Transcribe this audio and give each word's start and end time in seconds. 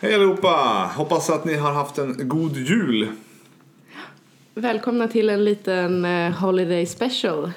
Hej 0.00 0.14
allihopa! 0.14 0.90
Hoppas 0.96 1.30
att 1.30 1.44
ni 1.44 1.54
har 1.56 1.72
haft 1.72 1.98
en 1.98 2.28
god 2.28 2.56
jul. 2.56 3.08
Välkomna 4.54 5.08
till 5.08 5.30
en 5.30 5.44
liten 5.44 6.04
eh, 6.04 6.30
Holiday 6.32 6.86
Special. 6.86 7.50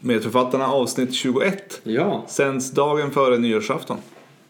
Medförfattarna 0.00 0.66
avsnitt 0.66 1.14
21 1.14 1.80
Ja, 1.82 2.24
sänds 2.28 2.70
dagen 2.70 3.10
före 3.10 3.38
nyårsafton. 3.38 3.96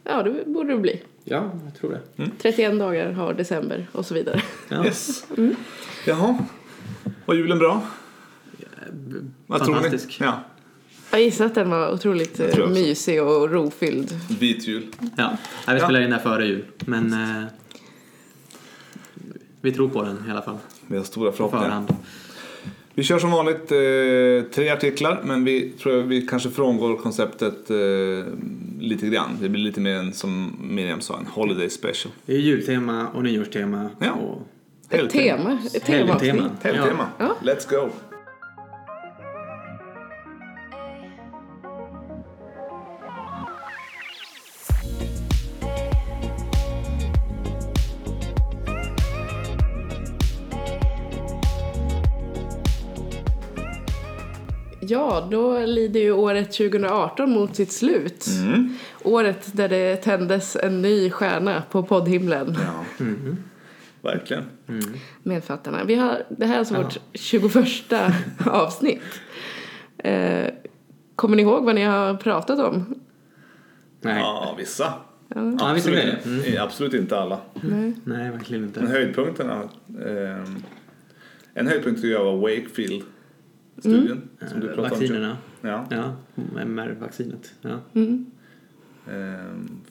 Ja, 0.05 0.23
det 0.23 0.45
borde 0.47 0.73
det 0.73 0.79
bli. 0.79 1.03
ja, 1.25 1.51
jag 1.65 1.81
tror 1.81 1.91
det. 2.17 2.31
31 2.39 2.79
dagar 2.79 3.13
har 3.13 3.35
december 3.35 3.87
och 3.93 4.07
så 4.07 4.15
vidare. 4.15 4.43
Ja. 4.69 4.85
Yes. 4.85 5.27
Jaha. 6.07 6.39
Var 7.27 7.35
julen 7.35 7.59
bra? 7.59 7.83
Vad 9.47 9.65
tror 9.65 9.75
ni? 9.75 9.81
fantastisk. 9.81 10.19
Ja. 10.21 10.41
Jag 11.11 11.23
gissar 11.23 11.47
att 11.47 11.55
den 11.55 11.71
var 11.71 11.93
otroligt 11.93 12.41
eh, 12.41 12.69
mysig 12.69 13.23
och 13.23 13.51
rofylld. 13.51 14.21
Vit 14.41 14.69
jul. 14.69 14.87
Ja. 15.17 15.37
Ja, 15.67 15.73
vi 15.75 15.81
spelar 15.81 16.01
in 16.01 16.13
här 16.13 16.19
före 16.19 16.47
jul, 16.47 16.65
men 16.79 17.13
eh, 17.13 17.45
vi 19.61 19.73
tror 19.73 19.89
på 19.89 20.03
den 20.03 20.25
i 20.29 20.31
alla 20.31 20.43
fall. 20.43 20.59
Vi 20.87 20.97
har 20.97 21.05
stora 21.05 21.31
På 21.31 21.37
förhoppningar. 21.37 21.65
förhand. 21.67 21.95
Vi 22.95 23.03
kör 23.03 23.19
som 23.19 23.31
vanligt 23.31 23.73
eh, 23.73 24.53
tre 24.55 24.69
artiklar 24.71 25.21
men 25.25 25.45
vi 25.45 25.71
tror 25.71 26.03
vi 26.03 26.27
kanske 26.27 26.51
frångår 26.51 26.97
konceptet 26.97 27.71
eh, 27.71 27.77
lite 28.81 29.07
grann. 29.07 29.39
Det 29.41 29.49
blir 29.49 29.63
lite 29.63 29.81
mer 29.81 29.95
en, 29.95 30.13
som 30.13 30.57
Miriam 30.63 31.01
sa, 31.01 31.19
en 31.19 31.27
holiday 31.27 31.71
special. 31.71 32.13
Det 32.27 32.33
är 32.35 32.39
jultema 32.39 33.09
och 33.09 33.23
nyårstema 33.23 33.91
Ja. 33.99 34.13
och 34.13 34.43
Ett 34.91 35.11
tema. 35.11 35.59
Ett 35.75 35.85
temaavsnitt. 35.85 36.29
helgtema. 36.33 36.51
Helgtema. 36.63 37.09
Ja. 37.19 37.37
Let's 37.43 37.71
go! 37.71 37.89
Ja, 54.97 55.29
då 55.31 55.59
lider 55.67 56.01
ju 56.01 56.13
året 56.13 56.53
2018 56.53 57.31
mot 57.31 57.57
sitt 57.57 57.73
slut. 57.73 58.27
Mm. 58.43 58.75
Året 59.03 59.49
där 59.57 59.69
det 59.69 59.97
tändes 59.97 60.57
en 60.57 60.83
ny 60.83 61.11
stjärna 61.11 61.63
på 61.71 61.83
poddhimlen. 61.83 62.57
Ja. 62.67 63.05
Verkligen. 64.03 64.45
Medfattarna. 65.23 65.85
Vi 65.85 65.95
har, 65.95 66.23
det 66.29 66.47
här 66.47 66.55
är 66.55 66.59
alltså 66.59 66.75
Ja. 66.75 66.83
vårt 66.83 66.97
21 67.13 67.93
avsnitt. 68.47 69.03
Eh, 69.99 70.47
kommer 71.17 71.37
ni 71.37 71.43
ihåg 71.43 71.65
vad 71.65 71.75
ni 71.75 71.83
har 71.83 72.15
pratat 72.15 72.59
om? 72.59 72.95
Nej. 74.01 74.19
Ja, 74.21 74.55
vissa. 74.59 74.93
Ja, 75.35 75.41
vissa 75.43 75.67
Absolut, 75.71 75.99
grejer. 75.99 76.19
Mm. 76.25 76.55
eh, 76.57 76.63
absolut 76.63 76.95
inte 76.95 77.19
alla. 77.19 77.39
Nej. 77.55 77.93
Nej, 78.05 78.31
verkligen 78.31 78.61
Men 78.63 78.69
inte. 78.69 78.93
höjdpunkterna. 78.93 79.63
Eh, 80.07 80.45
en 81.55 81.67
höjdpunkt 81.67 82.01
tycker 82.03 82.15
jag 82.15 82.25
var 82.25 82.37
Wakefield-studien. 83.77 84.23
Som 84.51 84.61
du 84.61 84.69
Eh, 84.69 84.75
pratade 84.75 84.95
om. 84.95 85.01
Vaccinerna. 85.01 85.37
Ja. 85.61 85.87
Ja, 85.91 86.17
MR-vaccinet. 86.61 87.53
Ja. 87.63 87.79
Mm. 87.95 88.27
Eh, 89.09 89.15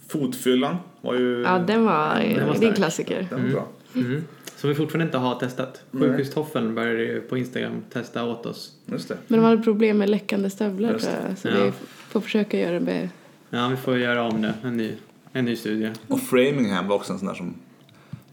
fotfyllan 0.07 0.75
var 1.01 1.13
ju... 1.15 1.41
Ja, 1.41 1.59
den 1.59 1.83
var, 1.85 2.19
Den 2.35 2.47
var 2.47 2.55
det 2.59 2.65
är 2.65 2.69
en 2.69 2.75
klassiker. 2.75 3.27
den 3.29 3.43
var 3.43 3.49
bra. 3.49 3.67
Mm. 3.95 4.23
Som 4.55 4.69
vi 4.69 4.75
fortfarande 4.75 5.05
inte 5.05 5.17
har 5.17 5.35
testat. 5.39 5.83
Sjukhustoffeln 5.91 6.75
började 6.75 7.03
ju 7.03 7.21
på 7.21 7.37
Instagram 7.37 7.81
testa 7.89 8.25
åt 8.25 8.45
oss. 8.45 8.75
Just 8.85 9.07
det. 9.07 9.17
Men 9.27 9.39
de 9.39 9.45
hade 9.45 9.61
problem 9.63 9.97
med 9.97 10.09
läckande 10.09 10.49
stövlar 10.49 10.91
Just 10.91 11.05
tror 11.05 11.17
jag. 11.29 11.37
Så 11.37 11.47
Ja. 11.47 11.65
vi 11.65 11.71
får 12.09 12.21
försöka 12.21 12.59
göra 12.59 12.79
det. 12.79 13.09
Ja, 13.49 13.67
vi 13.67 13.75
får 13.75 13.97
göra 13.97 14.23
om 14.23 14.41
det. 14.41 14.53
En 14.63 14.77
ny, 14.77 14.91
en 15.33 15.45
ny 15.45 15.55
studie. 15.55 15.91
Och 16.07 16.19
Framingham 16.19 16.87
var 16.87 16.95
också 16.95 17.13
en 17.13 17.19
sån 17.19 17.27
där 17.27 17.35
som, 17.35 17.53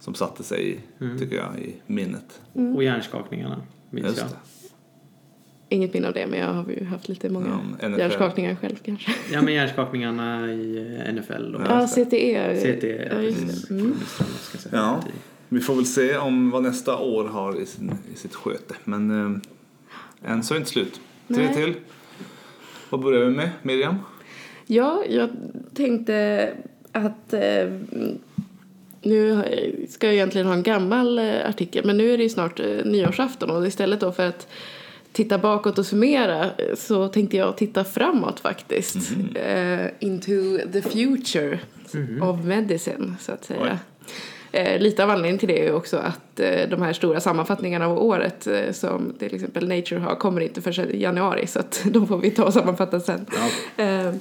som 0.01 0.15
satte 0.15 0.43
sig, 0.43 0.71
i, 0.71 1.05
Mm. 1.05 1.19
tycker 1.19 1.37
jag, 1.37 1.59
i 1.59 1.75
minnet. 1.87 2.41
Och 2.77 2.85
hjärnskakningarna, 2.85 3.61
minns 3.91 4.07
Just 4.07 4.19
jag. 4.19 4.29
det. 4.29 4.37
Inget 5.73 5.95
minne 5.95 6.09
av 6.09 6.15
det, 6.15 6.27
men 6.27 6.39
jag 6.39 6.47
har 6.53 6.65
ju 6.71 6.85
haft 6.85 7.09
lite 7.09 7.29
många 7.31 7.61
Ja, 7.81 7.89
NFL. 7.89 7.99
hjärnskakningar 8.01 8.55
själv 8.55 8.77
kanske. 8.85 9.11
Ja, 9.33 9.43
men 9.43 9.55
hjärnskakningarna 9.55 10.53
i 10.53 11.13
NFL 11.13 11.55
och 11.55 11.63
Ja. 11.69 11.87
CTE. 11.87 12.55
CT. 12.57 12.85
Ja, 13.11 13.21
just 13.23 13.69
det. 13.69 13.75
Mm. 13.75 13.95
Ja. 14.73 15.01
Vi 15.49 15.61
får 15.61 15.75
väl 15.75 15.87
se 15.87 16.17
om 16.17 16.51
vad 16.51 16.63
nästa 16.63 16.99
år 16.99 17.25
har 17.25 17.61
i, 17.61 17.67
sin, 17.67 17.95
i 18.15 18.17
sitt 18.17 18.35
sköte. 18.35 18.75
Men 18.85 19.11
eh, 20.25 20.33
än 20.33 20.43
så 20.43 20.55
är 20.55 20.57
det 20.57 20.61
inte 20.61 20.71
slut. 20.71 21.01
Tre 21.29 21.45
Nej. 21.47 21.55
till. 21.55 21.75
Vad 22.91 23.01
börjar 23.01 23.25
vi 23.25 23.31
med? 23.31 23.51
Miriam? 23.63 23.99
Ja, 24.67 25.03
jag 25.09 25.31
tänkte 25.75 26.49
att 26.93 27.33
eh, 27.33 27.73
nu 29.03 29.43
ska 29.89 30.07
jag 30.07 30.15
egentligen 30.15 30.47
ha 30.47 30.55
en 30.55 30.63
gammal 30.63 31.19
eh, 31.19 31.49
artikel 31.49 31.85
men 31.87 31.97
nu 31.99 32.13
är 32.13 32.17
det 32.17 32.23
ju 32.23 32.29
snart 32.29 32.61
eh, 32.61 32.67
nyårsafton 32.85 33.51
och 33.51 33.67
istället 33.67 34.01
då 34.01 34.13
för 34.13 34.27
att 34.29 34.49
titta 35.13 35.39
bakåt 35.39 35.79
och 35.79 35.87
summera 35.87 36.51
så 36.77 37.09
tänkte 37.09 37.37
jag 37.37 37.57
titta 37.57 37.85
framåt 37.85 38.41
faktiskt. 38.41 38.97
Eh, 39.35 39.87
into 40.01 40.59
the 40.73 40.83
future 40.83 41.59
of 42.21 42.45
medicine 42.45 43.15
så 43.21 43.33
att 43.33 43.45
säga. 43.45 43.79
Eh, 44.53 44.81
lite 44.81 45.05
av 45.05 45.11
anledningen 45.11 45.39
till 45.39 45.49
det 45.49 45.67
är 45.67 45.75
också 45.75 45.97
att 45.97 46.41
eh, 46.41 46.69
de 46.69 46.83
här 46.83 46.93
stora 46.93 47.21
sammanfattningarna 47.21 47.87
av 47.87 47.99
året 47.99 48.49
som 48.73 49.15
till 49.19 49.35
exempel 49.35 49.69
Nature 49.69 49.99
har 49.99 50.15
kommer 50.15 50.41
inte 50.41 50.63
förrän 50.63 50.91
i 50.91 51.03
januari 51.03 51.47
så 51.47 51.59
att 51.59 51.83
de 51.93 52.07
får 52.07 52.19
vi 52.19 52.31
ta 52.31 52.45
och 52.45 52.53
sammanfatta 52.53 53.01
sen. 53.01 53.27
Eh, 53.77 54.13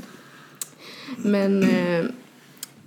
men 1.18 1.66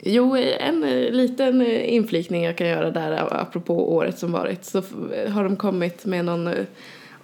jo, 0.00 0.36
en 0.36 0.80
liten 1.10 1.66
inflikning 1.66 2.44
jag 2.44 2.58
kan 2.58 2.68
göra 2.68 2.90
där 2.90 3.40
apropå 3.40 3.94
året 3.94 4.18
som 4.18 4.32
varit 4.32 4.64
så 4.64 4.82
har 5.28 5.44
de 5.44 5.56
kommit 5.56 6.04
med 6.04 6.24
någon 6.24 6.50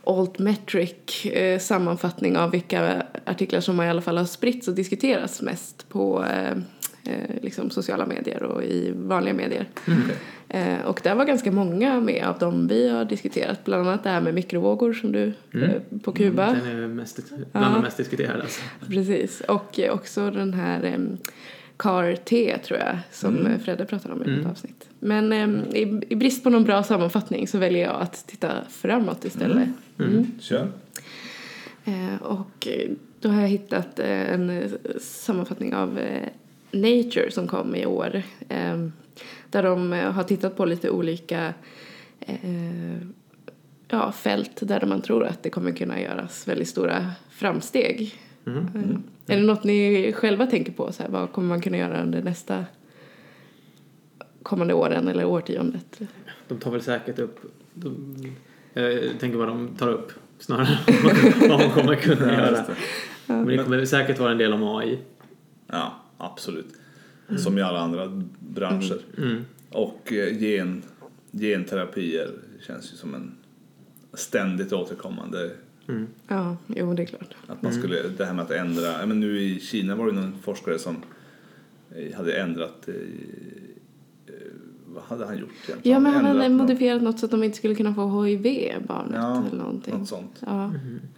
altmetric 0.04 1.26
eh, 1.26 1.58
sammanfattning 1.58 2.36
av 2.36 2.50
vilka 2.50 3.02
artiklar 3.24 3.60
som 3.60 3.80
i 3.82 3.88
alla 3.88 4.02
fall 4.02 4.18
har 4.18 4.24
spritts 4.24 4.68
och 4.68 4.74
diskuterats 4.74 5.42
mest 5.42 5.88
på 5.88 6.24
eh, 6.24 6.50
eh, 7.14 7.36
liksom 7.42 7.70
sociala 7.70 8.06
medier 8.06 8.42
och 8.42 8.62
i 8.62 8.92
vanliga 8.96 9.34
medier. 9.34 9.66
Eh, 10.48 10.80
och 10.84 11.00
där 11.04 11.14
var 11.14 11.24
ganska 11.24 11.52
många 11.52 12.00
med 12.00 12.24
av 12.26 12.38
dem 12.38 12.68
vi 12.68 12.88
har 12.88 13.04
diskuterat, 13.04 13.64
bland 13.64 13.88
annat 13.88 14.04
det 14.04 14.10
här 14.10 14.20
med 14.20 14.34
mikrovågor 14.34 14.92
som 14.92 15.12
du 15.12 15.32
Mm. 15.54 15.70
eh, 15.70 15.98
på 16.02 16.12
Kuba. 16.12 16.46
Den 16.52 16.66
är 16.82 16.86
mest, 16.88 17.20
bland 17.52 17.74
de 17.74 17.82
mest 17.82 17.96
diskuterade. 17.96 18.42
Alltså. 18.42 18.60
Precis, 18.88 19.40
och 19.40 19.80
eh, 19.80 19.92
också 19.94 20.30
den 20.30 20.54
här 20.54 20.94
um, 20.94 21.18
CAR-T 21.76 22.58
tror 22.64 22.78
jag 22.78 22.98
som 23.10 23.38
mm. 23.38 23.60
Fredde 23.60 23.84
pratade 23.86 24.14
om 24.14 24.22
i 24.22 24.28
Mm. 24.28 24.40
ett 24.40 24.46
avsnitt. 24.46 24.79
Men 25.00 25.32
em, 25.32 25.64
i, 25.74 26.00
i 26.08 26.16
brist 26.16 26.44
på 26.44 26.50
någon 26.50 26.64
bra 26.64 26.82
sammanfattning 26.82 27.48
så 27.48 27.58
väljer 27.58 27.82
jag 27.86 28.00
att 28.00 28.26
titta 28.26 28.52
framåt 28.68 29.24
istället. 29.24 29.68
Mm. 29.98 30.26
Kör. 30.40 30.68
Eh, 31.84 32.22
och 32.22 32.66
eh, 32.66 32.90
då 33.20 33.28
har 33.28 33.40
jag 33.40 33.48
hittat 33.48 33.98
eh, 33.98 34.32
en 34.32 34.50
eh, 34.50 34.70
sammanfattning 35.00 35.74
av 35.74 35.98
eh, 35.98 36.28
Nature 36.72 37.30
som 37.30 37.46
kom 37.46 37.74
i 37.74 37.86
år. 37.86 38.22
Eh, 38.48 38.86
där 39.50 39.62
de 39.62 39.92
eh, 39.92 40.12
har 40.12 40.22
tittat 40.24 40.56
på 40.56 40.64
lite 40.64 40.90
olika 40.90 41.54
eh, 42.20 42.96
ja, 43.88 44.12
fält 44.12 44.58
där 44.60 44.86
man 44.86 45.02
tror 45.02 45.24
att 45.24 45.42
det 45.42 45.50
kommer 45.50 45.72
kunna 45.72 46.00
göras 46.00 46.48
väldigt 46.48 46.68
stora 46.68 47.12
framsteg. 47.30 48.14
Mm. 48.46 48.58
Eh, 48.58 49.34
Är 49.34 49.40
det 49.40 49.46
något 49.46 49.64
ni 49.64 50.12
själva 50.12 50.46
tänker 50.46 50.72
på? 50.72 50.92
Så 50.92 51.02
här, 51.02 51.10
vad 51.10 51.32
kommer 51.32 51.48
man 51.48 51.60
kunna 51.60 51.76
göra 51.76 52.02
under 52.02 52.22
nästa 52.22 52.64
kommande 54.42 54.74
åren 54.74 55.08
eller 55.08 55.24
årtiondet? 55.24 56.00
De 56.48 56.58
tar 56.58 56.70
väl 56.70 56.82
säkert 56.82 57.18
upp... 57.18 57.40
De, 57.74 58.16
jag 58.72 59.20
tänker 59.20 59.38
vad 59.38 59.48
de 59.48 59.68
tar 59.78 59.88
upp 59.88 60.12
snarare 60.38 60.78
vad 61.48 61.60
de 61.60 61.70
kommer 61.70 61.94
kunna 61.94 62.32
göra. 62.32 62.64
Men 63.26 63.46
det 63.46 63.64
kommer 63.64 63.84
säkert 63.84 64.18
vara 64.18 64.32
en 64.32 64.38
del 64.38 64.52
om 64.52 64.62
AI. 64.62 64.98
Ja, 65.66 65.94
absolut. 66.18 66.74
Som 67.38 67.58
i 67.58 67.62
alla 67.62 67.80
andra 67.80 68.22
branscher. 68.38 68.98
Mm. 69.18 69.44
Och 69.70 70.12
eh, 70.12 70.42
gen, 70.42 70.82
genterapier 71.32 72.30
känns 72.66 72.92
ju 72.92 72.96
som 72.96 73.14
en 73.14 73.32
ständigt 74.12 74.72
återkommande 74.72 75.50
Mm. 75.90 76.06
Ja, 76.28 76.56
jo 76.66 76.94
det 76.94 77.02
är 77.02 77.06
klart. 77.06 77.34
Att 77.46 77.62
man 77.62 77.72
skulle, 77.72 78.02
det 78.08 78.24
här 78.24 78.34
med 78.34 78.44
att 78.44 78.50
ändra, 78.50 79.06
men 79.06 79.20
nu 79.20 79.40
i 79.40 79.60
Kina 79.60 79.94
var 79.94 80.06
det 80.06 80.12
någon 80.12 80.38
forskare 80.42 80.78
som 80.78 80.96
eh, 81.96 82.16
hade 82.16 82.32
ändrat, 82.32 82.88
eh, 82.88 82.94
vad 84.94 85.02
hade 85.02 85.26
han 85.26 85.38
gjort 85.38 85.48
egentligen? 85.68 85.94
Ja, 85.94 86.00
men 86.00 86.12
han 86.12 86.24
hade 86.24 86.48
modifierat 86.48 87.02
något 87.02 87.18
så 87.18 87.24
att 87.26 87.30
de 87.30 87.44
inte 87.44 87.56
skulle 87.56 87.74
kunna 87.74 87.94
få 87.94 88.22
HIV, 88.24 88.72
barnet 88.88 89.12
Ja, 89.14 89.42
eller 89.48 89.58
någonting. 89.58 89.98
något 89.98 90.08
sånt. 90.08 90.42
Ja. 90.46 90.64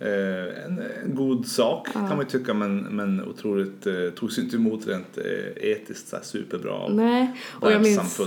Eh, 0.01 0.65
en, 0.67 0.83
en 1.05 1.15
god 1.15 1.47
sak 1.47 1.89
Ja. 1.95 2.01
kan 2.01 2.09
man 2.09 2.19
ju 2.19 2.25
tycka 2.25 2.55
men, 2.55 2.79
men 2.79 3.25
otroligt, 3.29 3.87
eh, 3.87 3.95
togs 4.17 4.39
inte 4.39 4.57
emot 4.57 4.87
rent 4.87 5.19
eh, 5.19 5.71
etiskt 5.71 6.09
så 6.09 6.17
här 6.17 6.23
superbra 6.23 6.73
av 6.73 6.95
Nej, 6.95 7.31
och 7.51 7.73
jag 7.73 7.83
minns, 7.83 8.21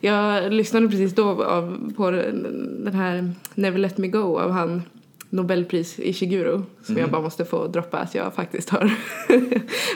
jag 0.00 0.52
lyssnade 0.52 0.88
precis 0.88 1.14
då 1.14 1.44
av, 1.44 1.92
på 1.96 2.10
den 2.10 2.84
den 2.84 2.94
här 2.94 3.30
Never 3.54 3.78
Let 3.78 3.98
Me 3.98 4.08
Go 4.08 4.38
av 4.38 4.50
han 4.50 4.82
Nobelpris 5.30 5.98
i 5.98 6.12
Shiguro 6.12 6.62
som 6.82 6.96
jag 6.96 7.10
bara 7.10 7.22
måste 7.22 7.44
få 7.44 7.66
droppa 7.66 7.98
att 7.98 8.14
jag 8.14 8.34
faktiskt 8.34 8.70
har 8.70 8.92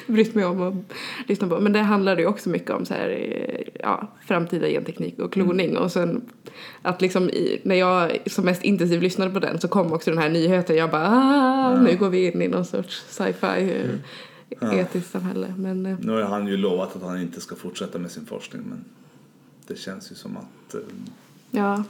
brytt 0.12 0.34
mig 0.34 0.44
om 0.44 0.61
och 0.61 0.75
lyssna 1.29 1.49
på. 1.49 1.61
Men 1.61 1.73
det 1.73 1.79
handlade 1.79 2.23
ju 2.23 2.29
också 2.29 2.49
mycket 2.49 2.70
om 2.70 2.87
så 2.87 2.94
här, 2.94 3.08
eh, 3.08 3.67
ja, 3.81 4.08
framtida 4.26 4.69
genteknik 4.69 5.19
och 5.19 5.32
kloning. 5.32 5.76
Och 5.76 5.93
sen 5.93 6.23
att 6.82 7.00
liksom 7.00 7.31
i, 7.31 7.61
när 7.64 7.75
jag 7.75 8.19
som 8.26 8.44
mest 8.44 8.62
intensivt 8.62 9.02
lyssnade 9.02 9.31
på 9.31 9.38
den 9.38 9.61
så 9.61 9.69
kom 9.69 9.93
också 9.93 10.11
den 10.11 10.19
här 10.19 10.29
nyheten. 10.29 10.76
Jag 10.76 10.90
bara 10.90 11.08
ah, 11.08 11.81
nu 11.81 11.96
går 11.96 12.11
vi 12.11 12.32
in 12.32 12.43
i 12.43 12.49
någon 12.49 12.64
sorts 12.64 13.05
sci-fi 13.08 13.87
eh, 14.61 14.79
etiskt 14.79 15.11
samhälle. 15.11 15.55
Men 15.56 15.87
eh, 15.87 15.96
Nu 16.00 16.12
har 16.12 16.23
han 16.23 16.46
ju 16.46 16.56
lovat 16.56 16.96
att 16.96 17.02
han 17.02 17.20
inte 17.20 17.40
ska 17.40 17.56
fortsätta 17.56 17.99
med 17.99 18.11
sin 18.11 18.26
forskning 18.26 18.62
men 18.69 18.84
det 19.67 19.79
känns 19.79 20.12
ju 20.12 20.14
som 20.14 20.37
att 20.37 20.75
ja, 21.50 21.84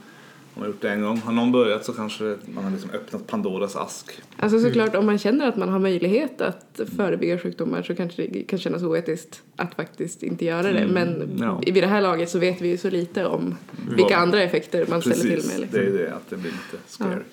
om 0.55 0.61
man 0.61 0.69
gjort 0.69 0.81
det 0.81 0.89
en 0.89 1.01
gång, 1.01 1.17
har 1.17 1.33
någon 1.33 1.51
börjat 1.51 1.85
så 1.85 1.93
kanske 1.93 2.37
man 2.45 2.63
har 2.63 2.71
liksom 2.71 2.89
öppnat 2.89 3.27
Pandoras 3.27 3.75
ask. 3.75 4.11
Alltså 4.37 4.59
såklart 4.59 4.95
om 4.95 5.05
man 5.05 5.17
känner 5.17 5.47
att 5.47 5.57
man 5.57 5.69
har 5.69 5.79
möjlighet 5.79 6.41
att 6.41 6.79
förebygga 6.97 7.39
sjukdomar 7.39 7.83
så 7.83 7.95
kanske 7.95 8.27
det 8.27 8.43
kan 8.43 8.59
kännas 8.59 8.83
oetiskt 8.83 9.41
att 9.55 9.75
faktiskt 9.75 10.23
inte 10.23 10.45
göra 10.45 10.71
det. 10.71 10.87
Men 10.87 11.37
ja. 11.39 11.61
vid 11.65 11.83
det 11.83 11.87
här 11.87 12.01
laget 12.01 12.29
så 12.29 12.39
vet 12.39 12.61
vi 12.61 12.67
ju 12.67 12.77
så 12.77 12.89
lite 12.89 13.25
om 13.25 13.55
vilka 13.95 14.17
andra 14.17 14.41
effekter 14.41 14.85
man 14.89 15.01
ställer 15.01 15.15
till 15.15 15.31
Precis, 15.31 15.51
med. 15.51 15.61
Liksom. 15.61 15.79
det 15.79 15.85
är 15.85 15.91
det 15.91 16.15
att 16.15 16.29
det 16.29 16.37
blir 16.37 16.51
lite 16.51 16.83
scary. 16.87 17.23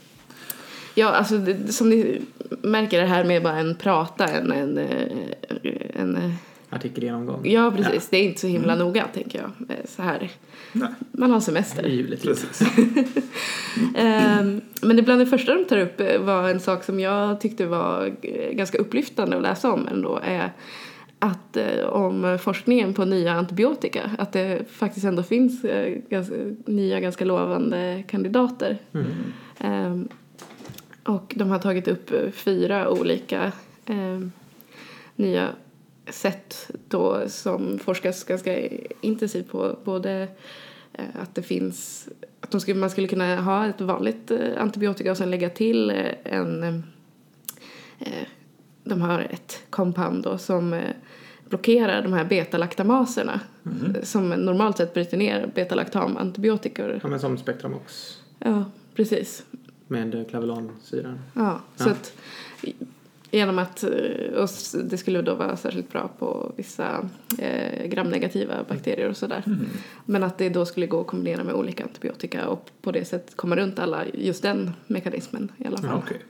Ja, 0.94 1.08
alltså 1.08 1.38
det, 1.38 1.72
som 1.72 1.90
ni 1.90 2.20
märker 2.62 3.00
det 3.00 3.06
här 3.06 3.24
med 3.24 3.42
bara 3.42 3.56
en 3.58 3.74
prata, 3.74 4.24
en, 4.24 4.52
en, 4.52 4.78
eh, 4.78 5.06
en 5.94 6.16
eh, 6.16 6.30
Artikelgenomgång. 6.70 7.40
ja 7.44 7.72
precis, 7.76 8.08
det 8.08 8.16
är 8.16 8.22
inte 8.22 8.40
så 8.40 8.46
himla 8.46 8.74
noga 8.74 9.06
tänker 9.14 9.38
jag. 9.38 9.70
Eh, 9.70 9.84
Så 9.88 10.02
här, 10.02 10.30
Nej, 10.72 10.88
man 11.12 11.30
har 11.30 11.40
semester. 11.40 11.82
Givetvis. 11.88 12.46
precis. 12.46 12.68
Ehm, 13.96 14.60
Men 14.82 15.04
bland 15.04 15.20
det 15.20 15.26
första 15.26 15.54
de 15.54 15.64
tar 15.64 15.78
upp 15.78 16.00
eh, 16.00 16.20
var 16.20 16.48
en 16.48 16.60
sak 16.60 16.84
som 16.84 17.00
jag 17.00 17.40
tyckte 17.40 17.66
var 17.66 18.12
eh, 18.22 18.52
ganska 18.52 18.78
upplyftande 18.78 19.36
att 19.36 19.42
läsa 19.42 19.72
om 19.72 19.88
ändå 19.88 20.20
är 20.24 20.52
att 21.18 21.56
eh, 21.56 21.84
om 21.86 22.38
forskningen 22.42 22.94
på 22.94 23.04
nya 23.04 23.32
antibiotika, 23.32 24.10
att 24.18 24.32
det 24.32 24.70
faktiskt 24.70 25.06
ändå 25.06 25.22
finns 25.22 25.64
eh, 25.64 25.94
ganska, 26.08 26.34
nya 26.66 27.00
ganska 27.00 27.24
lovande 27.24 28.02
kandidater. 28.08 28.78
Ehm, 29.58 30.08
och 31.04 31.32
de 31.36 31.50
har 31.50 31.58
tagit 31.58 31.88
upp 31.88 32.12
eh, 32.12 32.30
fyra 32.32 32.88
olika 32.90 33.52
ehm, 33.86 34.32
nya 35.16 35.48
sätt 36.10 36.70
då 36.88 37.28
som 37.28 37.78
forskas 37.78 38.24
ganska 38.24 38.68
intensivt 39.00 39.48
på. 39.48 39.76
Både 39.84 40.28
eh, 40.92 41.04
att 41.22 41.34
det 41.34 41.42
finns, 41.42 42.08
att 42.40 42.50
de 42.50 42.60
skulle, 42.60 42.80
man 42.80 42.90
skulle 42.90 43.08
kunna 43.08 43.36
ha 43.40 43.66
ett 43.66 43.80
vanligt 43.80 44.30
eh, 44.30 44.38
antibiotika 44.58 45.10
och 45.10 45.16
sen 45.16 45.30
lägga 45.30 45.50
till 45.50 45.90
eh, 45.90 46.06
en, 46.24 46.82
de 48.84 49.00
har 49.02 49.20
ett 49.20 49.62
compound 49.70 50.22
då 50.24 50.38
som 50.38 50.80
blockerar 51.48 52.02
de 52.02 52.12
här 52.12 52.24
betalactamaserna 52.24 53.40
eh, 53.64 54.02
som 54.02 54.28
normalt 54.28 54.76
sett 54.76 54.94
bryter 54.94 55.16
ner 55.16 55.46
betalactam-antibiotika. 55.54 56.98
Ja, 57.02 57.08
men 57.08 57.20
som 57.20 57.38
Spectramox 57.38 58.18
Ja, 58.38 58.64
precis. 58.94 59.44
med 59.86 60.26
klavelansyran. 60.30 61.18
Ja, 61.34 61.60
så 61.76 61.88
Ja. 61.88 61.92
att 61.92 62.12
i- 62.62 62.74
genom 63.30 63.58
att 63.58 63.82
eh, 63.82 63.90
och 64.36 64.44
s- 64.44 64.76
det 64.84 64.98
skulle 64.98 65.22
då 65.22 65.34
vara 65.34 65.56
särskilt 65.56 65.92
bra 65.92 66.10
på 66.18 66.52
vissa 66.56 67.08
eh, 67.38 67.86
gramnegativa 67.86 68.54
bakterier 68.68 69.08
och 69.08 69.16
sådär. 69.16 69.42
Men 70.06 70.22
att 70.22 70.38
det 70.38 70.48
då 70.48 70.66
skulle 70.66 70.86
gå 70.86 71.00
att 71.00 71.06
kombinera 71.06 71.44
med 71.44 71.54
olika 71.54 71.82
antibiotika 71.84 72.48
och 72.48 72.70
på 72.82 72.92
det 72.92 73.04
sättet 73.04 73.36
komma 73.36 73.56
runt 73.56 73.78
alla, 73.78 74.04
just 74.14 74.42
den 74.42 74.70
mekanismen 74.86 75.52
i 75.58 75.66
alla 75.66 75.78
fall. 75.78 75.86
Ja, 75.90 76.02
okej. 76.06 76.20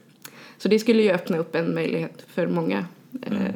Så 0.57 0.67
det 0.67 0.79
skulle 0.79 1.01
ju 1.03 1.11
öppna 1.11 1.37
upp 1.37 1.55
en 1.55 1.73
möjlighet 1.75 2.23
för 2.27 2.47
många. 2.47 2.85
Eh, 3.21 3.55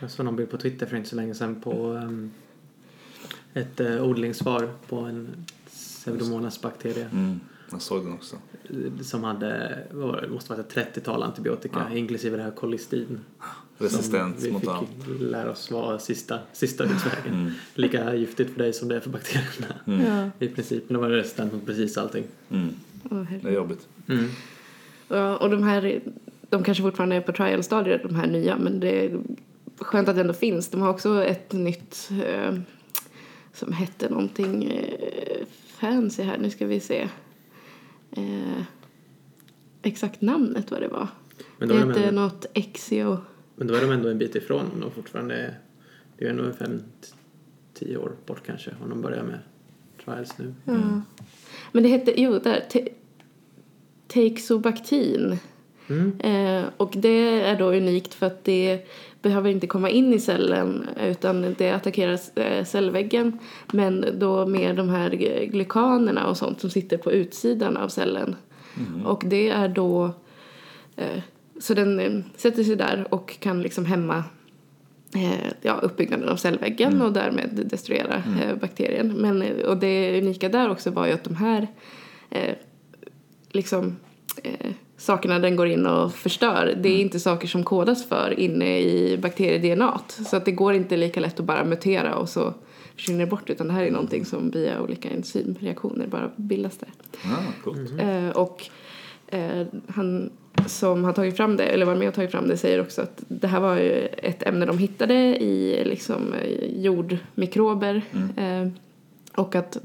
Jag 0.00 0.10
såg 0.10 0.24
någon 0.26 0.36
bild 0.36 0.50
på 0.50 0.56
Twitter 0.56 0.86
för 0.86 0.96
inte 0.96 1.08
så 1.08 1.16
länge 1.16 1.34
sedan 1.34 1.60
på 1.60 1.72
um, 1.88 2.30
ett 3.54 3.80
uh, 3.80 4.02
odlingssvar 4.02 4.68
på 4.88 4.96
en 4.96 5.46
pseudomonas-bakterie 5.70 7.08
Mm, 7.12 7.40
jag 7.72 7.82
såg 7.82 8.04
den 8.04 8.12
också. 8.12 8.36
som 9.02 9.24
hade, 9.24 9.78
vad 9.90 10.08
var 10.08 10.20
det, 10.20 10.28
måste 10.28 10.52
vara 10.52 10.60
ett 10.60 10.74
30-tal 10.96 11.22
antibiotika 11.22 11.86
Ja. 11.90 11.96
inklusive 11.96 12.36
det 12.36 12.42
här 12.42 12.50
kolistin. 12.50 13.20
Resistens 13.78 14.34
som 14.34 14.44
vi 14.44 14.50
mot 14.52 14.60
fick 14.60 14.70
allt. 14.70 15.20
lära 15.20 15.50
oss 15.50 15.70
vara 15.70 15.98
sista, 15.98 16.38
sista 16.52 16.84
utvägen. 16.84 17.34
Mm. 17.34 17.52
Lika 17.74 18.14
giftigt 18.14 18.50
för 18.52 18.58
dig 18.58 18.72
som 18.72 18.88
det 18.88 18.96
är 18.96 19.00
för 19.00 19.10
bakterierna 19.10 19.74
ja. 20.38 20.46
i 20.46 20.48
princip. 20.48 20.84
Men 20.88 20.94
de 20.94 21.02
var 21.02 21.10
resistent 21.10 21.52
mot 21.52 21.66
precis 21.66 21.98
allting. 21.98 22.24
Mm, 22.50 22.74
herregud. 23.10 23.40
det 23.42 23.48
är 23.48 23.52
jobbigt. 23.54 23.88
Mm. 24.08 24.28
Ja, 25.08 25.36
och 25.36 25.50
de 25.50 25.62
här, 25.62 26.00
de 26.50 26.64
kanske 26.64 26.82
fortfarande 26.82 27.16
är 27.16 27.20
på 27.20 27.32
trial-stadiet, 27.32 28.02
de 28.02 28.14
här 28.14 28.26
nya, 28.26 28.58
men 28.58 28.80
det 28.80 29.04
är 29.06 29.20
skönt 29.78 30.08
att 30.08 30.14
det 30.14 30.20
ändå 30.20 30.34
finns. 30.34 30.68
De 30.68 30.80
har 30.80 30.90
också 30.90 31.24
ett 31.24 31.52
nytt 31.52 32.10
eh, 32.26 32.54
som 33.52 33.72
hette 33.72 34.08
någonting 34.08 34.64
eh, 34.64 35.46
fancy 35.66 36.22
här, 36.22 36.38
nu 36.38 36.50
ska 36.50 36.66
vi 36.66 36.80
se. 36.80 37.08
Eh, 38.16 38.62
exakt 39.82 40.20
namnet 40.20 40.70
vad 40.70 40.80
det 40.80 40.88
var. 40.88 41.08
Men, 41.58 41.68
det 41.68 41.74
då 41.74 41.80
är 41.80 41.84
de 41.84 41.88
hette 41.88 42.04
ändå, 42.04 42.22
något 42.22 42.46
Exio. 42.54 43.18
men 43.56 43.66
då 43.66 43.74
är 43.74 43.80
de 43.80 43.90
ändå 43.90 44.08
en 44.08 44.18
bit 44.18 44.34
ifrån 44.34 44.70
om 44.74 44.80
de 44.80 44.90
fortfarande 44.90 45.34
är, 45.34 45.58
det 46.18 46.24
är 46.24 46.30
ändå 46.30 46.52
fem, 46.52 46.82
tio 47.74 47.96
år 47.96 48.12
bort 48.26 48.46
kanske 48.46 48.70
om 48.82 48.90
de 48.90 49.00
börjar 49.02 49.22
med 49.22 49.38
trials 50.04 50.38
nu. 50.38 50.54
Ja. 50.64 51.02
Men 51.72 51.82
det 51.82 51.88
hette, 51.88 52.20
jo 52.20 52.38
där, 52.38 52.60
te, 52.70 52.88
Teixobactin. 54.06 55.38
Mm. 55.88 56.20
Eh, 56.20 56.64
och 56.76 56.92
det 56.96 57.40
är 57.40 57.58
då 57.58 57.72
unikt 57.72 58.14
för 58.14 58.26
att 58.26 58.44
det 58.44 58.86
behöver 59.22 59.50
inte 59.50 59.66
komma 59.66 59.90
in 59.90 60.12
i 60.12 60.18
cellen 60.18 60.88
utan 61.00 61.54
det 61.58 61.70
attackerar 61.70 62.18
eh, 62.34 62.64
cellväggen 62.64 63.38
men 63.72 64.06
då 64.18 64.46
med 64.46 64.76
de 64.76 64.88
här 64.88 65.10
glykanerna 65.46 66.26
och 66.26 66.36
sånt 66.36 66.60
som 66.60 66.70
sitter 66.70 66.96
på 66.96 67.12
utsidan 67.12 67.76
av 67.76 67.88
cellen. 67.88 68.36
Och 69.04 69.22
det 69.26 69.48
är 69.48 69.68
då 69.68 70.10
eh, 70.96 71.22
så 71.60 71.74
den 71.74 72.00
eh, 72.00 72.20
sätter 72.36 72.64
sig 72.64 72.76
där 72.76 73.06
och 73.10 73.40
kan 73.40 73.62
liksom 73.62 73.84
hämma 73.84 74.24
ja, 75.62 75.72
uppbyggnaden 75.82 76.28
av 76.28 76.36
cellväggen 76.36 77.02
och 77.02 77.12
därmed 77.12 77.66
destruera 77.70 78.22
eh, 78.42 78.56
bakterien. 78.60 79.08
Men, 79.08 79.64
och 79.64 79.76
det 79.76 80.18
unika 80.22 80.48
där 80.48 80.70
också 80.70 80.90
var 80.90 81.06
ju 81.06 81.12
att 81.12 81.24
de 81.24 81.36
här 81.36 81.66
liksom 83.50 83.96
sakerna 85.02 85.38
den 85.38 85.56
går 85.56 85.66
in 85.66 85.86
och 85.86 86.14
förstör, 86.14 86.74
det 86.82 86.88
är 86.88 87.00
inte 87.00 87.20
saker 87.20 87.48
som 87.48 87.64
kodas 87.64 88.08
för 88.08 88.40
inne 88.40 88.80
i 88.80 89.18
bakterie-DNA. 89.22 90.00
Så 90.08 90.36
att 90.36 90.44
det 90.44 90.52
går 90.52 90.74
inte 90.74 90.96
lika 90.96 91.20
lätt 91.20 91.40
att 91.40 91.46
bara 91.46 91.64
mutera 91.64 92.14
och 92.14 92.28
så 92.28 92.54
försvinner 92.96 93.26
bort 93.26 93.50
utan 93.50 93.66
det 93.66 93.72
här 93.72 93.82
är 93.82 93.90
någonting 93.90 94.24
som 94.24 94.50
via 94.50 94.80
olika 94.80 95.10
enzymreaktioner 95.10 96.06
bara 96.06 96.30
bildas 96.36 96.78
där. 96.78 96.88
Coolt. 97.64 98.00
Eh, 98.00 98.28
och 98.28 98.68
eh, 99.26 99.66
han 99.88 100.30
som 100.66 101.04
har 101.04 101.12
tagit 101.12 101.36
fram 101.36 101.56
det, 101.56 101.64
eller 101.64 101.86
varit 101.86 101.98
med 101.98 102.08
och 102.08 102.14
tagit 102.14 102.30
fram 102.30 102.48
det, 102.48 102.56
säger 102.56 102.80
också 102.80 103.02
att 103.02 103.24
det 103.28 103.46
här 103.46 103.60
var 103.60 103.76
ju 103.76 104.06
ett 104.06 104.42
ämne 104.42 104.66
de 104.66 104.78
hittade 104.78 105.14
i 105.42 105.82
liksom, 105.84 106.32
eh, 106.32 106.80
jordmikrober. 106.82 108.02
Eh, 108.36 108.68
och 109.36 109.54
att 109.54 109.78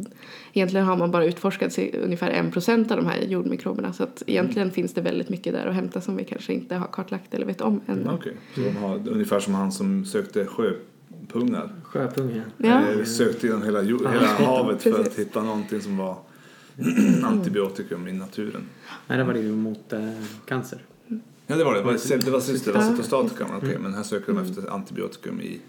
egentligen 0.54 0.86
har 0.86 0.98
man 0.98 1.12
bara 1.12 1.26
utforskat 1.26 1.74
sig 1.74 2.00
ungefär 2.04 2.30
en 2.30 2.52
procent 2.52 2.92
av 2.92 2.98
de 2.98 3.06
här 3.06 3.22
jordmikroberna. 3.22 3.94
Så 3.94 4.04
att 4.04 4.24
egentligen 4.28 4.72
finns 4.72 4.94
det 4.94 5.02
väldigt 5.02 5.30
mycket 5.30 5.54
där 5.54 5.66
att 5.68 5.76
hämta 5.76 6.02
som 6.02 6.16
vi 6.18 6.24
kanske 6.24 6.54
inte 6.54 6.76
har 6.76 6.88
kartlagt 6.88 7.34
eller 7.34 7.46
vet 7.46 7.62
om 7.62 7.82
ännu. 7.88 8.10
Okej, 8.14 8.34
så 8.56 8.62
de 8.62 8.70
har 8.76 9.10
ungefär 9.10 9.40
som 9.40 9.54
han 9.54 9.72
som 9.72 10.06
sökte 10.06 10.46
sjöpungar. 10.46 11.70
Sjöpunge. 11.84 12.42
Ja. 12.58 12.82
Eh, 12.92 13.04
sökte 13.04 13.48
genom 13.48 13.64
hela, 13.64 13.82
jord, 13.82 14.02
hela 14.08 14.28
havet 14.28 14.82
för 14.84 15.00
att 15.02 15.16
hitta 15.20 15.44
någonting 15.44 15.82
som 15.82 15.98
var 15.98 16.18
antibiotikum 17.24 18.08
i 18.08 18.14
naturen. 18.14 18.62
Nej, 19.08 19.18
det 19.18 19.24
var 19.24 19.34
det 19.34 19.40
ju 19.40 19.52
mot 19.56 19.94
eh, 19.94 20.10
cancer. 20.46 20.80
Ja 21.48 21.56
det 21.56 21.64
var 21.64 21.74
det, 21.74 21.80
det 21.80 21.86
var, 21.86 21.92
det 22.26 22.32
var, 22.32 22.40
cyst- 22.40 22.66
det 22.66 22.72
var 22.72 22.82
Ja. 22.82 22.92
cytostatika, 22.92 23.46
men 23.80 23.94
här 23.94 24.04
söker 24.04 24.34
de 24.34 24.42
efter 24.44 24.70
antibiotikum 24.74 25.42
i 25.42 25.60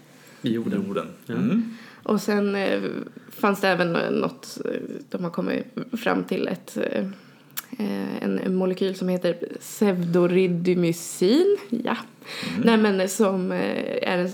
I 0.41 0.53
jorden. 0.53 0.83
jorden. 0.87 1.07
Ja. 1.25 1.35
Mm. 1.35 1.73
Och 2.03 2.21
sen 2.21 2.55
eh, 2.55 2.81
fanns 3.29 3.61
det 3.61 3.67
även 3.67 3.93
något, 4.21 4.57
eh, 4.65 4.81
de 5.09 5.23
har 5.23 5.31
kommit 5.31 5.65
fram 6.03 6.23
till 6.23 6.47
ett, 6.47 6.77
eh, 6.77 7.07
en 8.21 8.55
molekyl 8.55 8.95
som 8.95 9.09
heter 9.09 9.37
pseudoridymycin. 9.59 11.57
Ja. 11.69 11.97
Nej 12.63 12.77
men 12.77 13.09
som 13.09 13.51
eh, 13.51 14.11
är 14.11 14.17
en 14.17 14.25
eh, 14.25 14.31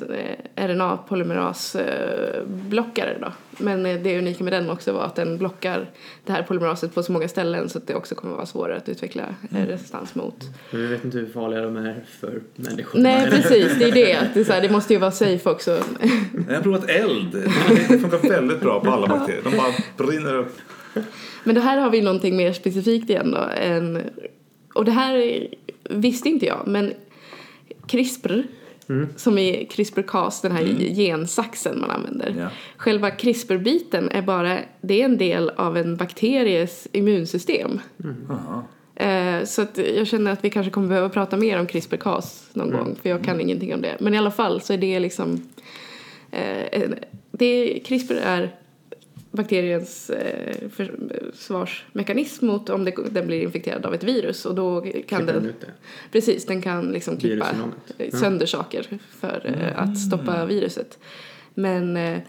RNA-polymerasblockare 0.67 3.17
då. 3.21 3.31
Men 3.57 3.85
eh, 3.85 4.01
det 4.01 4.17
unika 4.17 4.43
med 4.43 4.53
den 4.53 4.69
också 4.69 4.93
var 4.93 5.03
att 5.03 5.15
den 5.15 5.37
blockar 5.37 5.89
det 6.25 6.31
här 6.31 6.43
polymeraset 6.43 6.95
på 6.95 7.03
så 7.03 7.11
många 7.11 7.27
ställen 7.27 7.69
så 7.69 7.77
att 7.77 7.87
det 7.87 7.95
också 7.95 8.15
kommer 8.15 8.35
vara 8.35 8.45
svårare 8.45 8.77
att 8.77 8.89
utveckla 8.89 9.23
eh, 9.51 9.65
resistans 9.65 10.15
mot. 10.15 10.35
Men 10.71 10.81
vi 10.81 10.87
vet 10.87 11.05
inte 11.05 11.17
hur 11.17 11.27
farliga 11.27 11.61
de 11.61 11.77
är 11.77 12.03
för 12.19 12.41
människor. 12.55 12.99
Nej 12.99 13.31
precis, 13.31 13.79
det 13.79 13.85
är 13.85 13.91
det. 13.91 14.13
Att 14.13 14.33
det, 14.33 14.39
är 14.39 14.43
så 14.43 14.53
här, 14.53 14.61
det 14.61 14.69
måste 14.69 14.93
ju 14.93 14.99
vara 14.99 15.11
safe 15.11 15.49
också. 15.49 15.83
Jag 16.47 16.55
har 16.55 16.61
provat 16.61 16.89
eld. 16.89 17.31
Det 17.89 17.99
funkar 17.99 18.29
väldigt 18.29 18.59
bra 18.59 18.79
på 18.79 18.91
alla 18.91 19.07
bakterier. 19.07 19.41
De 19.43 19.57
bara 19.57 19.73
brinner 19.97 20.35
upp. 20.35 20.57
Men 21.43 21.55
det 21.55 21.61
här 21.61 21.77
har 21.77 21.89
vi 21.89 22.01
någonting 22.01 22.35
mer 22.35 22.53
specifikt 22.53 23.09
igen 23.09 23.31
då. 23.31 23.49
En, 23.61 24.01
och 24.73 24.85
det 24.85 24.91
här 24.91 25.47
visste 25.89 26.29
inte 26.29 26.45
jag, 26.45 26.67
men 26.67 26.93
CRISPR, 27.87 28.43
som 29.15 29.37
är 29.37 29.65
CRISPR-Cas, 29.65 30.41
den 30.41 30.51
här 30.51 30.63
gensaxen 30.95 31.79
man 31.79 31.91
använder. 31.91 32.35
Ja. 32.39 32.49
Själva 32.77 33.11
CRISPR-biten 33.11 34.09
är 34.09 34.21
bara, 34.21 34.59
det 34.81 35.01
är 35.01 35.05
en 35.05 35.17
del 35.17 35.49
av 35.49 35.77
en 35.77 35.97
bakteries 35.97 36.87
immunsystem. 36.91 37.79
Aha. 38.29 38.63
Eh, 38.95 39.43
så 39.45 39.61
att 39.61 39.77
jag 39.95 40.07
känner 40.07 40.31
att 40.31 40.43
vi 40.43 40.49
kanske 40.49 40.71
kommer 40.71 40.87
behöva 40.87 41.09
prata 41.09 41.37
mer 41.37 41.59
om 41.59 41.67
CRISPR-Cas 41.67 42.49
någon 42.53 42.71
gång, 42.71 42.95
för 43.01 43.09
jag 43.09 43.23
kan 43.23 43.41
ingenting 43.41 43.73
om 43.73 43.81
det. 43.81 43.97
Men 43.99 44.13
i 44.13 44.17
alla 44.17 44.31
fall 44.31 44.61
så 44.61 44.73
är 44.73 44.77
det 44.77 44.99
liksom, 44.99 45.49
eh, 46.31 46.89
det, 47.31 47.79
CRISPR 47.85 48.13
är 48.13 48.55
bakteriens 49.35 50.09
eh, 50.09 50.69
försvarsmekanism 50.69 52.47
mot 52.47 52.69
om 52.69 52.85
det, 52.85 52.95
den 53.11 53.27
blir 53.27 53.41
infekterad 53.41 53.85
av 53.85 53.93
ett 53.93 54.03
virus 54.03 54.45
och 54.45 54.55
då 54.55 54.85
kan 55.07 55.25
den, 55.25 55.35
den 55.35 55.45
ut 55.45 55.61
det. 55.61 55.67
precis, 56.11 56.45
den 56.45 56.61
kan 56.61 56.91
liksom 56.91 57.17
klippa 57.17 57.45
Virusgenomet. 57.45 57.77
eh, 57.97 58.11
sönder 58.11 58.45
saker 58.45 58.99
för 59.09 59.41
eh, 59.45 59.81
att 59.81 59.99
stoppa 59.99 60.45
viruset. 60.45 60.99
Men 61.53 61.97
eh, 61.97 62.19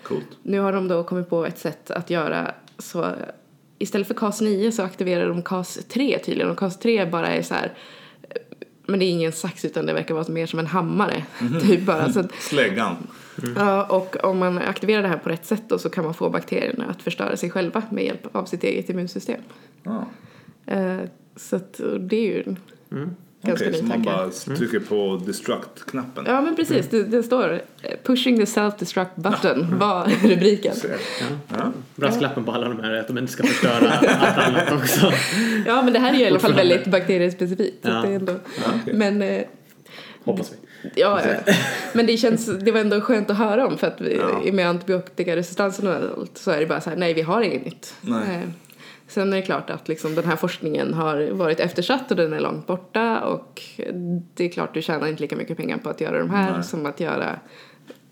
nu 0.42 0.58
har 0.58 0.72
de 0.72 0.88
då 0.88 1.04
kommit 1.04 1.30
på 1.30 1.46
ett 1.46 1.58
sätt 1.58 1.90
att 1.90 2.10
göra 2.10 2.54
så 2.78 3.06
istället 3.78 4.06
för 4.06 4.14
CAS 4.14 4.40
9 4.40 4.72
så 4.72 4.82
aktiverar 4.82 5.28
de 5.28 5.42
CAS 5.42 5.78
3 5.88 6.18
tydligen 6.18 6.50
och 6.50 6.58
CAS 6.58 6.78
3 6.78 7.06
bara 7.06 7.28
är 7.28 7.42
så 7.42 7.54
här 7.54 7.72
men 8.86 8.98
det 8.98 9.04
är 9.04 9.10
ingen 9.10 9.32
sax 9.32 9.64
utan 9.64 9.86
det 9.86 9.92
verkar 9.92 10.14
vara 10.14 10.28
mer 10.28 10.46
som 10.46 10.58
en 10.58 10.66
hammare. 10.66 11.24
Typ 11.62 11.86
bara. 11.86 12.12
Så 12.12 12.20
att, 12.20 12.32
Släggan. 12.34 12.96
ja, 13.56 13.84
och 13.84 14.16
om 14.24 14.38
man 14.38 14.58
aktiverar 14.58 15.02
det 15.02 15.08
här 15.08 15.18
på 15.18 15.28
rätt 15.28 15.46
sätt 15.46 15.62
då 15.68 15.78
så 15.78 15.90
kan 15.90 16.04
man 16.04 16.14
få 16.14 16.30
bakterierna 16.30 16.84
att 16.86 17.02
förstöra 17.02 17.36
sig 17.36 17.50
själva 17.50 17.82
med 17.90 18.04
hjälp 18.04 18.36
av 18.36 18.44
sitt 18.44 18.64
eget 18.64 18.90
immunsystem. 18.90 19.40
Ja. 19.82 20.06
Eh, 20.66 21.00
så 21.36 21.56
att, 21.56 21.80
det 22.00 22.16
är 22.16 22.24
ju 22.24 22.42
en 22.42 23.16
ganska 23.46 23.68
Okej, 23.68 23.78
så 23.80 23.84
man 23.84 24.02
bara 24.02 24.30
trycker 24.30 24.80
på 24.80 25.22
destruct-knappen. 25.26 26.24
Ja 26.26 26.40
men 26.40 26.56
precis, 26.56 26.88
det, 26.88 27.02
det 27.02 27.22
står 27.22 27.60
eh, 27.82 27.90
pushing 28.04 28.36
the 28.38 28.44
self-destruct 28.44 29.10
button 29.14 29.78
var 29.78 30.08
rubriken. 30.28 30.74
Ja. 31.48 31.72
Brasklappen 31.94 32.44
på 32.44 32.52
alla 32.52 32.68
de 32.68 32.80
här 32.80 32.90
är 32.90 33.00
att 33.00 33.06
de 33.08 33.18
inte 33.18 33.32
ska 33.32 33.42
förstöra 33.46 33.90
allt 33.90 34.38
annat 34.38 34.72
också. 34.72 35.12
Ja 35.66 35.82
men 35.82 35.92
det 35.92 35.98
här 35.98 36.12
är 36.14 36.18
ju 36.18 36.24
i 36.24 36.26
alla 36.26 36.38
fall 36.38 36.54
väldigt 36.54 36.86
bakteriespecifikt. 36.86 37.78
Ja. 37.82 37.90
Det 37.90 38.08
är 38.08 38.16
ändå, 38.16 38.32
okej. 38.58 38.94
Men 38.94 39.22
eh, 39.22 39.42
Hoppas 40.24 40.52
vi. 40.52 40.56
Ja, 40.94 41.20
ja. 41.46 41.52
men 41.92 42.06
det 42.06 42.16
känns, 42.16 42.46
det 42.46 42.72
var 42.72 42.80
ändå 42.80 43.00
skönt 43.00 43.30
att 43.30 43.38
höra 43.38 43.66
om 43.66 43.78
för 43.78 43.86
att 43.86 44.00
vi, 44.00 44.20
Ja. 44.44 44.52
med 44.52 44.68
antibiotikaresistensen 44.68 45.86
och 45.86 45.94
allt 45.94 46.38
så 46.38 46.50
är 46.50 46.60
det 46.60 46.66
bara 46.66 46.80
så 46.80 46.90
här, 46.90 46.96
nej 46.96 47.14
vi 47.14 47.22
har 47.22 47.42
inget 47.42 47.64
nytt. 47.64 47.94
Nej. 48.00 48.42
Sen 49.08 49.32
är 49.32 49.36
det 49.36 49.42
klart 49.42 49.70
att 49.70 49.88
liksom 49.88 50.14
den 50.14 50.24
här 50.24 50.36
forskningen 50.36 50.94
har 50.94 51.30
varit 51.30 51.60
eftersatt 51.60 52.10
och 52.10 52.16
den 52.16 52.32
är 52.32 52.40
långt 52.40 52.66
borta 52.66 53.20
och 53.20 53.62
det 54.34 54.44
är 54.44 54.48
klart 54.48 54.74
du 54.74 54.82
tjänar 54.82 55.06
inte 55.06 55.22
lika 55.22 55.36
mycket 55.36 55.56
pengar 55.56 55.78
på 55.78 55.88
att 55.88 56.00
göra 56.00 56.18
de 56.18 56.30
här 56.30 56.52
Nej. 56.52 56.64
som 56.64 56.86
att 56.86 57.00
göra 57.00 57.40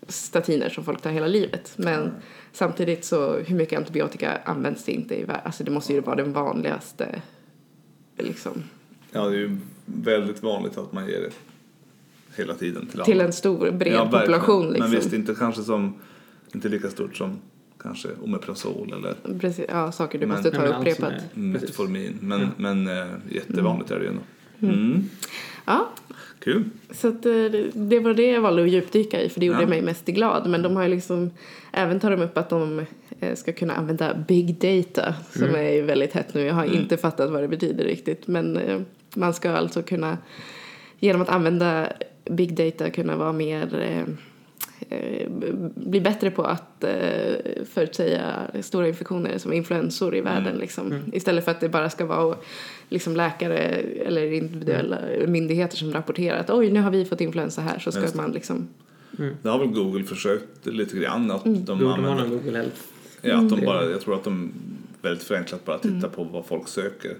statiner 0.07 0.69
som 0.69 0.83
folk 0.83 1.01
tar 1.01 1.11
hela 1.11 1.27
livet. 1.27 1.73
Men 1.75 2.11
samtidigt 2.51 3.05
så 3.05 3.33
hur 3.33 3.55
mycket 3.55 3.79
antibiotika 3.79 4.37
används 4.45 4.83
det 4.83 4.91
inte 4.91 5.15
i 5.15 5.23
världen? 5.23 5.41
Alltså 5.45 5.63
det 5.63 5.71
måste 5.71 5.93
ju 5.93 5.99
vara 6.01 6.15
den 6.15 6.33
vanligaste 6.33 7.21
liksom, 8.17 8.63
ja, 9.11 9.29
det 9.29 9.35
är 9.35 9.39
ju 9.39 9.57
väldigt 9.85 10.43
vanligt 10.43 10.77
att 10.77 10.91
man 10.91 11.07
ger 11.07 11.21
det 11.21 11.31
hela 12.37 12.53
tiden 12.53 12.87
till 12.87 12.99
alla. 12.99 13.05
till 13.05 13.21
en 13.21 13.33
stor 13.33 13.71
bred 13.71 13.93
Ja, 13.93 14.09
population. 14.11 14.67
Liksom. 14.67 14.91
Men 14.91 14.99
visst, 14.99 15.13
inte 15.13 15.35
kanske 15.35 15.61
som, 15.61 15.93
inte 16.53 16.69
lika 16.69 16.89
stort 16.89 17.15
som 17.17 17.39
kanske 17.85 18.07
Omeprazol 18.23 18.93
eller 18.93 19.37
Precis, 19.39 19.65
ja, 19.69 19.91
saker 19.91 20.19
du 20.19 20.25
Men- 20.25 20.35
måste 20.35 20.51
ta 20.51 20.61
Nej, 20.61 20.69
upprepat. 20.79 21.13
är-. 21.13 21.39
Metformin. 21.39 22.17
Men, 22.21 22.47
men 22.57 22.87
eh, 22.87 23.05
jättevanligt 23.31 23.91
är 23.91 23.95
det 23.99 24.03
ju 24.03 24.09
ändå. 24.09 24.21
Mm. 24.61 25.03
Ja, 25.65 25.89
Kul. 26.39 26.63
så 26.91 27.07
att, 27.07 27.25
eh, 27.25 27.31
det- 27.73 27.99
var 27.99 28.13
det 28.13 28.27
jag 28.31 28.41
valde 28.41 28.63
att 28.63 28.69
djupdyka 28.69 29.21
i 29.21 29.29
för 29.29 29.39
det 29.39 29.45
gjorde 29.45 29.61
Ja. 29.61 29.67
mig 29.67 29.81
mest 29.81 30.05
glad. 30.05 30.49
Men 30.49 30.61
de 30.61 30.75
har 30.75 30.83
ju 30.83 30.89
liksom, 30.89 31.31
även 31.71 31.99
tar 31.99 32.11
de 32.11 32.21
upp 32.21 32.37
att 32.37 32.49
de 32.49 32.85
eh, 33.19 33.35
ska 33.35 33.53
kunna 33.53 33.73
använda 33.73 34.13
big 34.27 34.55
data 34.59 35.13
som 35.31 35.55
är 35.55 35.71
ju 35.71 35.81
väldigt 35.81 36.13
hett 36.13 36.33
nu. 36.33 36.41
Jag 36.41 36.53
har 36.53 36.65
inte 36.65 36.97
fattat 36.97 37.31
vad 37.31 37.41
det 37.41 37.47
betyder 37.47 37.83
riktigt 37.85 38.27
men 38.27 38.59
man 39.15 39.33
ska 39.33 39.51
alltså 39.51 39.81
kunna 39.83 40.17
genom 40.99 41.21
att 41.21 41.29
använda 41.29 41.87
big 42.29 42.55
data 42.55 42.89
kunna 42.89 43.15
vara 43.15 43.31
mer 43.33 44.05
bli 45.75 46.01
bättre 46.01 46.31
på 46.31 46.43
att 46.43 46.83
eh, 46.83 46.89
förutsäga 47.73 48.47
stora 48.61 48.87
infektioner 48.87 49.37
som 49.37 49.53
influensor 49.53 50.15
i 50.15 50.21
världen. 50.21 50.57
Liksom. 50.57 50.93
Istället 51.13 51.45
för 51.45 51.51
att 51.51 51.59
det 51.59 51.69
bara 51.69 51.89
ska 51.89 52.05
vara 52.05 52.35
liksom, 52.89 53.15
läkare 53.15 53.57
eller 54.05 54.31
individuella 54.31 54.99
myndigheter 55.27 55.77
som 55.77 55.93
rapporterar 55.93 56.39
att 56.39 56.49
oj, 56.49 56.71
nu 56.71 56.81
har 56.81 56.91
vi 56.91 57.05
fått 57.05 57.21
influensa 57.21 57.61
här 57.61 57.79
så 57.79 57.91
ska 57.91 58.01
Just 58.01 58.15
man 58.15 58.31
liksom... 58.31 58.67
Det 59.41 59.49
har 59.49 59.59
väl 59.59 59.67
Google 59.67 60.03
försökt 60.03 60.65
lite 60.65 60.97
grann 60.97 61.31
att 61.31 61.43
de 61.43 61.65
Google 61.65 61.85
har 61.85 61.97
använder, 61.97 62.27
Google 62.37 62.57
Health. 62.57 62.81
ja, 63.21 63.37
att 63.37 63.49
de 63.49 63.65
bara, 63.65 63.85
jag 63.85 64.01
tror 64.01 64.15
att 64.15 64.23
de 64.23 64.53
väldigt 65.01 65.23
förenklat 65.23 65.65
bara 65.65 65.77
tittar 65.77 66.09
på 66.09 66.23
vad 66.23 66.45
folk 66.45 66.67
söker. 66.67 67.15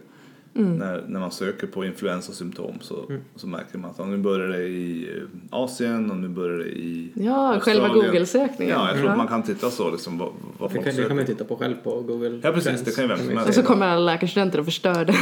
När, 0.57 1.03
när 1.07 1.19
man 1.19 1.31
söker 1.31 1.67
på 1.67 1.85
influensasymptom 1.85 2.75
så, 2.81 3.11
så 3.35 3.47
märker 3.47 3.77
man 3.77 3.91
att 3.91 4.07
nu 4.07 4.17
börjar 4.17 4.47
det 4.47 4.63
i 4.63 5.09
eh, 5.17 5.23
Asien 5.49 6.11
och 6.11 6.17
nu 6.17 6.27
börjar 6.27 6.57
det 6.57 6.65
i 6.69 7.11
Ja, 7.13 7.59
själva. 7.59 7.87
Google-sökningen. 7.87 8.73
Ja, 8.75 8.87
jag 8.87 8.93
tror 8.95 9.05
Ja. 9.05 9.11
att 9.11 9.17
man 9.17 9.27
kan 9.27 9.43
titta 9.43 9.69
så 9.69 9.91
liksom 9.91 10.17
vad, 10.17 10.27
vad 10.57 10.69
Det 10.69 10.73
folk 10.73 10.85
kan, 10.85 10.95
det 10.95 11.07
kan 11.07 11.15
man 11.17 11.25
titta 11.25 11.43
på 11.45 11.55
själv 11.55 11.75
på 11.83 12.01
Google 12.01 12.39
Ja, 12.43 12.51
precis, 12.51 12.81
det 12.81 12.95
kan 12.95 13.03
ju 13.03 13.07
vem 13.07 13.17
som 13.17 13.29
helst. 13.29 13.47
Och 13.47 13.53
så 13.55 13.63
kommer 13.63 13.87
alla 13.87 14.11
läkarstudenter 14.13 14.59
och 14.59 14.65
förstör 14.65 15.05
den. 15.05 15.15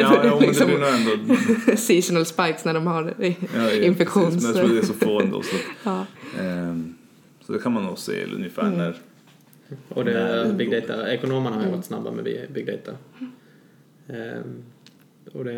Ja, 0.00 0.20
ja 0.24 0.36
men 0.40 0.48
liksom, 0.48 0.66
det 0.70 0.76
blir 0.76 1.08
nog 1.08 1.30
ändå 1.30 1.76
seasonal 1.76 2.26
spikes 2.26 2.64
när 2.64 2.74
de 2.74 2.86
har 2.86 3.14
ja, 3.18 3.32
ja, 3.54 3.72
infektion. 3.72 4.24
precis, 4.24 4.42
Men 4.42 4.56
jag 4.56 4.62
så- 4.62 4.66
tror 4.66 4.74
det 4.76 4.82
är 4.82 4.86
så 4.86 4.92
få 4.94 5.20
ändå. 5.20 5.42
Så, 5.42 5.56
ja. 5.84 6.06
ehm, 6.40 6.94
så 7.46 7.52
det 7.52 7.58
kan 7.58 7.72
man 7.72 7.82
nog 7.84 7.98
se 7.98 8.24
ungefär 8.34 8.62
Mm. 8.62 8.78
när 8.78 8.96
Och 9.88 10.04
det, 10.04 10.42
Nej. 10.44 10.52
big 10.54 10.70
data, 10.70 11.12
ekonomerna 11.12 11.56
har 11.56 11.62
ju 11.62 11.66
Mm. 11.68 11.76
varit 11.78 11.84
snabba 11.86 12.10
med 12.10 12.24
bi- 12.24 12.46
big 12.54 12.66
data. 12.66 12.92
Ehm, 14.14 14.62
och 15.32 15.44
det 15.44 15.52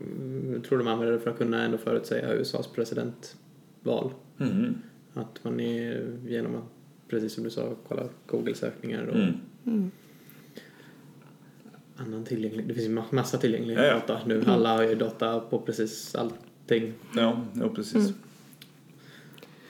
mm, 0.00 0.52
jag 0.52 0.64
tror 0.64 0.78
de 0.78 0.86
använder 0.88 1.12
det 1.12 1.20
för 1.20 1.30
att 1.30 1.38
kunna 1.38 1.62
ändå 1.64 1.78
förutsäga 1.78 2.34
USAs 2.34 2.66
presidentval. 2.66 4.10
Mm. 4.40 4.74
Att 5.14 5.44
man 5.44 5.60
är 5.60 6.16
genom 6.26 6.54
att, 6.56 6.64
precis 7.08 7.34
som 7.34 7.44
du 7.44 7.50
sa, 7.50 7.74
kolla 7.88 8.02
Google-sökningar 8.26 9.06
och 9.06 9.16
Mm. 9.66 9.90
annan 11.96 12.24
tillgänglig. 12.24 12.68
Det 12.68 12.74
finns 12.74 12.86
ju 12.88 12.94
ma- 12.98 13.14
massa 13.14 13.38
tillgänglig 13.38 13.76
Ja, 13.78 13.82
ja. 13.84 13.94
data 13.94 14.18
nu. 14.26 14.42
Alla 14.46 14.76
har 14.76 14.82
ju 14.82 14.94
data 14.94 15.40
på 15.40 15.58
precis 15.58 16.14
allting. 16.14 16.92
Ja, 17.16 17.44
ja 17.54 17.68
precis. 17.68 18.12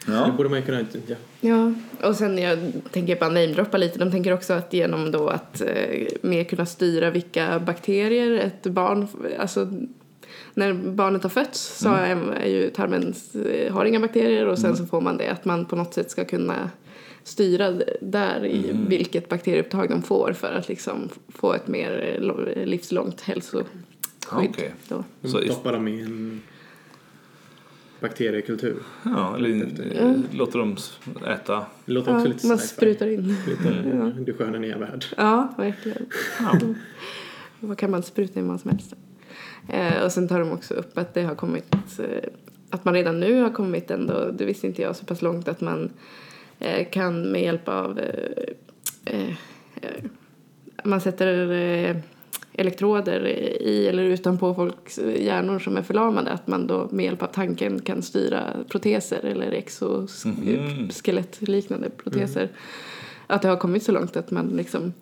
Mm. 0.06 0.20
Det 0.20 0.26
Ja. 0.28 0.34
borde 0.36 0.48
man 0.48 0.58
ju 0.58 0.64
kunna 0.64 0.80
utnyttja. 0.80 1.14
Ja, 1.40 1.72
och 2.02 2.16
sen 2.16 2.38
jag 2.38 2.58
tänker 2.90 3.16
bara 3.20 3.30
namedroppa 3.30 3.76
lite. 3.76 3.98
De 3.98 4.10
tänker 4.10 4.32
också 4.32 4.52
att 4.52 4.72
genom 4.72 5.10
då 5.10 5.28
att 5.28 5.60
eh, 5.60 6.06
mer 6.22 6.44
kunna 6.44 6.66
styra 6.66 7.10
vilka 7.10 7.58
bakterier 7.60 8.30
ett 8.38 8.62
barn, 8.66 9.06
alltså 9.38 9.68
när 10.54 10.72
barnet 10.72 11.22
har 11.22 11.30
fötts 11.30 11.78
så 11.78 11.88
är, 11.88 12.32
är 12.32 12.46
ju 12.48 12.70
tarmen 12.70 13.14
eh, 13.52 13.72
har 13.74 13.84
inga 13.84 14.00
bakterier 14.00 14.46
och 14.46 14.58
sen 14.58 14.76
så 14.76 14.86
får 14.86 15.00
man 15.00 15.16
det 15.16 15.28
att 15.28 15.44
man 15.44 15.64
på 15.64 15.76
något 15.76 15.94
sätt 15.94 16.10
ska 16.10 16.24
kunna 16.24 16.70
styra 17.24 17.72
där 18.00 18.46
i 18.46 18.70
vilket 18.88 19.28
bakterieupptag 19.28 19.88
de 19.90 20.02
får 20.02 20.32
för 20.32 20.52
att 20.52 20.68
liksom 20.68 21.08
få 21.28 21.52
ett 21.54 21.68
mer 21.68 22.18
eh, 22.56 22.66
livslångt 22.66 23.20
hälsoskydd. 23.20 23.66
Okej. 24.32 24.74
Då. 24.88 25.04
Så 25.28 25.40
i- 25.40 25.48
Stoppar 25.48 25.72
dem 25.72 25.88
i 25.88 26.00
en 26.00 26.42
bakteriekultur. 28.02 28.76
Ja, 29.02 29.36
eller 29.36 29.48
eh, 30.00 30.14
låter 30.32 30.58
dem 30.58 30.76
äta. 31.28 31.66
Det 31.84 31.92
låter 31.92 32.14
också 32.14 32.26
Ja, 32.26 32.32
lite 32.32 32.46
man 32.46 32.58
sprutar 32.58 33.06
in. 33.06 33.36
Lite 33.46 34.14
Du 34.18 34.34
sköna 34.34 34.58
nya 34.58 34.78
värld. 34.78 35.04
Ja, 35.16 35.54
verkligen. 35.56 36.06
Ja. 36.40 36.60
Vad 37.60 37.78
kan 37.78 37.90
man 37.90 38.02
spruta 38.02 38.40
in 38.40 38.48
vad 38.48 38.60
som 38.60 38.70
helst? 38.70 38.94
Eh, 39.68 40.04
och 40.04 40.12
sen 40.12 40.28
tar 40.28 40.40
de 40.40 40.52
också 40.52 40.74
upp 40.74 40.98
att 40.98 41.14
det 41.14 41.22
har 41.22 41.34
kommit, 41.34 41.74
eh, 41.98 42.28
att 42.70 42.84
man 42.84 42.94
redan 42.94 43.20
nu 43.20 43.42
har 43.42 43.50
kommit 43.50 43.90
ändå, 43.90 44.30
det 44.30 44.44
visste 44.44 44.66
inte 44.66 44.82
jag, 44.82 44.96
så 44.96 45.04
pass 45.04 45.22
långt 45.22 45.48
att 45.48 45.60
man 45.60 45.90
eh, 46.58 46.88
kan 46.90 47.32
med 47.32 47.42
hjälp 47.42 47.68
av, 47.68 47.98
eh, 47.98 48.44
eh, 49.04 49.28
eh, 49.80 50.04
man 50.84 51.00
sätter 51.00 51.50
eh, 51.50 51.96
elektroder 52.52 53.26
i 53.60 53.88
eller 53.88 54.02
utanpå 54.02 54.54
folks 54.54 54.98
hjärnor 54.98 55.58
som 55.58 55.76
är 55.76 55.82
förlamade, 55.82 56.30
att 56.30 56.46
man 56.46 56.66
då 56.66 56.88
med 56.90 57.04
hjälp 57.04 57.22
av 57.22 57.26
tanken 57.26 57.80
kan 57.80 58.02
styra 58.02 58.44
proteser 58.68 59.24
eller 59.24 59.52
exoskelettliknande 59.52 61.90
proteser. 61.90 62.48
Att 63.26 63.42
det 63.42 63.48
har 63.48 63.56
kommit 63.56 63.82
så 63.82 63.92
långt 63.92 64.16
att 64.16 64.30
man 64.30 64.48
liksom 64.48 64.92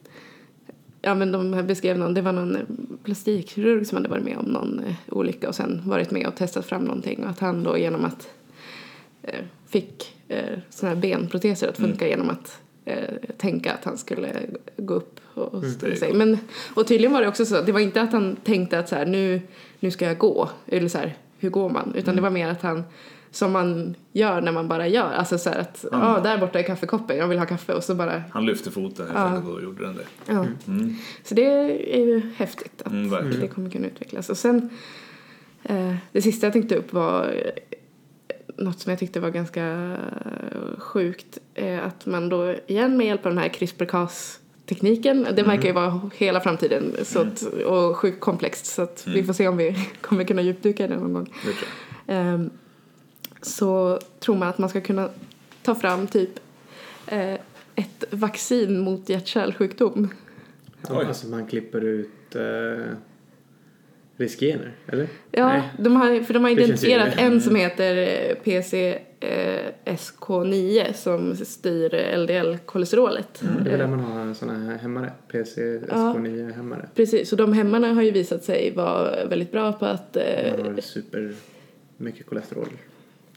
Ja 1.02 1.14
men 1.14 1.33
de 1.33 1.52
här 1.52 1.62
beskrev 1.62 1.99
någon, 1.99 2.14
det 2.14 2.23
var 2.23 2.33
någon 2.33 2.59
plastikkirurg 3.04 3.87
som 3.87 3.97
hade 3.97 4.09
varit 4.09 4.25
med 4.25 4.38
om 4.38 4.45
någon 4.45 4.78
eh, 4.78 4.95
olycka 5.09 5.49
och 5.49 5.54
sen 5.54 5.83
varit 5.85 6.11
med 6.11 6.26
och 6.26 6.37
testat 6.37 6.66
fram 6.66 6.85
någonting. 6.85 7.25
Och 7.25 7.30
att 7.30 7.38
han 7.38 7.62
då 7.62 7.78
genom 7.78 8.04
att 8.04 8.28
eh, 9.23 9.45
fick 9.69 10.16
eh, 10.28 10.59
såna 10.71 10.95
här 10.95 11.00
benproteser 11.00 11.69
att 11.69 11.76
funka 11.76 12.09
genom 12.09 12.30
att 12.30 12.61
eh, 12.85 13.15
tänka 13.37 13.73
att 13.73 13.85
han 13.85 13.99
skulle 13.99 14.33
gå 14.77 14.95
upp 14.95 15.21
och 15.35 15.61
det 15.61 15.71
ställa 15.71 15.97
sig. 15.97 16.13
Men, 16.15 16.39
och 16.75 16.87
tydligen 16.87 17.13
var 17.13 17.21
det 17.23 17.29
också 17.29 17.45
så, 17.47 17.63
det 17.63 17.73
var 17.73 17.81
inte 17.81 18.03
att 18.03 18.13
han 18.13 18.37
tänkte 18.37 18.79
att 18.79 18.89
så 18.89 18.95
här, 18.95 19.07
nu, 19.07 19.41
nu 19.81 19.91
ska 19.91 20.05
jag 20.07 20.19
gå, 20.19 20.49
eller 20.67 20.89
så 20.89 20.99
här, 20.99 21.17
hur 21.39 21.51
går 21.51 21.69
man? 21.71 21.93
Utan 21.97 22.17
det 22.17 22.23
var 22.23 22.31
mer 22.31 22.49
att 22.49 22.63
han, 22.63 22.83
som 23.31 23.53
man 23.53 23.95
gör 24.13 24.41
när 24.41 24.53
man 24.53 24.69
bara 24.69 24.89
gör, 24.89 25.13
alltså 25.13 25.39
så 25.39 25.51
här 25.51 25.59
att, 25.61 25.85
ja 25.93 26.11
Mm. 26.11 26.23
där 26.23 26.39
borta 26.39 26.59
är 26.59 26.63
kaffekoppen, 26.63 27.17
jag 27.17 27.29
vill 27.29 27.39
ha 27.39 27.47
kaffe 27.47 27.73
och 27.75 27.85
så 27.85 27.95
bara, 27.95 28.23
Han 28.31 28.47
lyfte 28.47 28.71
foten 28.71 29.07
helt 29.07 29.19
Ja. 29.19 29.25
enkelt 29.27 29.55
och 29.57 29.63
gjorde 29.63 29.83
den 29.87 29.97
det. 29.97 30.05
ja. 30.27 30.47
Mm. 30.69 30.95
Så 31.25 31.35
det 31.35 31.45
är 31.97 32.07
ju 32.07 32.23
häftigt 32.37 32.83
att 32.83 32.93
Mm, 32.93 33.41
det 33.41 33.49
kommer 33.49 33.71
kunna 33.71 33.87
utvecklas. 33.87 34.31
Och 34.31 34.37
sen, 34.39 34.69
eh, 35.63 35.95
det 36.13 36.23
sista 36.23 36.47
jag 36.47 36.53
tänkte 36.53 36.77
upp 36.77 36.93
var 36.93 37.35
något 38.61 38.81
som 38.81 38.90
jag 38.90 38.99
tyckte 38.99 39.21
var 39.21 39.31
ganska 39.31 39.64
eh, 39.64 40.79
sjukt. 40.79 41.38
Eh, 41.55 41.87
att 41.87 42.07
man 42.07 42.29
då 42.29 42.55
igen 42.67 42.97
med 42.97 43.07
hjälp 43.07 43.26
av 43.26 43.33
den 43.33 43.43
här 43.43 43.49
CRISPR-Cas-tekniken, 43.49 45.26
det 45.37 45.43
verkar 45.43 45.69
ju 45.69 45.73
vara 45.73 46.11
hela 46.17 46.40
framtiden 46.40 46.97
så 47.02 47.21
att, 47.21 47.43
och 47.43 47.97
sjukt 47.97 48.21
komplext 48.21 48.67
så 48.67 48.83
att 48.83 49.07
vi 49.07 49.25
får 49.25 49.33
se 49.33 49.49
om 49.49 49.57
vi 49.57 49.88
kommer 50.00 50.25
kunna 50.25 50.43
djupdyka 50.43 50.85
i 50.85 50.88
det 50.88 50.97
någon 50.97 51.12
gång. 51.12 51.35
Jag. 51.45 52.17
Ehm, 52.17 52.50
så 53.43 53.99
tror 54.21 54.37
man 54.37 54.49
att 54.49 54.59
man 54.59 54.71
ska 54.71 54.81
kunna 54.81 55.09
ta 55.62 55.75
fram 55.75 56.07
typ 56.07 56.31
eh, 57.07 57.35
ett 57.75 58.05
vaccin 58.11 58.81
mot 58.81 59.09
hjärt-kärlsjukdom. 59.09 60.09
Alltså 60.88 61.26
man 61.26 61.47
klipper 61.47 61.85
ut 61.85 62.37
eh, 64.21 64.23
riskgener, 64.23 64.73
eller? 64.87 65.09
Ja, 65.31 65.49
Nej. 65.49 65.62
de 65.79 65.97
har, 65.97 66.21
för 66.21 66.35
de 66.35 66.45
har 66.45 66.50
identifierat 66.50 67.19
en 67.19 67.41
som 67.41 67.57
heter 67.57 67.97
eh, 67.97 68.37
PCSK9 68.45 70.93
som 70.93 71.37
styr 71.37 72.17
LDL-kolesterolet. 72.17 73.43
Det 73.65 73.71
är 73.71 73.79
där 73.79 73.87
man 73.87 74.00
har 74.00 74.35
såna 74.35 74.59
här 74.59 74.79
hämmare, 74.79 75.12
PCSK9 75.33 76.53
hämmare. 76.53 76.89
Precis, 76.95 77.33
och 77.33 77.39
de 77.39 77.53
hämmarna 77.53 77.95
har 77.95 78.03
ju 78.03 78.11
visat 78.11 78.45
sig 78.45 78.73
vara 78.77 79.25
väldigt 79.25 79.53
bra 79.53 79.73
på 79.73 79.87
att 79.87 80.17
eh, 80.17 80.23
Man 80.59 80.75
har 80.75 80.81
super 80.81 81.33
mycket 81.97 82.27
kolesterol. 82.27 82.69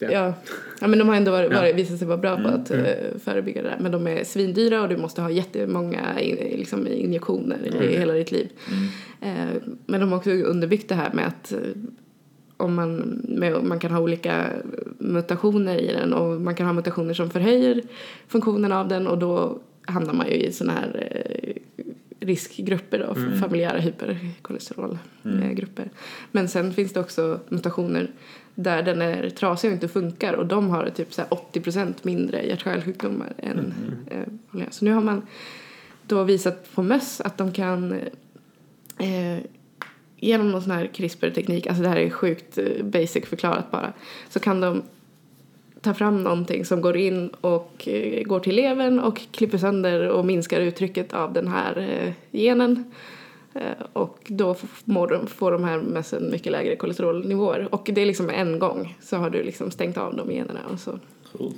Ja. 0.04 0.12
Ja. 0.12 0.34
ja, 0.82 0.88
men 0.88 1.00
de 1.00 1.08
har 1.08 1.16
ändå 1.16 1.32
varit, 1.32 1.54
varit, 1.54 1.76
visat 1.76 2.00
sig 2.00 2.08
vara 2.08 2.18
bra 2.18 2.38
på 2.38 2.48
att 2.48 2.72
eh, 2.72 2.84
förebygga 3.24 3.62
det 3.62 3.70
där. 3.70 3.78
Men 3.80 3.92
de 3.92 4.08
är 4.08 4.24
svindyra 4.24 4.82
och 4.82 4.90
du 4.90 4.98
måste 4.98 5.22
ha 5.22 5.30
jättemånga 5.30 6.20
in, 6.20 6.36
liksom, 6.36 6.88
injektioner 6.88 7.84
i 7.84 7.98
hela 7.98 8.14
ditt 8.14 8.32
liv. 8.32 8.50
Eh, 9.22 9.46
men 9.86 10.00
de 10.00 10.12
har 10.12 10.18
också 10.18 10.30
underbyggt 10.30 10.90
det 10.90 10.96
här 10.96 11.14
med 11.14 11.28
att 11.28 11.52
eh, 11.52 11.60
om 12.58 12.76
man, 12.76 13.22
med, 13.24 13.64
man 13.64 13.80
kan 13.80 13.92
ha 13.92 14.00
olika 14.00 14.46
mutationer 14.98 15.78
i 15.78 15.94
den 15.94 16.14
och 16.14 16.42
man 16.42 16.56
kan 16.56 16.66
ha 16.66 16.74
mutationer 16.74 17.14
som 17.14 17.30
förhöjer 17.30 17.82
funktionen 18.28 18.72
av 18.72 18.88
den 18.88 19.08
och 19.08 19.18
då 19.18 19.60
hamnar 19.86 20.14
man 20.14 20.28
ju 20.28 20.34
i 20.34 20.52
sådana 20.52 20.80
här 20.80 21.14
riskgrupper 22.20 23.00
då, 23.00 23.16
för 23.16 23.36
familjära 23.36 23.78
hyperkolesterolgrupper. 23.78 25.90
Men 26.32 26.48
sen 26.48 26.74
finns 26.74 26.94
det 26.94 27.00
också 27.00 27.40
mutationer 27.50 28.12
där 28.56 28.84
den 28.84 29.02
är 29.02 29.30
trasig 29.30 29.70
och 29.70 29.74
inte 29.74 29.88
funkar 29.88 30.34
och 30.34 30.46
de 30.46 30.70
har 30.70 30.90
typ 30.90 31.14
så 31.14 31.22
här 31.22 31.30
80% 31.30 31.94
mindre 32.02 32.44
hjärt-kärlsjukdomar 32.44 33.34
än 33.38 33.74
eh, 34.12 34.18
vanliga. 34.52 34.72
Så 34.72 34.86
nu 34.86 34.92
har 34.92 35.02
man 35.02 35.22
då 36.08 36.24
visat 36.24 36.76
på 36.76 36.84
möss 36.84 37.22
att 37.22 37.38
de 37.38 37.52
kan 37.52 37.92
eh, 38.98 39.40
genom 40.18 40.52
någon 40.52 40.62
sån 40.62 40.72
här 40.72 40.90
CRISPR-teknik, 40.94 41.68
alltså 41.68 41.84
det 41.84 41.90
här 41.90 41.98
är 41.98 42.10
sjukt 42.10 42.58
eh, 42.58 42.84
basic 42.84 43.26
förklarat 43.26 43.72
bara, 43.72 43.94
så 44.30 44.40
kan 44.40 44.62
de 44.62 44.84
ta 45.82 45.94
fram 45.94 46.24
någonting 46.24 46.66
som 46.66 46.82
går 46.82 46.98
in 46.98 47.30
och 47.30 47.88
eh, 47.88 48.24
går 48.24 48.40
till 48.40 48.56
levern 48.56 49.00
och 49.00 49.22
klipper 49.32 49.58
sönder 49.58 50.10
och 50.10 50.26
minskar 50.26 50.60
uttrycket 50.60 51.14
av 51.14 51.34
den 51.34 51.48
här 51.48 51.78
eh, 51.78 52.14
genen. 52.32 52.92
Eh, 53.56 53.86
och 53.94 54.20
då 54.28 54.56
mår 54.86 55.08
de, 55.08 55.28
får 55.28 55.52
de 55.52 55.64
här 55.64 55.80
mössen 55.82 56.32
mycket 56.32 56.52
lägre 56.52 56.76
kolesterolnivåer. 56.76 57.68
Och 57.72 57.90
det 57.94 58.02
är 58.02 58.06
liksom 58.06 58.30
en 58.30 58.60
gång 58.60 58.98
så 59.02 59.18
har 59.18 59.30
du 59.30 59.44
liksom 59.44 59.72
stängt 59.72 59.98
av 59.98 60.16
de 60.16 60.32
generna 60.32 60.60
och 60.74 60.80
så. 60.80 61.00
Coolt. 61.38 61.56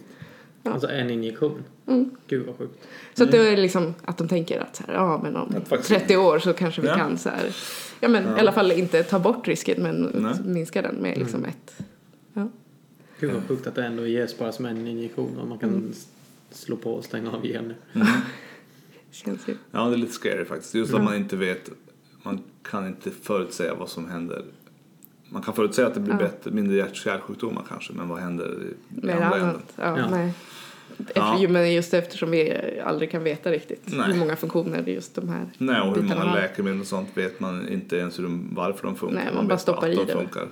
Ja. 0.64 0.72
Alltså 0.72 0.88
en 0.88 1.10
injektion. 1.10 1.64
Mm. 1.88 2.10
Gud 2.28 2.46
vad 2.46 2.58
sjukt. 2.58 2.88
Så 3.14 3.24
att 3.24 3.32
det 3.32 3.38
är 3.38 3.58
liksom 3.58 3.94
att 4.06 4.18
de 4.18 4.28
tänker 4.28 4.60
att 4.60 4.76
så 4.76 4.84
här, 4.88 4.94
ja 4.94 5.20
men 5.24 5.36
om 5.36 5.56
Ett 5.56 5.72
vaccin. 5.72 6.00
30 6.00 6.18
år 6.18 6.40
så 6.40 6.54
kanske 6.54 6.82
vi 6.82 6.88
Ja. 6.88 6.96
kan 6.96 7.18
så 7.18 7.30
här, 7.30 7.56
ja 8.00 8.08
men 8.10 8.24
i 8.24 8.40
alla 8.40 8.52
fall 8.52 8.72
inte 8.72 9.04
ta 9.04 9.20
bort 9.20 9.48
risken 9.48 9.84
men 9.84 10.12
Nej. 10.14 10.34
minska 10.46 10.82
den 10.82 10.96
med 10.96 11.18
liksom 11.18 11.46
ett. 11.46 11.84
Ja. 12.34 12.50
Gud 13.20 13.32
vad 13.34 13.48
sjukt 13.48 13.68
att 13.68 13.76
det 13.76 13.86
ändå 13.86 14.08
ges 14.08 14.38
bara 14.38 14.52
som 14.52 14.66
en 14.66 14.88
injektion 14.88 15.38
och 15.40 15.48
man 15.48 15.58
kan 15.58 15.90
s- 15.92 16.08
slå 16.52 16.76
på 16.76 16.94
och 16.94 17.04
stänga 17.06 17.32
av 17.32 17.42
gener. 17.48 17.76
Känns 19.12 19.48
ju. 19.48 19.56
Ja, 19.72 19.86
det 19.88 19.96
är 19.96 19.98
lite 19.98 20.14
scary 20.14 20.46
faktiskt. 20.46 20.76
Just 20.76 20.94
att 20.94 21.04
man 21.04 21.16
inte 21.16 21.36
vet, 21.36 21.70
man 22.26 22.40
kan 22.64 22.88
inte 22.88 23.12
förutsäga 23.12 23.74
vad 23.74 23.90
som 23.90 24.10
händer. 24.10 24.44
Man 25.30 25.42
kan 25.42 25.54
förutsäga 25.54 25.88
att 25.88 25.94
det 25.94 26.00
blir 26.00 26.14
Ja. 26.14 26.18
bättre, 26.20 26.52
mindre 26.52 26.76
hjärt-kärlsjukdomar 26.78 27.64
kanske, 27.70 27.94
men 27.94 28.08
vad 28.08 28.20
händer 28.20 28.46
i, 28.46 28.74
Med 29.06 29.16
andra 29.16 29.26
änden? 29.36 29.50
annat. 29.50 29.74
Ja, 29.76 29.98
Ja. 30.00 30.10
Nej. 30.10 30.34
Ja. 31.16 31.34
Efter, 31.34 31.48
Men 31.48 31.74
just 31.74 31.94
eftersom 31.94 32.32
vi 32.32 32.58
aldrig 32.86 33.12
kan 33.12 33.24
veta 33.24 33.52
riktigt 33.52 33.82
Nej. 33.86 34.12
hur 34.12 34.20
många 34.20 34.36
funktioner 34.36 34.84
just 34.88 35.16
de 35.16 35.30
här 35.30 35.46
Nej, 35.58 35.82
och 35.82 35.96
hur 35.96 36.02
många 36.02 36.16
har. 36.24 36.36
läkemedel 36.36 36.80
och 36.80 36.86
sånt 36.88 37.10
vet 37.14 37.40
man 37.40 37.70
inte 37.70 37.98
ens 37.98 38.20
hur 38.20 38.24
de, 38.24 38.50
varför 38.56 38.88
de 38.88 38.96
funkar. 38.96 39.16
Nej, 39.16 39.34
man 39.36 39.48
bara 39.48 39.54
vet 39.54 39.62
stoppar 39.62 39.88
i 39.90 39.96
de 39.96 40.06
det. 40.06 40.12
Funkar. 40.14 40.48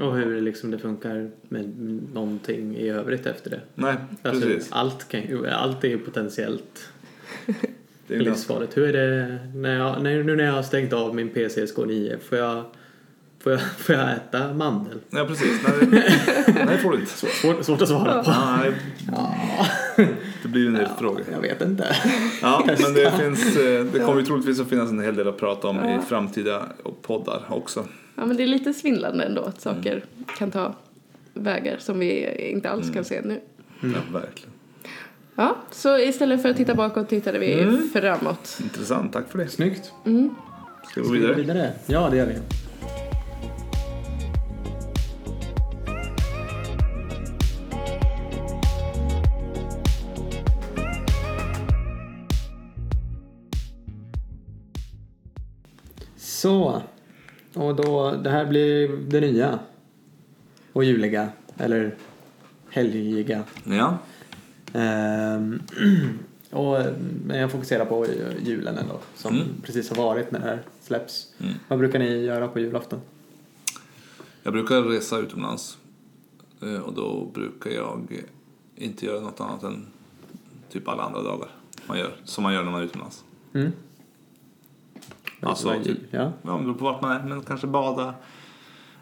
Och 0.00 0.16
hur 0.16 0.40
liksom 0.40 0.70
det 0.70 0.78
funkar 0.78 1.30
med 1.48 1.72
någonting 2.14 2.76
i 2.76 2.88
övrigt 2.88 3.26
efter 3.26 3.50
det. 3.50 3.60
Nej, 3.74 3.94
Alltså, 4.22 4.46
precis. 4.46 4.72
allt, 4.72 5.08
kan, 5.08 5.20
ju- 5.22 5.48
allt 5.48 5.84
är 5.84 5.88
ju 5.88 5.98
potentiellt 5.98 6.88
Det 8.08 8.14
är 8.14 8.20
livsfarligt. 8.20 8.76
Hur 8.76 8.94
är 8.96 9.10
det 9.16 9.38
när 9.54 9.76
jag, 9.78 10.02
när, 10.02 10.22
nu 10.22 10.36
när 10.36 10.44
jag 10.44 10.52
har 10.52 10.62
stängt 10.62 10.92
av 10.92 11.14
min 11.14 11.30
PCSK9? 11.30 12.18
Får 12.28 12.38
jag, 12.38 12.64
får 13.42 13.52
jag, 13.52 13.60
får 13.78 13.94
jag 13.94 14.12
äta 14.12 14.54
mandel? 14.54 14.98
ja, 15.10 15.24
precis. 15.24 15.60
Nej, 15.68 15.86
det- 15.90 16.64
nej, 16.66 16.78
får 16.78 16.90
du 16.92 16.98
inte. 16.98 17.10
Svårt, 17.12 17.64
svårt 17.64 17.82
att 17.82 17.88
svara 17.88 18.22
på. 18.24 18.30
Nej, 18.30 18.72
det 20.42 20.48
blir 20.48 20.66
en 20.66 20.74
del 20.74 20.88
frågor. 20.98 21.22
Jag 21.32 21.40
vet 21.40 21.62
inte. 21.62 21.96
Ja, 22.42 22.64
men 22.82 22.94
det 22.94 23.12
finns, 23.18 23.56
eh, 23.56 23.84
det 23.84 23.98
kommer 23.98 24.20
ju 24.20 24.26
troligtvis 24.26 24.60
att 24.60 24.68
finnas 24.68 24.90
en 24.90 25.00
hel 25.00 25.16
del 25.16 25.28
att 25.28 25.38
prata 25.38 25.68
om 25.68 25.76
i 25.84 25.98
framtida 26.08 26.62
poddar 27.02 27.42
också. 27.48 27.84
Ja, 28.14 28.26
men 28.26 28.36
det 28.36 28.42
är 28.42 28.46
lite 28.46 28.74
svindlande 28.74 29.24
ändå 29.24 29.42
att 29.42 29.60
saker 29.60 30.04
kan 30.38 30.50
ta 30.50 30.74
vägar 31.34 31.76
som 31.78 31.98
vi 31.98 32.34
inte 32.50 32.70
alls 32.70 32.90
kan 32.94 33.04
se 33.04 33.20
nu. 33.24 33.40
Ja, 33.80 33.88
verkligen. 34.12 34.50
Ja, 35.36 35.56
så 35.70 35.98
istället 35.98 36.42
för 36.42 36.48
att 36.48 36.56
titta 36.56 36.74
bakåt 36.74 37.08
tittade 37.08 37.38
vi 37.38 37.52
Mm. 37.62 37.88
framåt. 37.92 38.58
Intressant, 38.62 39.12
tack 39.12 39.28
för 39.30 39.38
det. 39.38 39.48
Snyggt. 39.48 39.92
Gå 40.04 40.28
Ska 40.90 41.00
vi 41.02 41.06
gå 41.06 41.12
vidare? 41.12 41.34
vidare? 41.34 41.72
Ja, 41.86 42.08
det 42.10 42.16
gör 42.16 42.26
vi. 42.26 42.34
Så. 56.16 56.82
Och 57.54 57.76
då, 57.76 58.10
det 58.12 58.30
här 58.30 58.44
blir 58.46 58.88
det 58.88 59.20
nya. 59.20 59.58
Och 60.72 60.84
juliga. 60.84 61.28
Eller 61.58 61.94
helgiga. 62.70 63.42
Ja. 63.64 63.98
Ehm, 64.76 65.62
och, 66.50 66.78
men 67.26 67.38
jag 67.38 67.52
fokuserar 67.52 67.84
på 67.84 68.06
julen 68.42 68.78
ändå, 68.78 68.98
som 69.14 69.34
Mm. 69.34 69.46
precis 69.62 69.90
har 69.90 69.96
varit 69.96 70.30
när 70.30 70.38
det 70.40 70.46
här 70.46 70.62
släpps. 70.80 71.32
Mm. 71.38 71.52
Vad 71.68 71.78
brukar 71.78 71.98
ni 71.98 72.24
göra 72.24 72.48
på 72.48 72.58
julafton? 72.60 73.00
Jag 74.42 74.52
brukar 74.52 74.82
resa 74.82 75.18
utomlands 75.18 75.78
eh, 76.62 76.80
och 76.80 76.92
då 76.94 77.24
brukar 77.34 77.70
jag 77.70 78.22
inte 78.76 79.06
göra 79.06 79.20
något 79.20 79.40
annat 79.40 79.62
än 79.62 79.86
typ 80.72 80.88
alla 80.88 81.02
andra 81.02 81.22
dagar 81.22 81.48
man 81.86 81.98
gör, 81.98 82.16
som 82.24 82.42
man 82.44 82.54
gör 82.54 82.64
när 82.64 82.70
man 82.70 82.80
är 82.80 82.84
utomlands. 82.84 83.24
Mm. 83.54 83.72
Alltså, 85.40 85.68
Vad- 85.68 85.84
typ- 85.84 85.98
ja. 86.10 86.32
Ja, 86.42 86.58
det 86.66 86.72
på 86.74 86.84
vart 86.84 87.02
man 87.02 87.12
är, 87.16 87.22
men 87.28 87.42
kanske 87.42 87.66
bada 87.66 88.14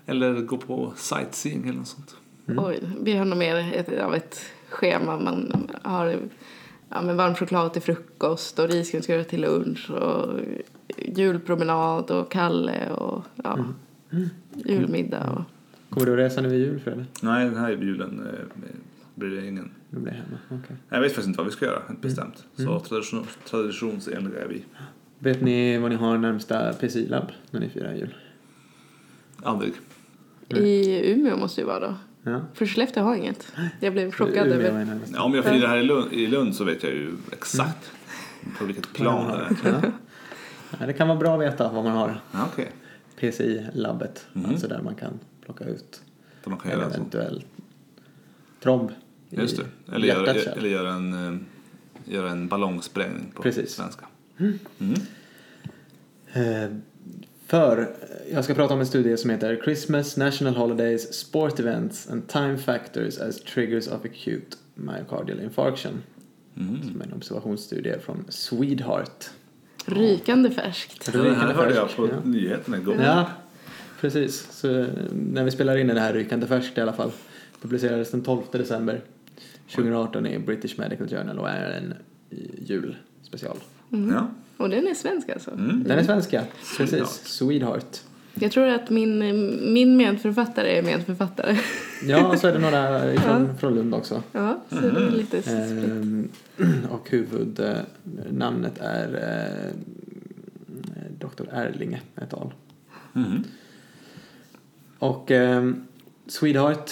eller 0.06 0.40
gå 0.40 0.56
på 0.56 0.92
sightseeing 0.96 1.62
eller 1.68 1.78
något 1.78 1.88
sånt. 1.88 2.16
Oj, 2.46 2.80
vi 3.00 3.12
har 3.16 3.24
nog 3.24 3.38
mer 3.38 3.56
ett, 3.74 4.00
av 4.00 4.14
ett 4.14 4.40
schema. 4.74 5.18
Man 5.18 5.68
har 5.82 6.16
ja, 6.88 7.02
men 7.02 7.16
varm 7.16 7.34
choklad 7.34 7.72
till 7.72 7.82
frukost 7.82 8.58
och 8.58 8.68
risgrynsgröt 8.68 9.28
till 9.28 9.40
lunch 9.40 9.90
och 9.90 10.40
julpromenad 10.98 12.10
och 12.10 12.30
Kalle 12.30 12.90
och 12.90 13.24
ja, 13.42 13.58
julmiddag. 14.54 15.30
Och, 15.30 15.42
Kommer 15.90 16.06
du 16.06 16.12
att 16.12 16.18
resa 16.18 16.40
nu 16.40 16.48
vid 16.48 16.60
jul 16.60 16.80
Fredrik? 16.80 17.08
Nej, 17.22 17.44
den 17.44 17.56
här 17.56 17.70
julen 17.70 18.26
eh, 18.26 18.62
blir 19.14 19.30
det 19.30 19.46
ingen. 19.46 19.70
Du 19.90 20.00
blir 20.00 20.12
hemma, 20.12 20.38
okej. 20.48 20.76
Jag 20.88 21.00
vet 21.00 21.12
faktiskt 21.12 21.28
inte 21.28 21.38
vad 21.38 21.46
vi 21.46 21.52
ska 21.52 21.64
göra, 21.64 21.82
inte 21.90 22.02
bestämt. 22.02 22.44
Så 22.56 22.80
tradition, 22.80 23.26
traditionsenliga 23.50 24.44
är 24.44 24.48
vi. 24.48 24.64
Vet 25.18 25.40
ni 25.40 25.78
vad 25.78 25.90
ni 25.90 25.96
har 25.96 26.18
närmsta 26.18 26.72
PC-labb 26.72 27.32
när 27.50 27.60
ni 27.60 27.68
firar 27.68 27.94
jul? 27.94 28.14
Aldrig. 29.42 29.72
I 30.48 31.12
Umeå 31.12 31.36
måste 31.36 31.60
det 31.60 31.62
ju 31.62 31.66
vara 31.66 31.80
då. 31.80 31.94
Ja. 32.26 32.40
För 32.54 32.66
Skellefteå 32.66 33.02
har 33.04 33.16
inget. 33.16 33.52
Jag 33.80 33.92
blev 33.92 34.12
chockad 34.12 34.46
Umeå 34.46 34.60
över... 34.60 34.98
Ja, 35.12 35.22
om 35.22 35.34
jag 35.34 35.44
firar 35.44 35.68
här 35.68 35.76
i 35.78 35.82
Lund, 35.82 36.12
i 36.12 36.26
Lund 36.26 36.54
så 36.56 36.64
vet 36.64 36.82
jag 36.82 36.92
ju 36.92 37.12
exakt 37.32 37.90
på 38.58 38.64
vilket 38.64 38.92
plan 38.92 39.28
det 39.62 39.68
är. 39.68 39.92
Ja. 40.80 40.86
Det 40.86 40.92
kan 40.92 41.08
vara 41.08 41.18
bra 41.18 41.34
att 41.34 41.40
veta 41.52 41.72
vad 41.72 41.84
man 41.84 41.96
har. 41.96 42.20
Ja, 42.32 42.48
Okej, 42.52 42.70
PCI-labbet, 43.20 44.26
Mhm. 44.32 44.46
alltså 44.50 44.68
där 44.68 44.82
man 44.82 44.94
kan 44.94 45.18
plocka 45.44 45.64
ut 45.64 46.02
så 46.44 46.50
man 46.50 46.58
kan 46.58 46.70
en 46.70 46.78
så. 46.80 46.84
eventuell 46.96 47.44
tromb 48.62 48.90
i 49.30 49.36
Just 49.40 49.56
det. 49.56 49.92
Eller 49.94 50.06
hjärtat 50.06 50.26
göra, 50.26 50.38
själv. 50.44 50.58
eller 50.58 50.68
göra 50.68 50.92
en, 50.92 51.34
eh, 51.34 51.40
göra 52.04 52.30
en 52.30 52.48
ballongsprängning 52.48 53.30
på 53.34 53.42
Precis. 53.42 53.70
svenska. 53.70 54.06
Eh, 56.32 56.70
För 57.46 57.94
jag 58.32 58.44
ska 58.44 58.54
prata 58.54 58.74
om 58.74 58.80
en 58.80 58.86
studie 58.86 59.16
som 59.16 59.30
heter 59.30 59.60
Christmas, 59.64 60.16
National 60.16 60.56
Holidays, 60.56 61.14
Sport 61.14 61.60
Events 61.60 62.10
and 62.10 62.28
Time 62.28 62.58
Factors 62.58 63.18
as 63.18 63.40
Triggers 63.40 63.88
of 63.88 64.04
Acute 64.04 64.56
Myocardial 64.74 65.40
Infarction. 65.40 66.02
Mm. 66.56 66.82
Som 66.82 67.00
är 67.00 67.04
en 67.04 67.12
observationsstudie 67.12 67.98
från 67.98 68.24
Swedheart. 68.28 69.30
Rykande 69.86 70.50
färskt. 70.50 71.10
Ja, 71.14 71.22
det 71.22 71.34
här 71.34 71.52
hörde 71.52 71.74
jag 71.74 71.82
färsk, 71.82 71.96
på 71.96 72.08
ja. 72.08 72.16
nyheterna 72.24 72.76
igår. 72.76 72.96
Ja, 73.00 73.26
precis. 74.00 74.48
Så 74.50 74.86
när 75.12 75.44
vi 75.44 75.50
spelar 75.50 75.76
in 75.76 75.86
det 75.86 76.00
här 76.00 76.12
rykande 76.12 76.46
färskt 76.46 76.78
i 76.78 76.80
alla 76.80 76.92
fall. 76.92 77.10
Publicerades 77.62 78.10
den 78.10 78.22
12 78.22 78.42
december 78.52 79.00
2018 79.70 80.26
i 80.26 80.38
British 80.38 80.78
Medical 80.78 81.08
Journal 81.08 81.38
och 81.38 81.48
är 81.48 81.70
en 81.70 81.94
julspecial. 82.58 83.56
Ja. 83.90 84.28
Och 84.56 84.68
den 84.68 84.86
är 84.86 84.94
svensk 84.94 85.28
alltså. 85.28 85.50
Mm. 85.50 85.84
Den 85.84 85.98
är 85.98 86.02
svenska, 86.02 86.44
precis. 86.76 87.08
Swedheart. 87.24 88.00
Jag 88.34 88.52
tror 88.52 88.68
att 88.68 88.90
min, 88.90 89.18
min 89.72 89.96
medförfattare 89.96 90.78
är 90.78 90.82
medförfattare. 90.82 91.58
Ja, 92.06 92.28
och 92.28 92.38
så 92.38 92.46
är 92.46 92.52
det 92.52 92.58
några 92.58 93.16
från, 93.16 93.58
från 93.58 93.74
Lund 93.74 93.94
också. 93.94 94.22
Ja, 94.32 94.60
så 94.68 94.74
det 94.74 94.88
är 94.88 95.10
lite 95.10 95.42
spritt. 95.42 95.56
Ehm, 95.58 96.28
och 96.90 97.10
huvudnamnet 97.10 98.78
är 98.80 99.08
eh, 99.14 99.76
Dr. 101.18 101.48
Erlinge 101.52 102.00
et 102.16 102.34
al. 102.34 102.52
Mhm. 103.12 103.44
Och 104.98 105.30
ehm, 105.30 105.86
Swedheart, 106.26 106.90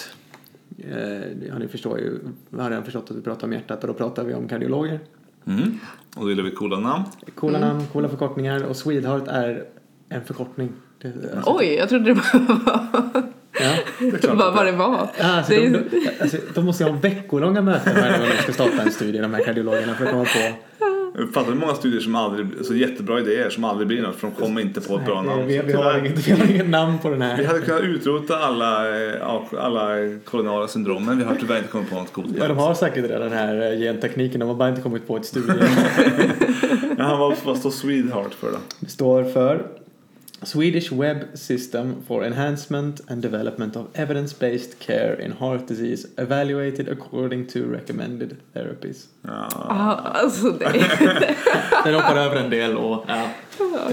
eh, 0.79 1.47
ja, 1.49 1.59
ni 1.59 1.69
förstår 1.69 1.99
ju, 1.99 2.19
har 2.51 2.71
redan 2.71 2.85
förstått 2.85 3.11
att 3.11 3.17
vi 3.17 3.23
pratar 3.23 3.47
om 3.47 3.53
hjärtat 3.53 3.85
och 3.85 3.89
då 3.89 3.95
pratar 3.95 4.25
vi 4.25 4.35
om 4.35 4.49
kardiologer. 4.49 5.01
Mm. 5.47 5.79
Och 6.17 6.23
då 6.23 6.31
gillar 6.31 6.45
vi 6.45 6.51
coola 6.51 6.79
namn. 6.79 7.05
Coola 7.35 7.59
namn, 7.59 7.87
coola 7.93 8.09
förkortningar 8.09 8.63
och 8.63 8.77
Swedheart 8.77 9.29
är 9.29 9.65
en 10.09 10.25
förkortning. 10.25 10.73
Det, 11.03 11.09
alltså, 11.37 11.57
Oj, 11.57 11.67
jag 11.67 11.89
trodde 11.89 12.05
det 12.05 12.15
var 12.15 12.25
ja. 13.61 14.35
vad, 14.35 14.55
vad 14.55 14.67
det 14.67 14.73
var. 14.73 15.11
Alltså, 15.21 15.53
Det 15.53 15.69
de, 15.69 15.79
de, 15.91 16.11
alltså, 16.21 16.37
de 16.55 16.65
måste 16.65 16.85
ha 16.85 16.93
veckolånga 16.93 17.63
möten 17.63 17.95
varje 17.97 18.19
gång 18.19 18.29
de 18.29 18.43
ska 18.43 18.53
starta 18.53 18.83
en 18.83 18.91
studie, 18.91 19.19
de 19.19 19.35
här 19.35 19.45
kardiologerna, 19.45 19.95
för 19.95 20.05
att 20.05 20.11
komma 20.11 20.25
på 20.25 20.55
Fattar 21.15 21.47
du 21.47 21.53
hur 21.53 21.61
många 21.61 21.75
studier 21.75 22.01
som 22.01 22.15
aldrig, 22.15 22.47
så 22.63 22.75
jättebra 22.75 23.21
idéer 23.21 23.51
som 23.51 23.65
aldrig 23.65 23.89
blir 23.89 24.03
något 24.03 24.17
för 24.17 24.27
de 24.29 24.35
kommer 24.43 24.61
inte 24.61 24.81
på 24.81 24.97
ett 24.97 25.05
bra 25.05 25.23
namn. 25.23 25.47
vi, 25.47 25.59
vi, 25.67 25.73
har 25.73 25.99
inget, 25.99 26.29
vi 26.29 26.33
har 26.33 26.51
inget 26.51 26.69
namn 26.69 26.99
på 26.99 27.09
den 27.11 27.23
här. 27.23 27.37
vi 27.37 27.45
hade 27.45 27.61
kunnat 27.61 27.83
utrota 27.83 28.37
alla, 28.37 29.03
eh, 29.07 29.29
alla 29.59 29.89
koloniala 30.25 30.69
syndrom 30.69 31.07
men 31.07 31.19
vi 31.19 31.25
har 31.25 31.35
tyvärr 31.35 31.57
inte 31.57 31.69
kommit 31.69 31.91
på 31.91 31.95
något 31.95 32.13
coolt 32.13 32.29
Ja, 32.39 32.49
de 32.49 32.57
har 32.57 32.75
säkert 32.75 33.05
redan 33.05 33.21
den 33.21 33.33
här 33.33 33.73
eh, 33.73 33.79
gentekniken, 33.79 34.41
de 34.41 34.49
har 34.49 34.57
bara 34.57 34.69
inte 34.69 34.83
kommit 34.83 35.07
på 35.07 35.17
ett 35.17 35.25
studie. 35.27 35.53
Ja, 36.99 37.17
vad, 37.17 37.35
vad 37.45 37.59
står 37.59 37.71
Swedheart 37.71 38.35
för 38.35 38.51
då? 38.51 38.59
Det 38.81 38.91
står 38.91 39.25
för 39.25 39.63
Swedish 40.45 40.93
Web 40.93 41.17
System 41.35 41.95
for 42.07 42.25
Enhancement 42.25 43.01
and 43.09 43.23
Development 43.23 43.77
of 43.77 43.87
Evidence-Based 43.95 44.79
Care 44.79 45.25
in 45.25 45.33
Heart 45.33 45.69
Disease 45.69 46.09
Evaluated 46.17 46.89
according 46.89 47.47
to 47.49 47.59
recommended 47.59 48.37
therapies. 48.55 49.07
Ja. 49.23 49.49
Ja, 49.69 50.01
alltså 50.15 50.51
det. 50.51 50.67
Den 51.85 51.95
hoppar 51.95 52.17
över 52.17 52.37
en 52.37 52.51
del 52.51 52.77
och 52.77 53.05
ja, 53.09 53.27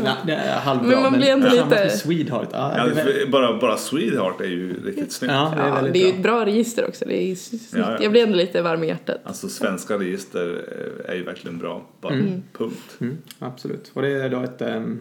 ja, 0.05 0.17
det 0.25 0.33
är 0.33 0.59
halvbra. 0.59 0.89
Men 0.89 1.01
man 1.01 1.13
blir 1.13 1.29
ändå 1.29 1.49
lite- 1.49 1.65
med 1.65 1.91
Swedheart, 1.91 2.47
ja, 2.51 2.87
bara, 3.31 3.57
bara 3.59 3.77
Swedheart 3.77 4.41
är 4.41 4.45
ju 4.45 4.83
riktigt 4.85 5.11
snyggt. 5.11 5.33
ja, 5.33 5.53
det 5.55 5.61
är 5.61 5.67
Ja, 5.67 5.81
det 5.93 5.99
är 5.99 6.05
ju 6.05 6.11
bra. 6.11 6.15
ett 6.17 6.23
bra 6.23 6.45
register 6.45 6.87
också. 6.87 7.05
Det 7.05 7.31
är 7.31 7.35
snyggt. 7.35 7.65
Ja, 7.73 7.79
ja. 7.79 7.97
Jag 8.01 8.11
blir 8.11 8.23
ändå 8.23 8.35
lite 8.35 8.61
varm 8.61 8.83
i 8.83 8.87
hjärtat. 8.87 9.17
Alltså 9.23 9.49
svenska 9.49 9.97
register 9.97 10.61
eh, 11.05 11.11
är 11.11 11.15
ju 11.15 11.23
verkligen 11.23 11.57
bra. 11.57 11.81
Bara 12.01 12.13
punkt. 12.57 12.97
Mm, 13.01 13.17
absolut. 13.39 13.91
Och 13.93 14.01
det 14.01 14.07
är 14.09 14.29
då 14.29 14.39
ett 14.41 14.61
um, 14.61 14.99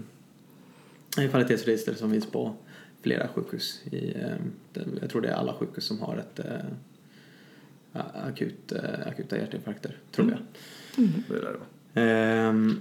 en 1.23 1.29
kvalitetsregister 1.29 1.95
som 1.95 2.11
finns 2.11 2.27
på 2.27 2.55
flera 3.03 3.29
sjukhus. 3.29 3.83
I, 3.87 4.15
det- 4.73 4.85
jag 5.01 5.11
tror 5.11 5.21
det 5.23 5.29
är 5.29 5.35
alla 5.35 5.53
sjukhus 5.55 5.85
som 5.85 6.01
har 6.01 6.17
ett 6.17 6.39
eh, 6.39 8.01
akut, 8.27 8.73
eh, 8.73 9.07
akuta 9.07 9.39
hjärtinfarkter, 9.39 9.97
tror 10.13 10.31
jag. 10.31 10.39
Det 11.29 11.35
lär 11.35 11.41
det 11.53 11.59
vara. 11.59 12.07
Ehm, 12.07 12.81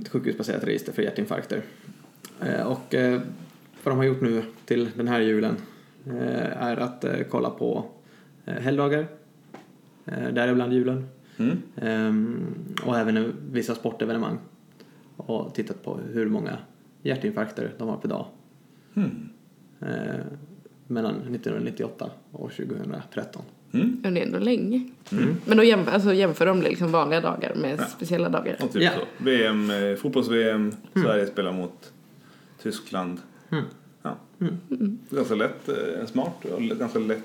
ett 0.00 0.08
sjukhusbaserat 0.08 0.64
register 0.64 0.92
för 0.92 1.02
hjärtinfarkter. 1.02 1.62
Eh, 2.40 2.62
och 2.66 2.94
eh, 2.94 3.20
vad 3.84 3.92
de 3.92 3.98
har 3.98 4.04
gjort 4.04 4.20
nu 4.20 4.42
till 4.64 4.88
den 4.96 5.08
här 5.08 5.20
julen 5.20 5.56
eh, 6.06 6.62
är 6.62 6.76
att 6.76 7.04
eh, 7.04 7.20
kolla 7.30 7.50
på 7.50 7.90
eh, 8.46 8.54
helgdagar, 8.54 9.06
eh, 10.06 10.28
däribland 10.32 10.72
julen, 10.72 11.08
Mm. 11.36 11.58
Ehm, 11.76 12.54
och 12.84 12.98
även 12.98 13.16
eh, 13.16 13.24
vissa 13.50 13.74
sportevenemang. 13.74 14.38
Och 15.16 15.54
tittat 15.54 15.82
på 15.84 15.98
hur 16.12 16.26
många 16.26 16.58
hjärtinfarkter 17.02 17.74
de 17.78 17.88
har 17.88 17.96
per 17.96 18.08
dag. 18.08 18.26
Mm. 18.94 19.28
Eh, 19.80 20.20
mellan 20.86 21.14
1998 21.14 22.10
och 22.32 22.52
2013. 22.52 23.42
Mm. 23.72 24.00
Men 24.02 24.14
det 24.14 24.20
är 24.20 24.26
ändå 24.26 24.38
länge. 24.38 24.90
Men 25.44 25.56
då 25.56 25.62
jämför, 25.64 25.92
alltså 25.92 26.14
jämför 26.14 26.46
de 26.46 26.62
liksom 26.62 26.92
vanliga 26.92 27.20
dagar 27.20 27.54
med 27.54 27.78
Ja. 27.80 27.84
speciella 27.84 28.28
dagar. 28.28 28.56
Och 28.62 28.72
typ 28.72 28.82
Ja. 28.82 28.90
så. 28.90 29.24
VM, 29.24 29.70
eh, 29.70 29.94
fotbolls-VM, 29.96 30.72
Sverige 30.94 31.26
spelar 31.26 31.52
mot 31.52 31.92
Tyskland. 32.62 33.18
Mm. 33.50 33.64
Ja. 34.02 34.16
Ganska 35.10 35.34
lätt, 35.34 35.68
eh, 35.68 36.06
smart 36.06 36.44
och 36.44 36.62
ganska 36.62 36.98
lätt, 36.98 37.24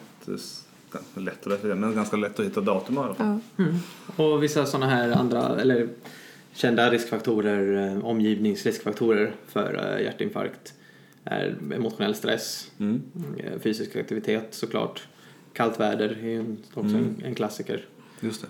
ganska 0.91 1.19
lätt 1.19 1.45
och 1.45 1.51
lätt, 1.51 1.63
men 1.77 1.95
ganska 1.95 2.17
lätt 2.17 2.39
att 2.39 2.45
hitta 2.45 2.61
datum 2.61 2.95
i 2.95 2.99
alla 2.99 3.13
fall. 3.13 3.39
Ja. 3.55 3.65
Och 4.23 4.43
vissa 4.43 4.65
sådana 4.65 4.85
här 4.87 5.11
andra, 5.11 5.59
eller 5.61 5.87
kända 6.55 6.89
riskfaktorer, 6.91 7.87
eh, 7.95 8.05
omgivningsriskfaktorer 8.05 9.31
för 9.47 9.95
eh, 9.97 10.03
hjärtinfarkt 10.03 10.73
är 11.23 11.55
emotionell 11.75 12.15
stress, 12.15 12.71
Mm. 12.79 13.01
eh, 13.37 13.59
fysisk 13.59 13.95
aktivitet 13.95 14.47
såklart, 14.51 15.07
kallt 15.53 15.79
väder 15.79 16.09
är 16.21 16.27
ju 16.27 16.39
en- 16.39 16.57
också 16.73 16.95
en, 16.95 17.21
en 17.25 17.35
klassiker 17.35 17.85
Just 18.19 18.45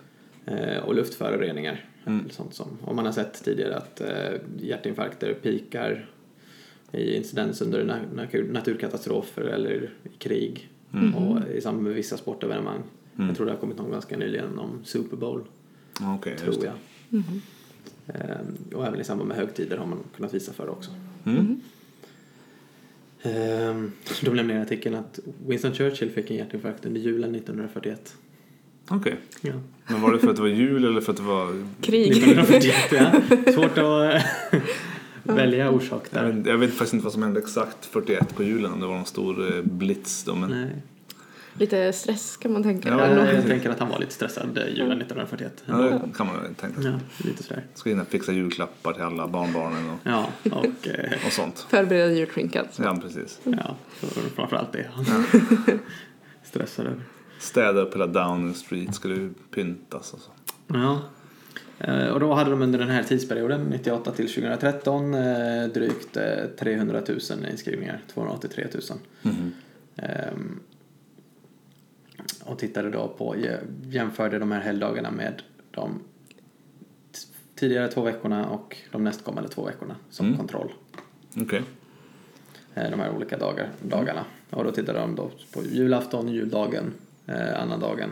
det. 0.46 0.80
och 0.82 0.96
luftföroreningar. 0.96 1.86
Mm. 2.06 2.30
Sånt 2.30 2.54
som, 2.54 2.68
om 2.82 2.96
man 2.96 3.06
har 3.06 3.12
sett 3.13 3.44
tidigare 3.44 3.78
att 3.78 4.02
hjärtinfarkter 4.62 5.34
pikar 5.34 6.10
i 6.91 7.15
incidens 7.15 7.62
under 7.62 7.84
na- 7.84 8.15
natur- 8.15 8.52
naturkatastrofer 8.52 9.41
eller 9.41 9.89
i 10.04 10.10
krig 10.18 10.70
och 11.15 11.56
i 11.56 11.62
samband 11.62 11.84
med 11.88 11.94
vissa 11.96 12.18
sportevenemang. 12.18 12.84
Mm. 13.15 13.28
Jag 13.28 13.38
tror 13.38 13.46
det 13.46 13.52
har 13.52 13.60
kommit 13.60 13.78
någon 13.78 13.91
ganska 13.91 14.18
nyligen 14.18 14.60
om 14.60 14.80
Super 14.84 15.18
Bowl, 15.18 15.44
just 16.30 16.44
tror 16.44 16.54
det. 16.62 16.65
jag. 16.65 17.24
Ehm, 18.08 18.58
och 18.76 18.86
även 18.88 19.00
i 19.00 19.04
samband 19.04 19.28
med 19.28 19.38
högtider 19.38 19.78
har 19.78 19.86
man 19.86 20.00
kunnat 20.15 20.34
visa 20.34 20.54
för 20.54 20.65
det 20.65 20.72
också. 20.72 20.91
Mm. 21.26 21.62
De 24.22 24.36
nämner 24.36 24.56
i 24.56 24.62
artikeln 24.62 24.96
att 24.96 25.20
Winston 25.48 25.74
Churchill 25.74 26.12
fick 26.12 26.32
en 26.32 26.38
hjärtinfarkt 26.38 26.86
under 26.86 27.02
julen 27.02 27.36
1941. 27.36 28.15
Okej. 28.88 29.15
Ja. 29.41 29.54
Men 29.88 30.02
var 30.02 30.12
det 30.13 30.20
för 30.20 30.30
att 30.30 30.36
det 30.36 30.41
var 30.41 30.50
jul 30.50 30.86
eller 30.86 31.02
för 31.02 31.12
att 31.12 31.18
det 31.18 31.24
var... 31.24 31.68
Krig. 31.82 32.12
1941, 32.12 32.76
ja. 32.91 33.22
Svårt 33.54 33.78
att 33.78 34.24
eh, 34.54 34.62
välja 35.24 35.72
orsak 35.72 36.04
Jag 36.12 36.24
där. 36.24 36.32
vet, 36.32 36.46
jag 36.46 36.58
vet 36.58 36.70
faktiskt 36.70 36.94
inte 36.94 37.04
vad 37.04 37.13
som 37.13 37.24
hände 37.24 37.39
exakt 37.39 37.86
41 37.86 38.36
på 38.36 38.44
julen, 38.44 38.74
om 38.74 38.80
det 38.80 38.88
var 38.88 38.96
någon 38.96 39.06
stor 39.06 39.56
eh, 39.56 39.62
blitz 39.63 40.24
då. 40.24 40.36
Men 40.36 40.50
Nej. 40.50 40.72
Lite 41.58 41.94
stress 41.94 42.38
kan 42.38 42.54
man 42.54 42.63
tänka. 42.63 42.89
Ja, 42.89 43.10
Ja, 43.10 43.32
Jag 43.32 43.46
tänker 43.48 43.70
att 43.70 43.80
han 43.80 43.89
var 43.89 44.00
lite 44.00 44.13
stressad 44.13 44.48
julen 44.58 45.02
1941. 45.02 45.63
ja, 45.65 45.76
det 45.78 46.02
kan 46.18 46.28
man 46.28 46.56
tänka 46.56 46.82
sig. 46.82 46.91
Ja, 46.91 47.00
lite 47.30 47.44
sådär. 47.44 47.63
Ska 47.74 47.89
hinna 47.89 48.06
fixa 48.06 48.32
julklappar 48.32 48.94
till 48.94 49.02
alla 49.04 49.28
barnbarnen 49.28 49.89
och, 49.89 50.00
Ja, 50.04 50.28
och 50.52 50.88
eh, 50.88 51.12
och 51.26 51.32
sånt. 51.32 51.65
Förbereda 51.70 52.12
julskinkan. 52.13 52.65
Ja, 52.84 52.98
precis. 53.02 53.39
ja, 53.44 53.76
framförallt 54.36 54.72
det. 54.74 54.89
Stressad 56.44 56.86
över. 56.86 57.02
Städa 57.39 57.82
upp 57.82 57.94
hela 57.96 58.08
Downing 58.08 58.54
Street 58.54 59.02
det 59.04 59.30
pyntas 59.56 60.13
och 60.13 60.20
så. 60.20 60.32
Ja. 60.68 61.02
Eh, 61.80 62.08
Och 62.08 62.20
då 62.20 62.34
hade 62.34 62.50
de 62.50 62.62
under 62.62 62.80
den 62.80 62.89
här 62.89 63.04
tidsperioden, 63.04 63.62
98 63.63 64.12
till 64.12 64.28
2013, 64.34 65.13
eh, 65.13 65.68
drygt 65.74 66.18
eh, 66.18 66.24
300 66.60 67.02
000 67.08 67.20
inskrivningar, 67.52 68.02
283 68.13 68.68
000. 69.24 69.34
Ehm, 69.98 70.60
Och 72.46 72.60
tittade 72.60 72.90
då 72.90 73.08
på, 73.08 73.36
jämförde 73.84 74.40
de 74.40 74.52
här 74.52 74.62
helgdagarna 74.62 75.12
med 75.12 75.42
de 75.72 76.00
tidigare 77.56 77.88
två 77.88 78.02
veckorna 78.02 78.50
och 78.50 78.78
de 78.92 79.04
nästkommande 79.04 79.50
två 79.50 79.66
veckorna 79.66 79.96
som 80.10 80.26
Mm. 80.26 80.38
kontroll. 80.38 80.74
Okej. 81.42 81.62
eh, 82.74 82.90
De 82.92 83.00
här 83.00 83.10
olika 83.16 83.38
dagar, 83.38 83.70
dagarna. 83.82 84.26
Och 84.50 84.64
då 84.64 84.72
tittade 84.72 85.00
de 85.00 85.16
då 85.16 85.32
på 85.54 85.64
julafton, 85.64 86.28
juldagen 86.28 86.94
eh, 87.28 87.62
annandagen, 87.62 88.10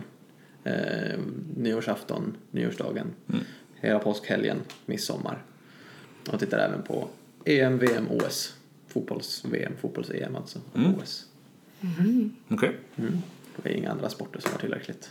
eh, 0.63 1.19
nyårsafton, 1.58 2.36
nyårsdagen, 2.52 3.08
Mm. 3.30 3.41
hela 3.76 4.00
påskhelgen, 4.00 4.58
midsommar. 4.86 5.43
Och 6.32 6.39
tittar 6.39 6.58
även 6.58 6.82
på 6.82 7.08
EM, 7.46 7.78
VM, 7.78 8.08
OS. 8.12 8.56
Fotbolls-VM, 8.88 9.74
fotbolls-EM 9.82 10.36
alltså. 10.36 10.60
och 10.72 10.78
Mm. 10.80 10.96
OS. 10.96 11.26
Okej. 12.50 12.76
Mm. 12.96 13.17
Det 13.55 13.69
är 13.69 13.73
inga 13.73 13.91
andra 13.91 14.09
sporter 14.09 14.39
som 14.39 14.51
var 14.51 14.59
tillräckligt 14.59 15.09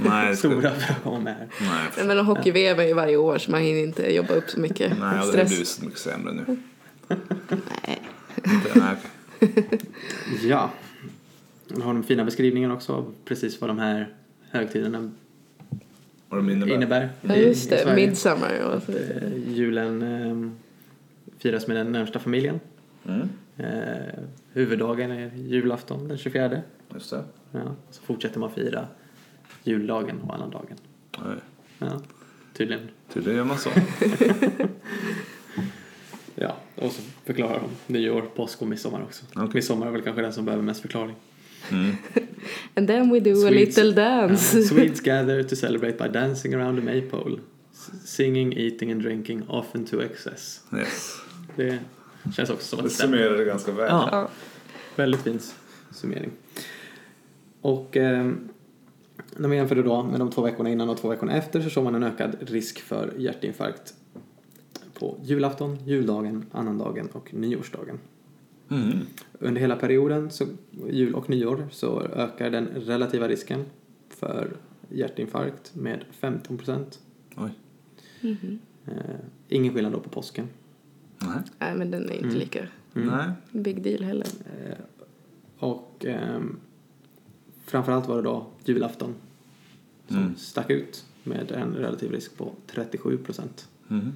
Nej, 0.00 0.30
det 0.30 0.36
stora 0.36 0.70
för 0.70 0.92
att 0.92 1.02
komma 1.02 1.18
med 1.20 1.34
här. 1.34 1.48
Nej, 1.60 1.90
Nej, 1.96 2.06
men 2.06 2.18
hockey-VM 2.26 2.78
är 2.78 2.84
ju 2.84 2.92
varje 2.94 3.16
år 3.16 3.38
så 3.38 3.50
man 3.50 3.60
hinner 3.60 3.80
inte 3.82 4.14
jobba 4.14 4.34
upp 4.34 4.50
så 4.50 4.60
mycket 4.60 4.90
nej, 4.90 4.98
det 4.98 5.04
har 5.16 5.26
stress. 5.26 5.48
blivit 5.48 5.68
så 5.68 5.84
mycket 5.84 5.98
sämre 6.00 6.32
nu. 6.32 6.56
Nej. 7.08 8.02
Inte- 8.44 8.78
Nej. 8.78 8.96
Ja. 10.42 10.70
Jag 11.68 11.80
har 11.80 11.94
de 11.94 12.02
fina 12.02 12.24
beskrivningen 12.24 12.70
också 12.70 12.92
av 12.92 13.14
precis 13.24 13.60
vad 13.60 13.70
de 13.70 13.78
här 13.78 14.08
högtiderna 14.50 15.10
Vad 16.28 16.38
de 16.40 16.50
innebär. 16.50 16.74
innebär. 16.74 17.08
Ja, 17.22 17.36
just 17.36 17.70
det. 17.70 17.92
Midsummer. 17.96 18.60
Och. 18.64 18.90
Eh, 18.94 19.48
Julen 19.48 20.02
eh, 20.02 20.50
firas 21.38 21.66
med 21.66 21.76
den 21.76 21.92
närmsta 21.92 22.18
familjen. 22.18 22.60
Mm. 23.08 23.28
Eh, 23.56 24.18
huvuddagen 24.52 25.10
är 25.10 25.30
julafton 25.36 26.08
den 26.08 26.18
24. 26.18 26.60
Just 26.94 27.10
det. 27.10 27.24
Ja, 27.52 27.74
så 27.90 28.02
fortsätter 28.02 28.40
man 28.40 28.50
fira 28.50 28.86
juldagen 29.64 30.20
och 30.20 30.34
annandagen. 30.34 30.76
Nej. 31.24 31.36
Ja, 31.78 32.00
tydligen. 32.54 32.88
Tydligen 33.12 33.36
gör 33.38 33.44
man 33.44 33.58
så. 33.58 33.70
Ja, 36.38 36.56
och 36.74 36.92
så 36.92 37.02
förklarar 37.24 37.60
de 37.86 37.92
nyår, 37.92 38.22
påsk 38.22 38.62
och 38.62 38.68
midsommar 38.68 39.02
också. 39.02 39.24
Okej. 39.34 39.48
Midsommar 39.54 39.86
är 39.86 39.90
väl 39.90 40.02
kanske 40.02 40.22
den 40.22 40.32
som 40.32 40.44
behöver 40.44 40.64
mest 40.64 40.80
förklaring. 40.80 41.16
Mm. 41.70 41.96
And 42.74 42.88
then 42.88 43.10
we 43.12 43.20
do 43.20 43.30
a 43.30 43.34
Swedes- 43.34 43.50
little 43.50 44.02
Ja, 44.02 44.20
dance. 44.26 44.62
Swedes 44.62 45.00
gather 45.00 45.42
to 45.42 45.56
celebrate 45.56 46.04
by 46.04 46.08
dancing 46.18 46.54
around 46.54 46.78
the 46.78 46.84
maypole. 46.84 47.38
Singing, 48.04 48.52
eating 48.58 48.92
and 48.92 49.02
drinking, 49.02 49.42
often 49.48 49.84
to 49.84 50.00
excess. 50.02 50.60
Yes. 50.76 51.16
Det 51.56 51.78
känns 52.36 52.50
också 52.50 52.66
som 52.66 52.78
att 52.78 52.82
Det 52.84 52.88
det 52.88 52.94
stämmer. 52.94 53.16
summerar 53.18 53.38
det 53.38 53.44
ganska 53.44 53.72
väl. 53.72 53.86
Ja. 53.90 54.08
Ja. 54.12 54.28
Väldigt 54.96 55.20
fin 55.20 55.40
summering. 55.90 56.30
Och 57.66 57.96
eh, 57.96 58.32
när 59.36 59.48
man 59.48 59.56
jämför 59.56 59.74
det 59.74 59.82
då 59.82 60.02
med 60.02 60.20
de 60.20 60.30
två 60.30 60.42
veckorna 60.42 60.70
innan 60.70 60.88
och 60.88 60.96
två 60.96 61.08
veckorna 61.08 61.32
efter 61.32 61.60
så 61.60 61.70
såg 61.70 61.84
man 61.84 61.94
en 61.94 62.02
ökad 62.02 62.36
risk 62.40 62.80
för 62.80 63.12
hjärtinfarkt 63.18 63.94
på 64.98 65.18
julafton, 65.22 65.78
juldagen, 65.86 66.44
annandagen 66.52 67.06
och 67.12 67.34
nyårsdagen. 67.34 67.98
Mm. 68.68 68.98
Under 69.38 69.60
hela 69.60 69.76
perioden, 69.76 70.30
så, 70.30 70.44
jul 70.90 71.14
och 71.14 71.30
nyår, 71.30 71.68
så 71.70 72.02
ökar 72.02 72.50
den 72.50 72.66
relativa 72.66 73.28
risken 73.28 73.64
för 74.08 74.56
hjärtinfarkt 74.88 75.74
med 75.74 76.04
15 76.10 76.56
procent. 76.56 77.00
Oj. 77.36 77.50
Mhm. 78.20 78.58
Eh, 78.86 79.16
ingen 79.48 79.74
skillnad 79.74 79.92
då 79.92 80.00
på 80.00 80.08
påsken. 80.08 80.48
Nej. 81.18 81.38
Nej, 81.58 81.74
men 81.74 81.90
den 81.90 82.02
är 82.10 82.14
inte 82.14 82.26
Mm. 82.26 82.38
lika 82.38 82.66
Nej. 82.92 83.30
big 83.52 83.82
deal 83.82 84.04
heller. 84.04 84.26
Eh, 84.46 84.78
och 85.58 86.04
ehm, 86.08 86.56
framförallt 87.66 88.06
var 88.08 88.16
det 88.16 88.22
då 88.22 88.46
julafton 88.64 89.14
som 90.08 90.16
Mm. 90.16 90.36
stack 90.36 90.70
ut 90.70 91.04
med 91.22 91.52
en 91.52 91.74
relativ 91.74 92.10
risk 92.12 92.36
på 92.36 92.52
37 92.66 93.18
procent. 93.18 93.68
Mm. 93.90 94.12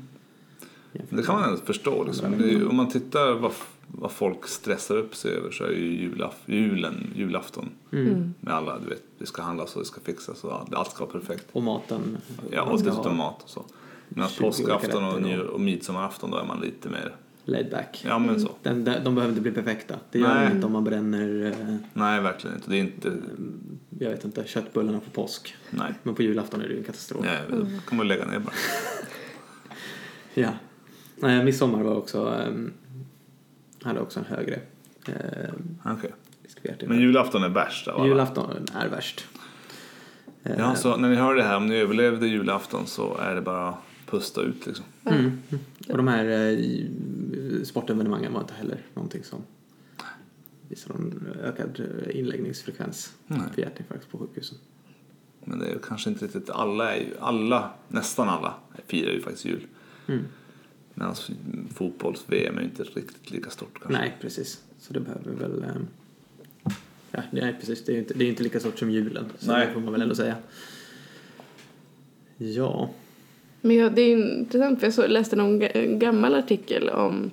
Det 1.11 1.23
kan 1.23 1.35
man 1.41 1.45
ändå 1.51 1.57
förstå. 1.65 2.05
Liksom. 2.05 2.39
Det 2.39 2.45
är, 2.45 2.49
ju- 2.49 2.67
om 2.67 2.77
man 2.77 2.89
tittar 2.91 3.33
vad, 3.35 3.53
vad 3.87 4.13
folk 4.13 4.47
stressar 4.47 4.97
upp 4.97 5.15
sig 5.15 5.33
över 5.35 5.51
så 5.51 5.65
är 5.65 5.71
ju 5.71 5.93
julaf, 6.01 6.35
julen, 6.47 7.11
julafton. 7.17 7.69
Mm. 7.93 8.35
Med 8.41 8.55
alla, 8.55 8.79
du 8.79 8.87
vet, 8.89 9.03
det 9.19 9.27
ska 9.27 9.43
handlas 9.43 9.75
och 9.77 9.83
det 9.83 9.87
ska 9.87 10.01
fixas 10.01 10.45
och 10.45 10.53
allt- 10.61 10.75
allt 10.75 10.91
ska 10.91 11.05
vara 11.07 11.13
perfekt. 11.21 11.47
Och 11.53 11.63
maten. 11.63 12.17
Ja, 12.51 12.63
och 12.63 12.83
dessutom 12.83 13.17
mat 13.17 13.43
och 13.43 13.51
så. 13.51 13.65
Medan 14.09 14.29
20 14.31 14.45
olika 14.45 14.63
påskafton 14.63 15.05
och, 15.05 15.23
ny, 15.23 15.39
och 15.39 15.61
midsommarafton 15.61 16.31
då 16.31 16.37
är 16.37 16.45
man 16.45 16.61
lite 16.61 16.89
mer, 16.89 17.15
Laid 17.45 17.71
back. 17.71 18.03
ja 18.07 18.19
men 18.19 18.41
så. 18.41 18.51
Den, 18.63 18.85
de, 18.85 18.95
de 19.05 19.15
behöver 19.15 19.29
inte 19.29 19.41
bli 19.41 19.51
perfekta. 19.53 19.95
Det 20.11 20.19
gör 20.19 20.35
Nej. 20.35 20.49
de 20.49 20.55
inte 20.55 20.67
om 20.67 20.73
man 20.73 20.85
bränner, 20.85 21.45
eh, 21.47 21.77
Nej, 21.93 22.21
verkligen 22.21 22.57
inte. 22.57 22.71
Det 22.71 22.77
är 22.77 22.81
inte, 22.81 23.13
jag 23.99 24.11
vet 24.11 24.25
inte, 24.25 24.45
köttbullarna 24.47 25.01
på 25.01 25.11
påsk. 25.11 25.57
nej. 25.71 25.93
Men 26.03 26.15
på 26.15 26.23
julafton 26.23 26.61
är 26.61 26.65
det 26.69 26.73
ju 26.73 26.79
en 26.79 26.85
katastrof. 26.85 27.25
nej 27.25 27.41
då 27.51 27.67
kan 27.89 27.97
man 27.99 28.09
lägga 28.09 28.25
ner 28.27 28.39
bara. 28.39 28.55
Ja. 30.35 30.51
Nej, 31.17 31.45
midsommar 31.45 31.83
var 31.83 31.97
också, 31.97 32.27
ehm, 32.29 32.73
hade 33.83 34.01
också 34.01 34.19
en 34.21 34.25
högre 34.27 34.55
eh, 35.07 35.15
Okej. 35.85 36.11
hjärtinfarkt. 36.63 36.89
Men 36.89 37.01
julafton 37.01 37.43
är 37.45 37.49
värst 37.49 37.89
av 37.89 37.97
alla. 38.01 38.09
Julafton 38.09 38.51
är 38.75 38.89
värst. 38.89 39.27
Ja, 40.43 40.75
så 40.75 40.97
när 40.97 41.09
ni 41.09 41.15
hör 41.17 41.35
det 41.35 41.43
här, 41.43 41.57
om 41.57 41.67
ni 41.67 41.75
överlevde 41.77 42.27
julafton 42.27 42.87
så 42.87 43.17
är 43.17 43.35
det 43.35 43.41
bara 43.41 43.75
pusta 44.07 44.41
ut 44.41 44.67
liksom. 44.67 44.85
Mm. 45.05 45.39
Och 45.89 45.97
de 45.97 46.09
här 46.09 46.25
eh, 46.25 46.59
sportevenemangen 47.65 48.33
var 48.33 48.41
inte 48.41 48.55
heller 48.55 48.83
någonting 48.95 49.25
som 49.25 49.43
visar 50.69 50.95
någon 50.95 51.27
ökad 51.43 51.81
eh, 51.81 52.19
inläggningsfrekvens 52.19 53.13
Nej. 53.27 53.41
för 53.55 53.63
hjärtinfarkt 53.63 54.11
på 54.11 54.19
sjukhusen. 54.19 54.59
Men 55.45 55.59
det 55.59 55.67
är 55.67 55.79
kanske 55.79 56.11
inte 56.11 56.25
riktigt, 56.25 56.51
alla 56.51 56.95
är 56.95 57.01
ju, 57.01 57.15
alla, 57.21 57.71
nästan 57.89 58.29
alla 58.29 58.55
firar 58.87 59.13
ju 59.13 59.21
faktiskt 59.21 59.45
jul. 59.45 59.67
Mm. 60.07 60.25
Medan 60.95 61.15
fotbolls-VM 61.75 62.59
är 62.59 62.63
inte 62.63 62.83
riktigt 62.83 63.31
lika 63.31 63.51
stort 63.51 63.81
kanske. 63.81 63.99
Nej, 63.99 64.17
precis. 64.21 64.63
Så 64.79 64.93
det 64.93 65.01
behöver 65.01 65.33
väl... 65.33 65.65
Eh, 65.65 66.73
ja, 67.11 67.23
nej, 67.31 67.57
precis. 67.61 67.85
Det 67.85 67.93
är 67.93 67.95
ju 67.95 68.01
inte, 68.01 68.15
det 68.15 68.25
är 68.25 68.29
inte 68.29 68.43
lika 68.43 68.61
stort 68.61 68.79
som 68.79 68.91
julen. 68.91 69.25
Så 69.39 69.53
Nej. 69.53 69.67
det 69.67 69.73
får 69.73 69.81
man 69.81 69.93
väl 69.93 70.03
ändå 70.03 70.15
säga. 70.15 70.37
Ja. 72.37 72.91
Men 73.61 73.77
ja, 73.77 73.89
det 73.89 74.03
är 74.03 74.39
intressant 74.39 74.81
för 74.81 74.87
jag 74.87 74.95
så, 74.95 75.07
läste 75.07 75.37
någon 75.37 75.63
gammal 75.99 76.35
artikel 76.35 76.89
om 76.89 77.31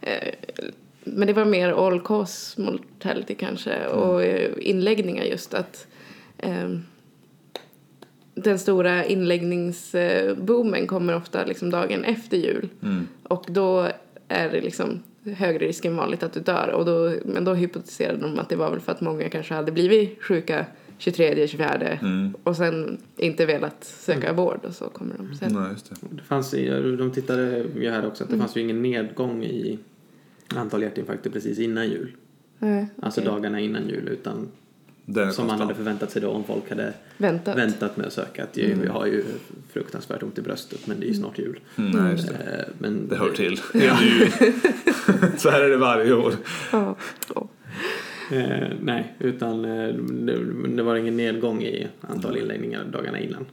eh, 0.00 0.34
men 1.04 1.26
det 1.26 1.32
var 1.32 1.44
mer 1.44 1.86
all 1.86 2.00
cause 2.00 2.60
mortality 2.62 3.34
kanske 3.34 3.86
och 3.86 4.22
eh, 4.24 4.50
inläggningar 4.60 5.24
just 5.24 5.54
att 5.54 5.86
eh, 6.38 6.70
den 8.34 8.58
stora 8.58 9.04
inläggningsboomen 9.04 10.86
kommer 10.86 11.16
ofta 11.16 11.44
liksom 11.44 11.70
dagen 11.70 12.04
efter 12.04 12.36
jul 12.36 12.68
Mm. 12.82 13.08
och 13.22 13.44
då 13.48 13.88
är 14.28 14.48
det 14.50 14.60
liksom 14.60 15.02
högre 15.36 15.66
risk 15.66 15.84
än 15.84 15.96
vanligt 15.96 16.22
att 16.22 16.32
du 16.32 16.40
dör 16.40 16.68
och 16.68 16.84
då, 16.84 17.14
men 17.24 17.44
då 17.44 17.54
hypotetiserade 17.54 18.18
de 18.20 18.38
att 18.38 18.48
det 18.48 18.56
var 18.56 18.70
väl 18.70 18.80
för 18.80 18.92
att 18.92 19.00
många 19.00 19.28
kanske 19.28 19.54
hade 19.54 19.72
blivit 19.72 20.22
sjuka 20.22 20.66
23, 20.98 21.48
24 21.48 21.98
Mm. 22.02 22.34
och 22.42 22.56
sen 22.56 22.98
inte 23.16 23.46
velat 23.46 23.84
söka 23.84 24.32
vård 24.32 24.60
och 24.62 24.74
så 24.74 24.84
kommer 24.88 25.14
de 25.18 25.34
sen. 25.34 25.52
Nej, 25.52 25.70
just 25.72 25.90
det. 25.90 25.96
Det 26.10 26.22
fanns, 26.22 26.54
ju- 26.54 26.96
de 26.96 27.10
tittade 27.10 27.64
ju 27.80 27.90
här 27.90 28.06
också 28.06 28.24
att 28.24 28.30
det 28.30 28.38
fanns 28.38 28.56
ju 28.56 28.60
ingen 28.60 28.82
nedgång 28.82 29.44
i 29.44 29.78
antal 30.54 30.82
hjärtinfarkter 30.82 31.30
precis 31.30 31.58
innan 31.58 31.88
jul. 31.88 32.12
Nej, 32.58 32.86
Alltså 33.02 33.20
okej. 33.20 33.32
dagarna 33.32 33.60
innan 33.60 33.88
jul 33.88 34.08
utan 34.08 34.48
som 35.06 35.14
man 35.14 35.24
hade 35.24 35.32
konstant. 35.32 35.76
förväntat 35.76 36.10
sig 36.10 36.22
då 36.22 36.28
om 36.30 36.44
folk 36.44 36.68
hade 36.68 36.92
Väntat. 37.16 37.56
väntat 37.58 37.96
med 37.96 38.06
att 38.06 38.12
söka. 38.12 38.42
Att 38.44 38.56
jag, 38.56 38.70
jag 38.84 38.92
har 38.92 39.06
ju 39.06 39.24
fruktansvärt 39.72 40.22
ont 40.22 40.38
i 40.38 40.42
bröstet 40.42 40.86
men 40.86 41.00
det 41.00 41.06
är 41.06 41.08
ju 41.08 41.14
snart 41.14 41.38
jul. 41.38 41.60
Mm, 41.76 41.90
nej, 41.90 42.12
just 42.12 42.28
det. 42.28 42.34
Eh, 42.34 42.64
Men 42.78 43.08
Det 43.08 43.16
hör 43.16 43.30
till. 43.30 43.60
Jul. 43.74 44.30
Så 45.36 45.50
här 45.50 45.60
är 45.60 45.70
det 45.70 45.76
varje 45.76 46.12
år. 46.14 46.32
Ja. 46.72 46.96
Eh, 48.32 48.68
nej, 48.82 49.14
utan 49.18 49.64
eh, 49.64 49.88
det, 49.94 50.66
det 50.76 50.82
var 50.82 50.96
ingen 50.96 51.16
nedgång 51.16 51.62
i 51.62 51.86
antal 52.00 52.36
inläggningar 52.36 52.84
dagarna 52.92 53.20
innan. 53.20 53.46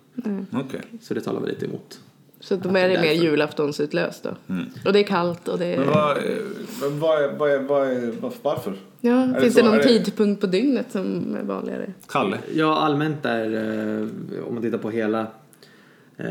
Okej. 0.51 0.81
Så 1.01 1.13
det 1.13 1.21
talar 1.21 1.39
väl 1.39 1.49
lite 1.49 1.65
emot. 1.65 1.99
Så 2.39 2.55
då 2.55 2.69
är 2.69 2.73
det 2.73 2.79
det 2.87 2.95
är 2.95 3.01
mer 3.01 3.11
julaftonsutlöst 3.23 4.23
då. 4.23 4.29
Mm. 4.53 4.65
Och 4.85 4.93
det 4.93 4.99
är 4.99 5.03
kallt 5.03 5.47
och 5.47 5.59
det 5.59 5.65
är... 5.65 5.85
vad, 5.85 6.17
eh, 6.17 6.23
men 6.81 6.99
vad, 6.99 7.23
är, 7.23 7.33
vad, 7.37 7.51
är, 7.51 7.59
vad 7.59 7.87
är, 7.87 8.11
vad- 8.21 8.33
varför? 8.41 8.73
Ja, 9.01 9.13
det 9.35 9.41
finns 9.41 9.53
så? 9.53 9.59
det 9.59 9.65
någon 9.65 9.79
Är 9.79 9.83
det- 9.83 10.03
tidpunkt 10.03 10.41
på 10.41 10.47
dygnet 10.47 10.91
som 10.91 11.35
är 11.35 11.43
vanligare? 11.43 11.93
Kalle? 12.07 12.37
Ja, 12.53 12.75
allmänt 12.77 13.25
är, 13.25 13.45
eh, 13.53 14.07
om 14.47 14.53
man 14.53 14.63
tittar 14.63 14.77
på 14.77 14.89
hela 14.89 15.27
eh, 16.17 16.25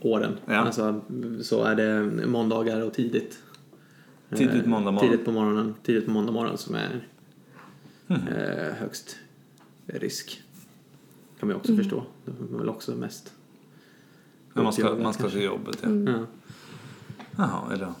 åren, 0.00 0.32
Ja. 0.46 0.54
alltså, 0.56 1.00
så 1.42 1.64
är 1.64 1.74
det 1.74 2.02
måndagar 2.26 2.82
och 2.82 2.94
tidigt. 2.94 3.38
Eh, 4.30 4.38
Tidigt 4.38 4.66
måndag 4.66 4.90
morgon. 4.90 5.10
Tidigt 5.10 5.24
på 5.24 5.32
morgonen, 5.32 5.74
tidigt 5.82 6.04
på 6.06 6.10
måndag 6.10 6.32
morgon 6.32 6.58
som 6.58 6.74
är 6.74 7.06
Mhm. 8.06 8.28
eh, 8.28 8.72
högst 8.74 9.16
risk. 9.86 10.42
Kan 11.38 11.48
man 11.48 11.54
ju 11.54 11.58
också 11.58 11.72
Mm. 11.72 11.84
förstå. 11.84 12.04
Det 12.24 12.30
är 12.54 12.58
väl 12.58 12.68
också 12.68 12.96
mest. 12.96 13.32
Ja, 14.54 14.62
man, 14.62 14.72
ska, 14.72 14.94
man 14.94 15.14
ska 15.14 15.30
till 15.30 15.42
jobbet, 15.42 15.78
ja. 15.82 15.88
Mm. 15.88 16.14
Ja. 16.14 16.26
Jaha, 17.36 17.72
eller 17.72 17.84
ja. 17.84 17.94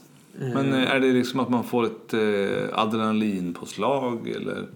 Eh, 0.46 0.54
Men 0.54 0.72
eh, 0.72 0.90
är 0.90 1.00
det 1.00 1.12
liksom 1.12 1.40
att 1.40 1.48
man 1.48 1.64
får 1.64 1.86
ett 1.86 2.14
eh, 2.14 2.78
adrenalinpåslag 2.78 4.28
eller 4.28 4.68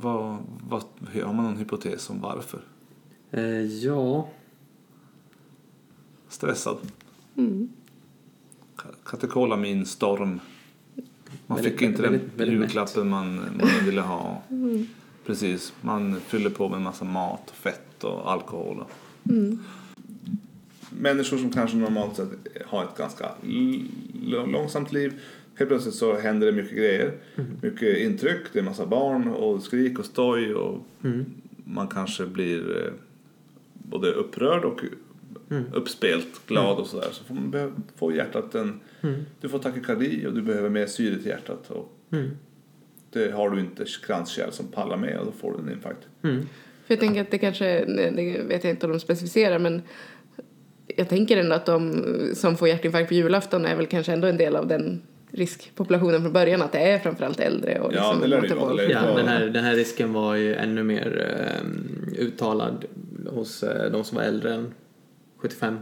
vad, 0.00 0.36
vad, 0.68 0.82
har 1.24 1.32
man 1.32 1.44
någon 1.44 1.56
hypotes 1.56 2.10
om 2.10 2.20
varför? 2.20 2.60
eh, 3.30 3.62
ja, 3.62 4.28
Stressad? 6.28 6.76
Mm. 7.36 7.68
Ka- 8.78 8.94
Katekolamin, 9.04 9.86
storm? 9.86 10.40
Man 11.46 11.56
Väldigt- 11.56 11.72
fick 11.72 11.82
inte 11.82 12.02
den 12.02 12.20
väldigt- 12.36 12.58
julklappen 12.60 13.08
man, 13.08 13.34
man 13.36 13.84
ville 13.86 14.00
ha. 14.00 14.42
Precis, 15.26 15.72
man 15.80 16.20
fyller 16.20 16.50
på 16.50 16.68
med 16.68 16.76
en 16.76 16.82
massa 16.82 17.04
mat, 17.04 17.50
och 17.50 17.56
fett 17.56 18.04
och 18.04 18.32
alkohol. 18.32 18.84
Människor 20.90 21.36
som 21.38 21.50
kanske 21.52 21.76
normalt 21.76 22.16
sett 22.16 22.28
har 22.66 22.84
ett 22.84 22.96
ganska 22.98 23.30
långsamt 24.46 24.92
liv. 24.92 25.12
Helt 25.54 25.68
plötsligt 25.70 25.94
så 25.94 26.16
händer 26.18 26.46
det 26.46 26.52
mycket 26.52 26.76
grejer. 26.76 27.12
Mycket 27.62 27.98
intryck, 27.98 28.40
det 28.52 28.58
är 28.58 28.62
massa 28.62 28.86
barn 28.86 29.28
och 29.28 29.62
skrik 29.62 29.98
och 29.98 30.04
stoj 30.04 30.54
och 30.54 30.84
man 31.64 31.88
kanske 31.88 32.26
blir 32.26 32.84
eh, 32.86 32.92
både 33.72 34.12
upprörd 34.12 34.64
och 34.64 34.80
uppspelt, 35.72 36.46
glad 36.46 36.78
och 36.78 36.86
sådär. 36.86 37.08
Så 37.12 37.24
får 37.24 37.34
man 37.34 37.84
får 37.96 38.14
hjärtat 38.14 38.54
en... 38.54 38.80
Du 39.40 39.48
får 39.48 39.58
takykardi 39.58 40.26
och 40.26 40.34
du 40.34 40.42
behöver 40.42 40.68
mer 40.68 40.86
syre 40.86 41.16
till 41.16 41.26
hjärtat. 41.26 41.70
Och 41.70 41.94
det 43.12 43.30
har 43.30 43.50
du 43.50 43.60
inte 43.60 43.84
kranskärl 44.06 44.50
som 44.50 44.66
pallar 44.66 44.96
med 44.96 45.18
och 45.18 45.26
då 45.26 45.32
får 45.32 45.52
du 45.52 45.58
en 45.58 45.72
infarkt. 45.72 46.06
För 46.86 46.94
jag 46.94 47.00
tänker 47.00 47.20
att 47.20 47.30
det 47.30 47.38
kanske, 47.38 47.84
det 47.84 48.42
vet 48.48 48.64
jag 48.64 48.70
inte 48.70 48.86
om 48.86 48.92
de 48.92 49.00
specificerar 49.00 49.58
men 49.58 49.82
jag 50.96 51.08
tänker 51.08 51.36
ändå 51.36 51.54
att 51.54 51.66
de 51.66 52.04
som 52.34 52.56
får 52.56 52.68
hjärtinfarkt 52.68 53.08
på 53.08 53.14
julafton 53.14 53.66
är 53.66 53.76
väl 53.76 53.86
kanske 53.86 54.12
ändå 54.12 54.26
en 54.26 54.36
del 54.36 54.56
av 54.56 54.66
den 54.66 55.02
riskpopulationen 55.30 56.22
från 56.22 56.32
början 56.32 56.62
att 56.62 56.72
det 56.72 56.78
är 56.78 56.98
framförallt 56.98 57.40
äldre 57.40 57.80
och 57.80 57.92
Ja, 57.94 58.12
liksom 58.12 58.20
det 58.20 58.26
lär 58.26 58.40
det. 58.40 58.86
Det 58.86 58.92
Ja, 58.92 59.16
den 59.16 59.28
här, 59.28 59.46
den 59.46 59.64
här 59.64 59.74
risken 59.74 60.12
var 60.12 60.34
ju 60.34 60.54
ännu 60.54 60.82
mer 60.82 61.36
eh, 61.40 62.22
uttalad 62.22 62.84
hos 63.26 63.62
eh, 63.62 63.92
de 63.92 64.04
som 64.04 64.16
var 64.16 64.24
äldre 64.24 64.54
än 64.54 64.74
75 65.38 65.78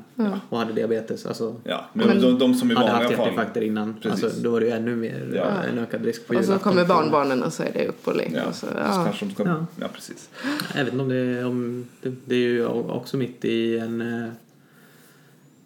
och 0.49 0.59
hade 0.59 0.73
diabetes. 0.73 1.27
Alltså, 1.27 1.57
Ja, 1.65 1.85
men, 1.93 2.07
Men- 2.07 2.21
de, 2.21 2.39
de 2.39 2.55
som 2.55 2.71
i 2.71 2.75
hade 2.75 2.91
haft 2.91 3.11
hjärtinfarkter 3.11 3.61
innan. 3.61 3.95
Precis. 4.03 4.25
Alltså, 4.25 4.41
då 4.41 4.51
var 4.51 4.61
det 4.61 4.67
ju 4.67 4.73
ännu 4.73 4.97
mer 4.97 5.33
Ja. 5.35 5.63
en 5.63 5.79
ökad 5.79 6.05
risk 6.05 6.27
på 6.27 6.35
Och 6.35 6.45
så 6.45 6.59
kommer 6.59 6.85
barnbarnen 6.85 7.43
och 7.43 7.53
så 7.53 7.63
är 7.63 7.73
det 7.73 7.87
upp 7.89 8.09
och 8.09 8.17
lek. 8.17 8.33
Ja, 8.35 8.45
och 8.45 8.55
så, 8.55 8.67
så 8.67 8.73
ja. 8.77 9.05
kanske 9.05 9.25
de 9.27 9.35
ska... 9.35 9.45
Ja. 9.45 9.67
Ja, 9.81 9.89
precis. 9.95 10.31
Jag 10.75 10.85
vet 10.85 10.93
inte 10.93 11.03
om 11.03 11.09
det 11.09 11.17
är, 11.17 11.47
om, 11.47 11.87
det, 12.03 12.15
det 12.25 12.35
är 12.35 12.39
ju 12.49 12.67
också 12.67 13.17
mitt 13.17 13.45
i 13.45 13.79
en 13.79 14.01
eh, 14.01 14.29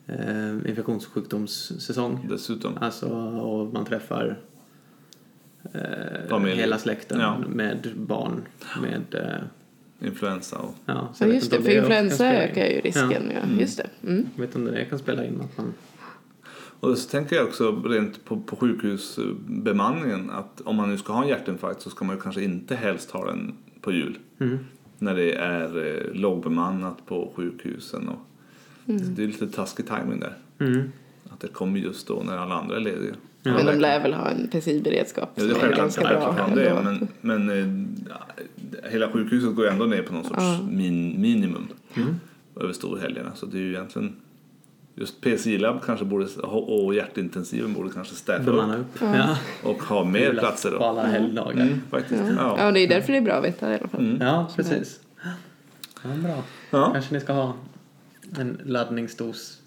eh, 0.07 0.55
infektionssjukdomssäsong. 0.69 2.27
Dessutom. 2.31 2.79
Alltså, 2.81 3.07
och 3.41 3.73
man 3.73 3.85
träffar 3.85 4.39
eh, 5.73 6.45
hela 6.45 6.79
släkten 6.79 7.21
Ja. 7.21 7.39
med 7.49 7.89
barn. 7.97 8.43
Med, 8.83 9.15
eh, 9.15 9.43
Influensa 10.01 10.59
och... 10.59 10.75
ja, 10.87 11.09
så 11.15 11.25
Ja, 11.25 11.29
just 11.29 11.51
det, 11.51 11.57
för 11.57 11.71
kan 11.71 11.79
influensa 11.79 12.33
ökar 12.33 12.67
ju 12.67 12.81
risken. 12.81 13.31
Ja. 13.35 13.41
Ja. 13.43 13.61
Just 13.61 13.77
det. 13.77 14.09
Mm. 14.09 14.27
Jag 14.35 14.41
vet 14.41 14.57
inte 14.57 14.69
om 14.69 14.75
det 14.75 14.85
kan 14.85 14.99
spela 14.99 15.25
in 15.25 15.41
att 15.41 15.57
man... 15.57 15.73
Och 16.81 16.99
så 16.99 17.09
tänker 17.09 17.37
jag 17.37 17.47
också 17.47 17.83
rent 17.85 18.25
på, 18.25 18.41
på 18.41 18.57
sjukhusbemanningen 18.57 20.31
att 20.31 20.61
om 20.61 20.77
man 20.77 20.91
nu 20.91 20.99
ska 20.99 21.13
ha 21.13 21.23
en 21.23 21.29
hjärtinfarkt 21.29 21.83
så 21.83 21.91
ska 21.91 22.05
man 22.05 22.17
ju 22.17 22.23
kanske 22.23 22.45
inte 22.45 22.77
helst 22.77 23.11
ha 23.11 23.27
den 23.27 23.55
på 23.81 23.93
jul. 23.93 24.19
Mm. 24.39 24.59
När 24.99 25.15
det 25.15 25.33
är 25.33 25.87
eh, 25.87 26.15
lågbemannat 26.15 27.07
på 27.07 27.33
sjukhusen. 27.37 28.09
Och, 28.09 28.19
Det 28.85 29.23
är 29.23 29.27
lite 29.27 29.47
taskig 29.47 29.87
timing 29.87 30.21
där. 30.21 30.37
Mm. 30.59 30.93
Att 31.31 31.41
det 31.41 31.49
kommer 31.49 31.79
just 31.81 32.07
då 32.07 32.23
när 32.27 32.37
alla 32.37 32.55
andra 32.55 32.77
är 32.77 32.81
lediga. 32.81 33.15
Men 33.43 33.67
de 33.67 33.73
lär 33.79 34.01
väl 34.03 34.15
ha 34.15 34.31
en 34.31 34.41
intensivberedskap 34.41 35.31
Ja, 35.35 35.43
det 35.43 35.49
är 35.49 35.53
som 35.53 35.61
självklart, 35.61 35.85
ganska 35.85 36.01
bra. 36.03 36.51
det, 36.55 36.69
ändå. 36.69 36.83
men, 36.83 37.09
men 37.21 37.51
eh, 37.51 38.13
ja, 38.15 38.27
hela 38.91 39.09
sjukhuset 39.13 39.55
går 39.55 39.65
ju 39.65 39.71
ändå 39.71 39.85
ner 39.85 40.03
på 40.03 40.15
någon 40.15 40.25
sorts 40.25 40.43
min, 40.71 41.21
minimum 41.21 41.69
över 42.61 42.73
storhelgerna. 42.73 43.31
Så 43.35 43.47
det 43.47 43.59
är 43.59 43.63
ju 43.63 43.71
egentligen 43.73 44.17
just 44.95 45.21
PCI-labb 45.21 45.81
kanske 45.85 46.05
borde, 46.05 46.27
och 46.43 46.95
hjärtintensiven 46.95 47.73
borde 47.73 47.91
kanske 47.91 48.15
städa 48.15 48.53
upp 48.53 48.81
upp. 48.81 49.01
Ja. 49.01 49.37
och 49.63 49.83
ha 49.83 50.05
mer 50.05 50.33
platser 50.35 50.71
På 50.71 50.79
då. 50.79 50.85
alla 50.85 51.07
helgdagar. 51.07 51.63
Mm, 51.63 51.81
faktiskt. 51.91 52.23
Ja. 52.37 52.57
Ja. 52.59 52.71
det 52.73 52.81
är 52.81 52.89
därför 52.89 53.13
det 53.13 53.19
är 53.19 53.23
bra 53.23 53.35
att 53.35 53.45
veta 53.45 53.73
i 53.73 53.79
alla 53.79 53.89
fall. 53.89 54.19
Ja, 54.21 54.51
precis. 54.57 55.01
Ja, 56.03 56.09
bra. 56.23 56.43
Ja, 56.71 56.91
Kanske 56.93 57.15
ni 57.15 57.21
ska 57.21 57.33
ha 57.33 57.55
en 58.39 58.61
laddningsdos 58.65 59.60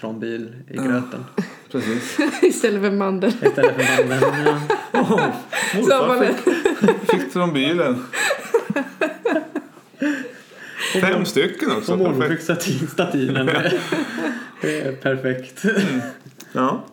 trombil 0.00 0.52
i 0.70 0.76
gröten 0.76 1.24
precis. 1.72 2.18
Istället 2.42 2.82
för 2.82 2.90
mandel. 2.90 3.30
istället 3.42 3.74
för 3.76 4.08
mandeln. 4.08 4.60
Ja. 4.92 5.32
Så 5.72 5.78
Morfar 5.80 6.26
fick, 6.26 7.10
fick 7.10 7.32
trombilen. 7.32 8.04
Fem 11.00 11.24
stycken 11.24 11.70
också. 11.70 11.92
Och 11.92 11.98
mormor 11.98 12.28
fick 12.28 12.40
statinen. 12.90 13.46
Det 14.62 14.80
är 14.80 14.92
perfekt. 14.92 15.62
Ja. 16.52 16.84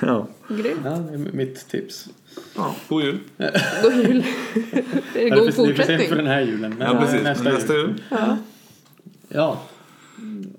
Ja. 0.00 0.28
Grymt. 0.48 0.80
Ja, 0.84 0.90
det 0.90 1.14
är 1.14 1.18
mitt 1.32 1.68
tips. 1.68 2.08
ja. 2.56 2.74
God 2.88 3.02
jul. 3.04 3.18
God 3.82 3.94
jul. 3.94 4.24
Det 5.14 5.24
är 5.24 5.28
Ja, 5.28 5.36
god 5.36 5.54
för- 5.54 5.62
det 5.66 5.70
är 5.70 5.74
för 5.74 5.76
fortsättning. 5.76 6.08
för 6.08 6.16
den 6.16 6.26
här 6.26 6.40
julen. 6.40 6.74
Men 6.78 6.92
Ja, 6.94 7.00
precis. 7.00 7.22
nästa, 7.22 7.44
Men 7.44 7.54
nästa 7.54 7.72
jul. 7.74 7.86
jul 7.88 8.02
Ja. 8.08 8.36
Ja. 9.28 9.62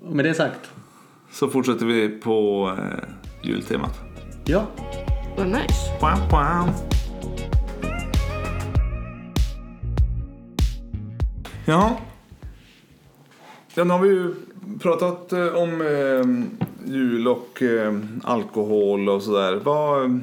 Och 0.00 0.16
med 0.16 0.24
det 0.24 0.34
sagt. 0.34 0.70
Så 1.32 1.48
fortsätter 1.48 1.86
vi 1.86 2.08
på 2.08 2.68
eh, 2.78 3.08
jultemat. 3.42 4.00
Ja. 4.44 4.66
Vad 5.36 5.46
nice. 5.46 5.98
Wow, 6.00 6.18
wow. 6.30 6.74
Ja. 11.66 12.00
ja, 13.74 13.84
nu 13.84 13.90
har 13.90 13.98
vi 13.98 14.08
ju 14.08 14.34
pratat 14.80 15.32
eh, 15.32 15.46
om 15.46 15.80
eh, 15.80 16.92
jul 16.92 17.28
och 17.28 17.62
eh, 17.62 17.98
alkohol 18.24 19.08
och 19.08 19.22
sådär. 19.22 19.60
Vad... 19.64 20.20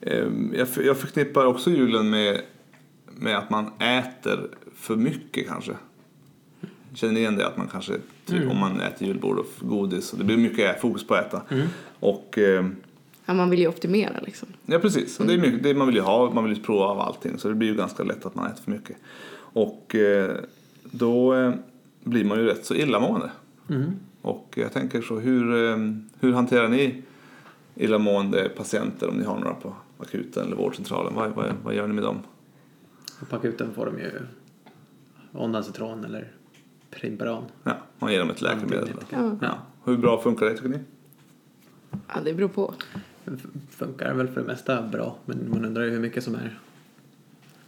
Eh, 0.00 0.28
jag, 0.52 0.68
jag 0.84 0.96
förknippar 0.96 1.46
också 1.46 1.70
julen 1.70 2.10
med, 2.10 2.40
med 3.06 3.38
att 3.38 3.50
man 3.50 3.72
äter 3.78 4.48
för 4.74 4.96
mycket 4.96 5.48
kanske. 5.48 5.72
Känner 6.94 7.12
ni 7.14 7.20
igen 7.20 7.36
det? 7.36 7.46
Att 7.46 7.56
man 7.56 7.68
kanske, 7.68 7.92
typ, 8.30 8.50
om 8.50 8.58
man 8.58 8.80
äter 8.80 9.08
julbord 9.08 9.38
och 9.38 9.46
godis, 9.60 10.12
och 10.12 10.18
det 10.18 10.24
blir 10.24 10.36
mycket 10.36 10.80
fokus 10.80 11.06
på 11.06 11.14
att 11.14 11.26
äta. 11.26 11.42
Och... 12.00 12.38
Eh, 12.38 12.66
Ja, 13.24 13.34
man 13.34 13.50
vill 13.50 13.60
ju 13.60 13.68
optimera 13.68 14.20
liksom. 14.20 14.48
Ja 14.66 14.78
precis, 14.78 15.20
och 15.20 15.26
det 15.26 15.34
är 15.34 15.38
mycket, 15.38 15.62
det 15.62 15.74
man 15.74 15.86
vill 15.86 15.96
ju 15.96 16.02
ha, 16.02 16.30
man 16.30 16.44
vill 16.44 16.56
ju 16.56 16.62
prova 16.62 16.84
av 16.84 17.00
allting 17.00 17.38
så 17.38 17.48
det 17.48 17.54
blir 17.54 17.68
ju 17.68 17.74
ganska 17.74 18.02
lätt 18.02 18.26
att 18.26 18.34
man 18.34 18.46
äter 18.46 18.62
för 18.62 18.70
mycket. 18.70 18.96
Och 19.52 19.94
eh, 19.94 20.36
då 20.84 21.34
eh, 21.34 21.52
blir 22.04 22.24
man 22.24 22.38
ju 22.38 22.44
rätt 22.44 22.64
så 22.64 22.74
illamående. 22.74 23.30
Mm. 23.68 23.92
Och 24.22 24.54
jag 24.56 24.72
tänker 24.72 25.02
så, 25.02 25.18
hur, 25.18 25.70
eh, 25.70 25.76
hur 26.20 26.32
hanterar 26.32 26.68
ni 26.68 27.02
illamående 27.74 28.48
patienter 28.48 29.08
om 29.08 29.16
ni 29.16 29.24
har 29.24 29.38
några 29.38 29.54
på 29.54 29.74
akuten 29.98 30.46
eller 30.46 30.56
vårdcentralen? 30.56 31.14
Vad, 31.14 31.30
vad, 31.30 31.46
vad 31.64 31.74
gör 31.74 31.86
ni 31.86 31.94
med 31.94 32.04
dem? 32.04 32.18
På 33.30 33.36
akuten 33.36 33.74
får 33.74 33.86
de 33.86 33.98
ju 33.98 34.10
Ondansetron 35.32 36.04
eller 36.04 36.32
Primperan. 36.90 37.44
Ja, 37.64 37.76
man 37.98 38.12
ger 38.12 38.18
dem 38.18 38.30
ett 38.30 38.42
läkemedel. 38.42 38.90
Ja. 39.10 39.36
Ja. 39.40 39.58
Hur 39.84 39.96
bra 39.96 40.22
funkar 40.22 40.46
det 40.46 40.54
tycker 40.54 40.68
ni? 40.68 40.78
ja, 41.90 42.20
det 42.24 42.34
beror 42.34 42.48
på. 42.48 42.74
Funkar 43.70 44.14
väl 44.14 44.28
för 44.28 44.40
det 44.40 44.46
mesta 44.46 44.82
bra 44.82 45.16
men 45.24 45.50
man 45.50 45.64
undrar 45.64 45.84
ju 45.84 45.90
hur 45.90 46.00
mycket 46.00 46.24
som 46.24 46.34
är 46.34 46.58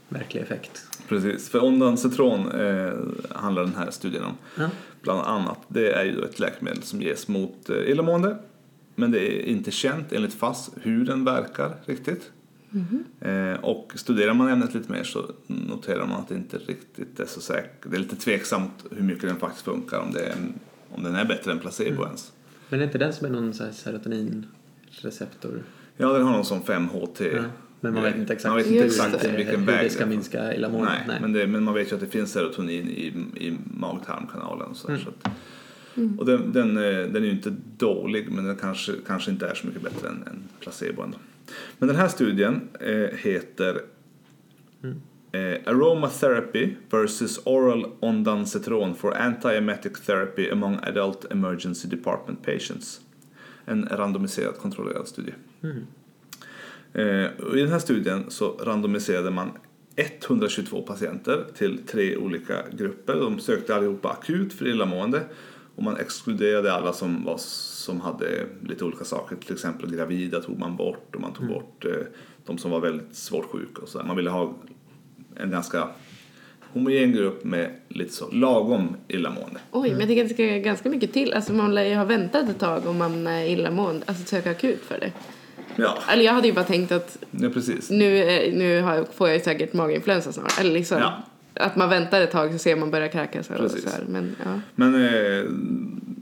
verklig 0.09 0.41
effekt. 0.43 0.87
Precis, 1.09 1.49
för 1.49 1.65
Ondansetron 1.65 2.51
eh, 2.51 2.93
handlar 3.31 3.63
den 3.63 3.75
här 3.75 3.91
studien 3.91 4.25
om. 4.25 4.37
Ja. 4.59 4.71
Bland 5.03 5.21
annat. 5.21 5.59
Det 5.69 5.93
är 5.93 6.05
ju 6.05 6.25
ett 6.25 6.41
läkemedel 6.41 6.83
som 6.83 7.03
ges 7.03 7.29
mot 7.29 7.71
eh, 7.71 7.77
illamående. 7.77 8.37
Men 8.95 9.11
det 9.11 9.19
är 9.19 9.47
inte 9.47 9.71
känt 9.71 10.13
enligt 10.13 10.35
FASS 10.35 10.71
hur 10.83 11.05
den 11.05 11.25
verkar 11.25 11.75
riktigt. 11.85 12.31
Eh, 13.21 13.55
och 13.65 13.93
studerar 13.95 14.35
man 14.35 14.49
ämnet 14.49 14.75
lite 14.75 14.93
mer 14.93 15.05
så 15.05 15.31
noterar 15.47 16.07
man 16.07 16.21
att 16.21 16.29
det 16.29 16.35
inte 16.35 16.59
riktigt 16.59 17.21
är 17.21 17.27
så 17.27 17.41
säkert. 17.41 17.91
Det 17.91 17.97
är 17.97 18.01
lite 18.01 18.17
tveksamt 18.17 18.85
hur 18.91 19.03
mycket 19.03 19.23
den 19.23 19.37
faktiskt 19.37 19.65
funkar. 19.65 19.99
Om, 19.99 20.13
det 20.13 20.25
är, 20.27 20.35
om 20.91 21.03
den 21.03 21.15
är 21.15 21.25
bättre 21.25 21.53
än 21.53 21.59
placebo 21.59 22.05
ens. 22.05 22.33
Men 22.69 22.81
är 22.81 22.85
inte 22.85 22.99
den 22.99 23.13
som 23.13 23.27
är 23.27 23.31
någon 23.31 23.55
serotoninreceptor? 23.55 25.63
Ja, 25.97 26.13
den 26.13 26.23
har 26.23 26.33
någon 26.33 26.45
som 26.45 26.63
5-HT. 26.63 27.21
Ja. 27.37 27.43
Men 27.81 27.95
man 27.95 28.03
vet 28.03 28.17
inte 28.17 28.33
exakt 28.33 28.49
Man 28.51 28.57
vet 28.57 28.67
inte 28.67 28.85
exakt 28.85 29.23
det. 29.23 29.37
vilken 29.37 29.61
hur 29.61 29.67
väg 29.67 29.85
det 29.85 29.91
ska 29.91 30.07
minska 30.07 30.55
illamåendet. 30.55 30.95
Nej, 31.07 31.19
Men, 31.21 31.33
det, 31.33 31.47
men 31.47 31.65
man 31.65 31.75
vet 31.75 31.91
ju 31.91 31.95
att 31.95 32.01
det 32.01 32.07
finns 32.07 32.33
serotonin 32.33 32.89
i, 32.89 33.07
i 33.47 33.59
mag-tarmkanalen. 33.65 34.69
och 34.71 34.77
Så, 34.77 34.89
där, 34.89 34.97
så 34.99 35.09
att, 35.09 35.29
Och 36.19 36.27
den, 36.27 36.53
den, 36.53 36.77
eh, 36.77 36.83
den 36.83 37.17
är 37.17 37.21
ju 37.27 37.31
inte 37.31 37.55
dålig 37.77 38.31
men 38.31 38.45
den 38.45 38.57
kanske, 38.57 38.93
kanske 39.07 39.31
inte 39.31 39.47
är 39.47 39.55
så 39.55 39.67
mycket 39.67 39.83
bättre 39.83 40.09
än, 40.09 40.15
än 40.15 40.43
placebo 40.61 41.03
ändå. 41.03 41.19
Men 41.79 41.89
den 41.89 41.97
här 41.97 42.09
studien 42.09 42.69
eh, 42.81 43.19
heter 43.19 43.81
eh, 45.33 45.59
Aromatherapy 45.67 46.69
versus 46.91 47.41
oral 47.45 47.87
ondansetron 48.01 48.95
for 48.95 49.17
antiemetic 49.17 49.93
therapy 50.07 50.51
among 50.51 50.79
adult 50.83 51.33
emergency 51.33 51.89
department 51.89 52.43
patients. 52.47 53.01
En 53.65 53.89
randomiserad 53.91 54.59
kontrollerad 54.59 55.09
studie. 55.09 55.35
Eh, 56.93 57.05
I 57.55 57.61
den 57.61 57.69
här 57.69 57.79
studien 57.79 58.25
så 58.29 58.53
randomiserade 58.53 59.31
man 59.31 59.51
122 59.97 60.83
patienter 60.83 61.45
till 61.57 61.79
tre 61.87 62.17
olika 62.17 62.63
grupper. 62.73 63.15
De 63.15 63.41
sökte 63.41 63.75
allihopa 63.75 64.09
akut 64.09 64.53
för 64.53 64.67
illamående 64.67 65.23
och 65.77 65.83
man 65.83 65.97
exkluderade 65.97 66.73
alla 66.73 66.93
som, 66.93 67.25
var, 67.25 67.37
som 67.39 68.01
hade 68.01 68.47
lite 68.63 68.85
olika 68.85 69.05
saker. 69.05 69.37
Till 69.37 69.55
exempel 69.55 69.95
gravida 69.95 70.41
tog 70.41 70.59
man 70.59 70.77
bort 70.77 71.15
och 71.15 71.21
man 71.21 71.33
tog 71.33 71.49
bort 71.49 71.85
eh, 71.85 71.91
de 72.47 72.59
som 72.59 72.71
var 72.71 72.81
väldigt 72.81 73.17
svårt 73.17 73.51
sjuka 73.51 73.83
och 73.83 73.89
så 73.89 73.99
där. 73.99 74.05
Man 74.05 74.17
ville 74.17 74.31
ha 74.31 74.55
en 75.37 75.51
ganska 75.51 75.89
homogen 76.73 77.13
grupp 77.13 77.45
med 77.45 77.71
lite 77.89 78.13
så 78.13 78.31
lagom 78.31 78.97
illamående. 79.09 79.61
Oj, 79.71 79.91
men 79.91 80.01
jag 80.01 80.19
att 80.19 80.29
det 80.29 80.35
ska 80.35 80.43
ganska 80.43 80.91
mycket 80.91 81.13
till. 81.13 81.33
Alltså 81.35 81.53
man 81.53 81.75
lär 81.75 81.85
ju 81.85 81.95
ha 81.95 82.05
väntat 82.05 82.49
ett 82.49 82.59
tag 82.59 82.87
om 82.87 82.99
man 82.99 83.27
är 83.27 83.45
illamående, 83.45 84.03
alltså 84.07 84.25
söka 84.25 84.51
akut 84.51 84.81
för 84.81 85.01
det. 85.01 85.13
Ja, 85.77 85.99
Eller 86.13 86.25
jag 86.25 86.33
hade 86.33 86.47
ju 86.49 86.55
bara 86.55 86.65
tänkt 86.65 86.93
att 86.93 87.19
ja 87.31 87.49
precis. 87.49 87.91
nu, 87.91 88.19
eh, 88.19 88.55
nu 88.55 88.83
har 88.83 88.95
jag, 88.95 89.09
får 89.09 89.29
jag 89.29 89.37
ju 89.37 89.43
säkert 89.43 89.73
maginfluensa 89.73 90.33
snart. 90.33 90.61
Eller 90.61 90.73
liksom 90.73 90.99
Ja. 90.99 91.23
Att 91.55 91.77
man 91.77 91.89
väntar 91.89 92.21
ett 92.21 92.31
tag 92.31 92.53
så 92.53 92.59
ser 92.59 92.77
man 92.77 92.91
börja 92.91 93.09
kräkas 93.09 93.51
och 93.51 93.57
Precis. 93.57 93.83
så 93.85 93.91
här. 93.91 94.05
Men 94.09 94.37
ja. 94.45 94.61
Men 94.75 94.95
eh, 94.95 95.45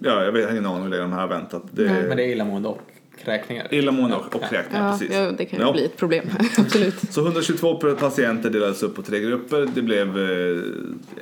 ja, 0.01 0.25
jag 0.25 0.33
vet- 0.33 0.41
jag 0.43 0.49
har 0.49 0.53
ingen 0.53 0.67
aning 0.67 0.83
hur 0.83 0.91
länge 0.91 1.03
de 1.03 1.13
här 1.13 1.21
har 1.21 1.29
väntat. 1.29 1.63
Det. 1.73 1.85
Men 2.09 2.17
det 2.17 2.23
är 2.25 2.29
illamående 2.33 2.69
och 2.69 2.81
kräkningar. 3.25 3.75
Illamående 3.75 4.17
och, 4.17 4.35
och 4.37 4.43
kräkningar, 4.51 4.87
Ja, 4.87 4.93
precis. 4.99 5.17
ja, 5.17 5.33
det 5.39 5.45
kan 5.45 5.59
ju 5.59 5.65
Ja. 5.65 5.73
bli 5.73 5.85
ett 5.85 5.97
problem. 5.97 6.25
Absolut. 6.59 7.13
Så 7.13 7.25
122 7.25 7.75
patienter 7.75 8.51
delades 8.51 8.83
upp 8.83 8.95
på 8.95 9.03
tre 9.03 9.21
grupper. 9.21 9.69
Det 9.75 9.83
blev 9.83 10.19
eh, 10.19 10.63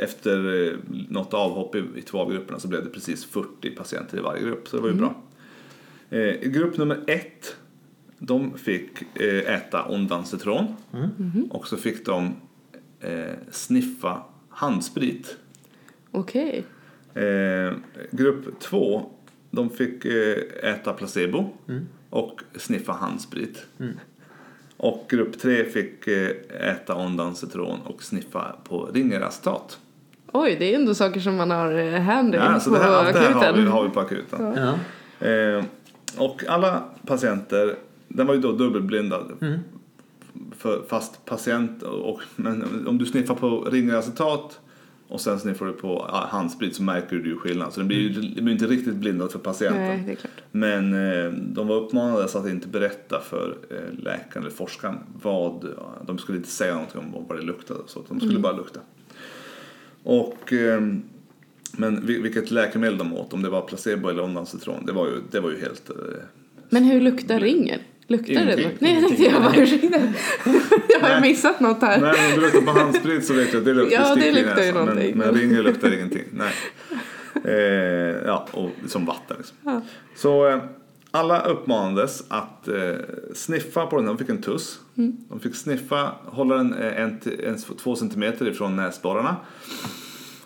efter 0.05 0.67
eh, 0.69 0.73
något 1.09 1.35
avhopp 1.35 1.75
i, 1.75 1.85
i 1.97 2.03
två 2.03 2.19
av 2.19 2.33
grupperna 2.33 2.59
så 2.59 2.69
blev 2.69 2.85
det 2.85 2.91
precis 2.91 3.25
40 3.25 3.71
patienter 3.71 4.19
i 4.19 4.21
varje 4.21 4.43
grupp. 4.43 4.69
Så 4.69 4.77
det 4.77 4.83
var 4.83 4.89
ju 4.89 4.95
bra. 4.95 5.15
Eh, 6.11 6.19
I 6.21 6.49
grupp 6.55 6.77
nummer 6.77 6.99
ett 7.07 7.57
de 8.19 8.59
fick 8.59 8.91
eh, 9.21 9.55
äta 9.55 9.85
ondansetron 9.89 10.67
och 11.51 11.67
så 11.69 11.77
fick 11.77 12.07
de 12.07 12.35
eh, 13.01 13.35
sniffa 13.51 14.23
handsprit. 14.51 15.37
Okej. 16.11 16.65
Eh, 17.15 17.73
grupp 18.11 18.61
två 18.61 19.11
de 19.51 19.71
fick 19.71 20.05
eh, 20.05 20.71
äta 20.73 20.93
placebo 20.93 21.51
och 22.11 22.41
sniffa 22.57 22.93
handsprit. 22.93 23.67
Och 24.77 25.07
grupp 25.11 25.39
tre 25.41 25.65
fick 25.65 26.07
eh, 26.07 26.31
äta 26.71 26.95
ondansetron 26.95 27.79
och 27.85 28.03
sniffa 28.03 28.57
på 28.65 28.85
ringeracetat. 28.95 29.79
Oj, 30.33 30.57
det 30.59 30.75
är 30.75 30.79
ändå 30.79 30.95
saker 30.95 31.21
som 31.21 31.37
man 31.37 31.51
har 31.51 31.73
eh, 31.79 32.01
handy 32.01 32.39
Ja, 32.39 32.61
så 32.61 32.71
på 32.71 32.77
det 32.77 32.83
här, 32.83 32.93
allt 32.93 33.13
det 33.13 33.19
här 33.21 33.33
har 33.33 33.41
akuten. 33.45 33.65
vi, 33.65 33.71
har 33.71 33.85
vi 33.85 33.91
på 33.91 34.01
akuten. 34.01 34.55
Ja. 35.21 35.27
Eh, 35.29 35.65
och 36.19 36.45
alla 36.49 36.83
patienter, 37.07 37.75
den 38.09 38.27
var 38.27 38.35
ju 38.35 38.41
då 38.41 38.53
dubbelblindad. 38.53 39.33
För, 40.59 40.83
fast 40.89 41.25
patient, 41.25 41.83
och, 41.83 42.21
men 42.37 42.87
om 42.89 42.99
du 42.99 43.07
sniffar 43.07 43.35
på 43.35 43.61
ringeracetat 43.61 44.61
och 45.09 45.21
sen 45.21 45.41
sniffar 45.41 45.67
du 45.67 45.73
på 45.73 46.07
handsprit 46.31 46.77
så 46.77 46.83
märker 46.83 47.17
du 47.17 47.29
ju 47.29 47.37
skillnad. 47.37 47.73
Så 47.73 47.81
det 47.81 47.87
blir 47.87 47.99
ju 47.99 48.09
det 48.09 48.43
blir 48.43 48.53
inte 48.55 48.67
riktigt 48.67 48.95
blindad 48.95 49.31
för 49.33 49.39
patienten. 49.39 50.05
Nej. 50.07 50.17
Men 50.53 50.95
eh, 50.95 51.33
de 51.33 51.67
var 51.69 51.77
uppmanade 51.77 52.25
att 52.25 52.49
inte 52.49 52.69
berätta 52.69 53.21
för 53.21 53.57
eh, 53.71 54.03
läkaren 54.05 54.43
eller 54.47 54.57
forskaren 54.57 54.97
vad, 55.23 55.67
de 56.07 56.19
skulle 56.19 56.39
inte 56.39 56.51
säga 56.51 56.75
någonting 56.75 57.01
om 57.01 57.25
vad 57.29 57.39
det 57.39 57.43
luktade 57.45 57.81
så 57.87 58.05
de 58.09 58.21
skulle 58.21 58.39
bara 58.39 58.57
lukta. 58.57 58.81
Och, 60.03 60.53
eh, 60.53 60.81
men 61.73 62.07
vil- 62.07 62.23
vilket 62.23 62.51
läkemedel 62.51 62.99
de 62.99 63.13
åt, 63.15 63.33
om 63.33 63.43
det 63.43 63.49
var 63.51 63.61
placebo 63.61 64.09
eller 64.09 64.23
ondansetron, 64.25 64.87
det 64.87 64.93
var 64.93 65.07
ju, 65.07 65.13
det 65.31 65.41
var 65.41 65.51
ju 65.51 65.61
helt... 65.61 65.91
Eh, 65.91 65.97
Men 66.71 66.85
hur 66.85 67.01
luktar 67.01 67.41
ringer? 67.41 67.83
Luktar 68.11 68.35
det? 68.35 68.41
Ingenting. 68.41 68.77
Nej, 68.79 68.95
jag 68.95 69.09
tänkte 69.09 69.25
jag 69.25 69.43
bara 69.43 69.57
ursäkta. 69.57 70.01
Jag 70.89 71.01
har 71.01 71.09
Nej. 71.09 71.21
missat 71.21 71.61
något 71.61 71.83
här. 71.83 72.01
nej, 72.01 72.35
om 72.35 72.35
du 72.35 72.41
luktar 72.41 72.61
på 72.61 72.71
handsprit 72.71 73.25
så 73.25 73.35
vet 73.35 73.53
jag 73.53 73.59
att 73.59 73.65
det 73.65 73.75
luktar 73.75 73.97
Ja, 73.97 74.15
det 74.15 74.33
luktar 74.33 74.63
ju 74.63 74.73
någonting. 74.73 75.19
Men, 75.19 75.27
men 75.27 75.41
ringer 75.41 75.63
luktar 75.63 75.95
ingenting. 75.95 76.25
Nej. 76.33 76.53
Eh, 77.45 78.27
ja, 78.27 78.47
och 78.53 78.71
som 78.87 79.05
vatten 79.05 79.37
liksom. 79.39 79.57
Ja. 79.65 79.81
Så 80.17 80.49
eh, 80.49 80.59
alla 81.11 81.43
uppmanades 81.43 82.25
att 82.29 82.69
eh, 82.69 82.93
sniffa 83.35 83.87
på 83.87 83.97
den. 83.97 84.07
De 84.07 84.19
fick 84.19 84.29
en 84.29 84.43
tuss. 84.43 84.81
De 85.29 85.41
fick 85.41 85.55
sniffa, 85.55 86.13
hålla 86.25 86.57
den 86.57 86.75
eh, 86.75 87.03
en, 87.03 87.21
en, 87.45 87.59
två 87.59 87.97
centimeter 87.97 88.49
ifrån 88.49 88.77
näsborrarna 88.77 89.37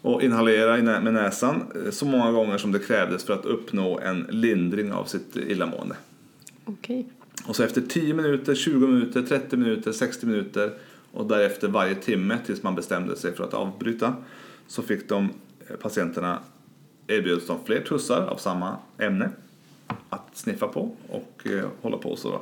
och 0.02 0.22
inhalera 0.22 1.00
med 1.00 1.14
näsan 1.14 1.62
eh, 1.84 1.90
så 1.90 2.06
många 2.06 2.32
gånger 2.32 2.58
som 2.58 2.72
det 2.72 2.78
krävdes 2.78 3.24
för 3.24 3.34
att 3.34 3.44
uppnå 3.44 3.98
en 3.98 4.26
lindring 4.30 4.92
av 4.92 5.04
sitt 5.04 5.36
illamående. 5.36 5.94
Okej. 6.64 7.06
Och 7.46 7.56
så 7.56 7.62
efter 7.62 7.80
10 7.80 8.14
minuter, 8.14 8.54
20 8.54 8.86
minuter, 8.86 9.22
30 9.22 9.56
minuter, 9.56 9.92
60 9.92 10.26
minuter 10.26 10.72
och 11.12 11.26
därefter 11.26 11.68
varje 11.68 11.94
timme 11.94 12.38
tills 12.46 12.62
man 12.62 12.74
bestämde 12.74 13.16
sig 13.16 13.34
för 13.34 13.44
att 13.44 13.54
avbryta 13.54 14.14
så 14.66 14.82
fick 14.82 15.08
de 15.08 15.30
eh, 15.68 15.76
patienterna 15.76 16.38
erbjöds 17.06 17.46
de 17.46 17.64
fler 17.64 17.80
tussar 17.80 18.26
av 18.26 18.36
samma 18.36 18.76
ämne 18.98 19.30
att 20.08 20.28
sniffa 20.32 20.68
på 20.68 20.96
och 21.08 21.46
eh, 21.46 21.64
hålla 21.82 21.96
på 21.96 22.16
så. 22.16 22.30
Då. 22.30 22.38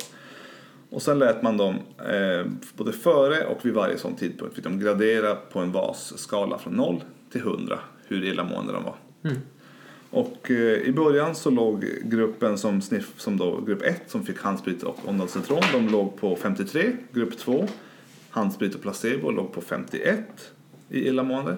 Och 0.89 1.01
sen 1.01 1.19
lät 1.19 1.41
man 1.41 1.57
dem 1.57 1.75
eh, 1.97 2.51
både 2.77 2.91
före 2.91 3.45
och 3.45 3.65
vid 3.65 3.73
varje 3.73 3.97
sån 3.97 4.15
tidpunkt 4.15 4.55
fick 4.55 4.63
de 4.63 4.79
gradera 4.79 5.35
på 5.35 5.59
en 5.59 5.71
VAS-skala 5.71 6.57
från 6.57 6.73
0 6.73 7.03
till 7.31 7.41
100 7.41 7.79
hur 8.07 8.23
illamående 8.23 8.73
de 8.73 8.83
var. 8.83 8.95
Mm. 9.23 9.37
Och 10.11 10.51
eh, 10.51 10.81
i 10.81 10.91
början 10.91 11.35
så 11.35 11.49
låg 11.49 11.85
gruppen 12.03 12.57
som, 12.57 12.81
sniff, 12.81 13.13
som 13.17 13.37
då, 13.37 13.61
grupp 13.61 13.81
1 13.81 14.03
som 14.07 14.23
fick 14.23 14.39
handsprit 14.39 14.83
och 14.83 14.97
ondansetron, 15.05 15.61
de 15.73 15.87
låg 15.87 16.17
på 16.17 16.35
53. 16.35 16.91
Grupp 17.11 17.37
2, 17.37 17.67
handsprit 18.29 18.75
och 18.75 18.81
placebo, 18.81 19.31
låg 19.31 19.53
på 19.53 19.61
51 19.61 20.51
i 20.89 21.07
illamående. 21.07 21.57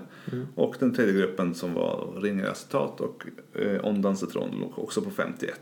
Och 0.56 0.76
den 0.80 0.93
tredje 0.93 1.14
gruppen 1.14 1.56
som 1.56 1.74
var 1.74 2.22
ringeracetat 2.22 3.01
och 3.01 3.26
eh, 3.54 3.86
ondansetron 3.86 4.60
låg 4.60 4.80
också 4.80 5.01
på 5.01 5.10
51. 5.10 5.60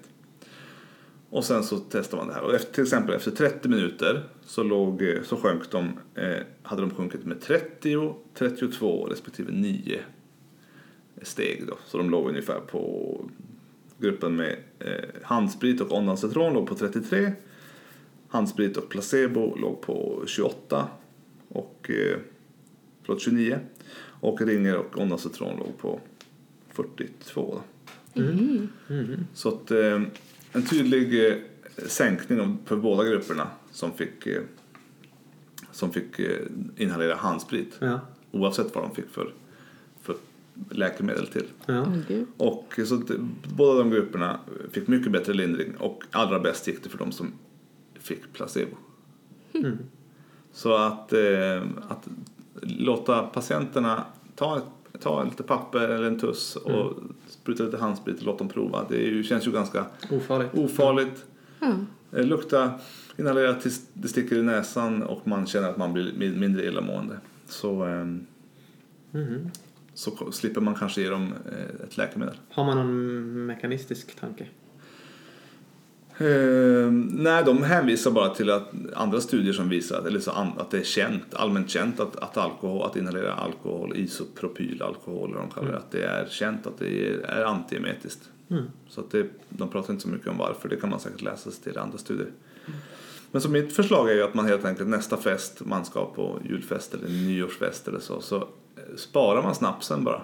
Och 1.30 1.46
sen 1.46 1.64
så 1.64 1.78
testade 1.78 2.18
man 2.18 2.28
det 2.28 2.34
här. 2.34 2.44
Och 2.44 2.56
efter, 2.56 2.74
till 2.74 2.84
exempel 2.84 3.16
efter 3.16 3.32
30 3.32 3.70
minuter 3.70 4.24
så, 4.46 4.64
låg, 4.64 5.02
eh, 5.02 5.22
så 5.24 5.38
sjönk 5.38 5.72
de, 5.72 6.00
eh, 6.16 6.38
hade 6.64 6.82
de 6.82 6.92
sjunkit 6.92 7.26
med 7.26 7.42
30, 7.42 8.14
32 8.34 9.06
respektive 9.06 9.52
9 9.52 10.00
steg. 11.22 11.64
Då. 11.68 11.78
Så 11.86 11.98
de 11.98 12.10
låg 12.10 12.30
ungefär 12.30 12.60
på 12.60 13.16
gruppen 13.98 14.36
med 14.36 14.58
eh, 14.80 15.10
handsprit 15.24 15.82
och 15.82 15.98
ondansetron 15.98 16.54
låg 16.54 16.68
på 16.68 16.76
33. 16.76 17.32
Handsprit 18.28 18.78
och 18.78 18.90
placebo 18.90 19.56
låg 19.56 19.82
på 19.82 20.24
28 20.28 20.88
och 21.48 21.90
eh, 21.90 22.18
förlåt, 23.04 23.22
29. 23.22 23.60
Och 24.04 24.42
ringer 24.42 24.78
och 24.78 24.98
ondansetron 24.98 25.60
låg 25.60 25.78
på 25.78 26.00
42. 26.70 27.62
Då. 28.14 28.22
Så 29.34 29.50
att, 29.50 29.72
eh, 29.72 30.02
en 30.52 30.66
tydlig 30.66 31.28
eh, 31.28 31.38
sänkning 31.88 32.58
för 32.66 32.76
båda 32.76 33.04
grupperna 33.04 33.48
som 33.72 33.94
fick, 33.94 34.28
eh, 34.28 34.42
som 35.72 35.94
fick 35.94 36.20
eh, 36.20 36.46
inhalera 36.78 37.16
handsprit. 37.16 37.78
Ja. 37.80 38.00
Oavsett 38.32 38.76
vad 38.76 38.84
de 38.84 38.96
fick 38.96 39.10
för 39.10 39.34
läkemedel 40.70 41.28
till. 41.28 41.46
Ja. 41.66 41.86
Gud. 42.08 42.26
Och 42.38 42.80
så 42.86 42.96
att, 42.96 43.12
båda 43.58 43.80
de 43.80 43.90
grupperna 43.90 44.40
fick 44.72 44.88
mycket 44.88 45.12
bättre 45.12 45.34
lindring 45.34 45.76
och 45.78 46.04
allra 46.12 46.40
bäst 46.40 46.68
gick 46.68 46.84
det 46.84 46.90
för 46.90 46.98
de 46.98 47.12
som 47.12 47.34
fick 48.00 48.34
placebo. 48.34 48.76
Så 50.54 50.76
att, 50.76 51.14
eh, 51.14 51.62
att 51.90 52.08
låta 52.62 53.24
patienterna 53.24 54.04
ta, 54.36 54.62
ta 55.00 55.24
lite 55.24 55.44
papper 55.44 55.80
eller 55.80 56.04
en 56.08 56.20
tuss 56.20 56.56
och 56.56 56.94
spruta 57.28 57.64
lite 57.64 57.78
handsprit 57.78 58.20
och 58.20 58.26
låta 58.26 58.38
dem 58.38 58.50
prova. 58.50 58.86
Det 58.90 58.96
är 58.96 59.10
ju, 59.12 59.24
känns 59.24 59.48
ju 59.48 59.52
ganska 59.52 59.86
Ofarligt. 60.12 60.54
ofarligt. 60.54 61.26
Ja. 61.60 61.76
Eh, 62.12 62.26
Lukta, 62.26 62.72
inhalera 63.18 63.54
tills 63.54 63.88
det 63.94 64.08
sticker 64.08 64.36
i 64.36 64.44
näsan 64.44 65.04
och 65.04 65.28
man 65.28 65.48
känner 65.48 65.70
att 65.70 65.78
man 65.78 65.94
blir 65.94 66.14
min- 66.18 66.40
mindre 66.40 66.66
illamående. 66.66 67.20
Så, 67.48 67.86
Mhm. 69.12 69.50
Så 69.94 70.32
slipper 70.32 70.62
man 70.62 70.76
kanske 70.76 71.02
ge 71.02 71.10
dem 71.10 71.34
eh, 71.52 71.86
ett 71.86 71.98
läkemedel. 71.98 72.36
Har 72.50 72.66
man 72.66 72.78
någon 72.78 73.46
mekanistisk 73.46 74.20
tanke? 74.20 74.48
Eh, 76.18 76.92
nej, 77.12 77.44
de 77.46 77.64
hänvisar 77.64 78.12
bara 78.12 78.30
till 78.30 78.50
att 78.50 78.72
andra 78.94 79.22
studier 79.22 79.54
som 79.54 79.70
visar 79.70 80.00
att, 80.00 80.06
eller 80.06 80.20
så 80.20 80.32
an, 80.32 80.52
att 80.58 80.72
det 80.72 80.80
är 80.80 80.84
känt, 80.84 81.34
allmänt 81.34 81.70
känt 81.70 82.00
att, 82.00 82.16
att, 82.16 82.38
alkohol, 82.38 82.86
att 82.86 82.96
inhalera 82.96 83.34
alkohol, 83.34 83.98
isopropylalkohol 83.98 85.30
eller 85.30 85.40
de 85.40 85.50
kallar 85.50 85.72
det, 85.72 85.78
att 85.78 85.92
det 85.92 86.04
är 86.04 86.28
känt 86.30 86.68
att 86.68 86.80
det 86.80 87.10
är, 87.10 87.44
antiemetiskt. 87.44 88.30
Mm. 88.50 88.64
Så 88.88 89.02
att 89.02 89.12
det, 89.12 89.28
de 89.50 89.70
pratar 89.70 89.94
inte 89.94 90.04
så 90.04 90.10
mycket 90.10 90.28
om 90.28 90.38
varför, 90.38 90.70
det 90.70 90.76
kan 90.76 90.90
man 90.90 91.00
säkert 91.00 91.22
läsa 91.22 91.52
sig 91.52 91.64
till 91.64 91.74
i 91.74 91.78
andra 91.78 91.98
studier. 91.98 92.30
Men 93.32 93.42
så 93.42 93.50
mitt 93.50 93.76
förslag 93.76 94.10
är 94.10 94.14
ju 94.14 94.24
att 94.24 94.34
man 94.34 94.46
helt 94.46 94.66
enkelt 94.66 94.90
nästa 94.90 95.18
fest 95.18 95.62
man 95.66 95.86
ska 95.86 96.06
på 96.06 96.40
julfest 96.50 96.94
eller 96.94 97.08
nyårsfest 97.10 97.88
eller 97.88 98.00
så, 98.00 98.22
så 98.22 98.48
sparar 98.98 99.44
man 99.44 99.56
snapsen 99.56 100.04
bara. 100.04 100.22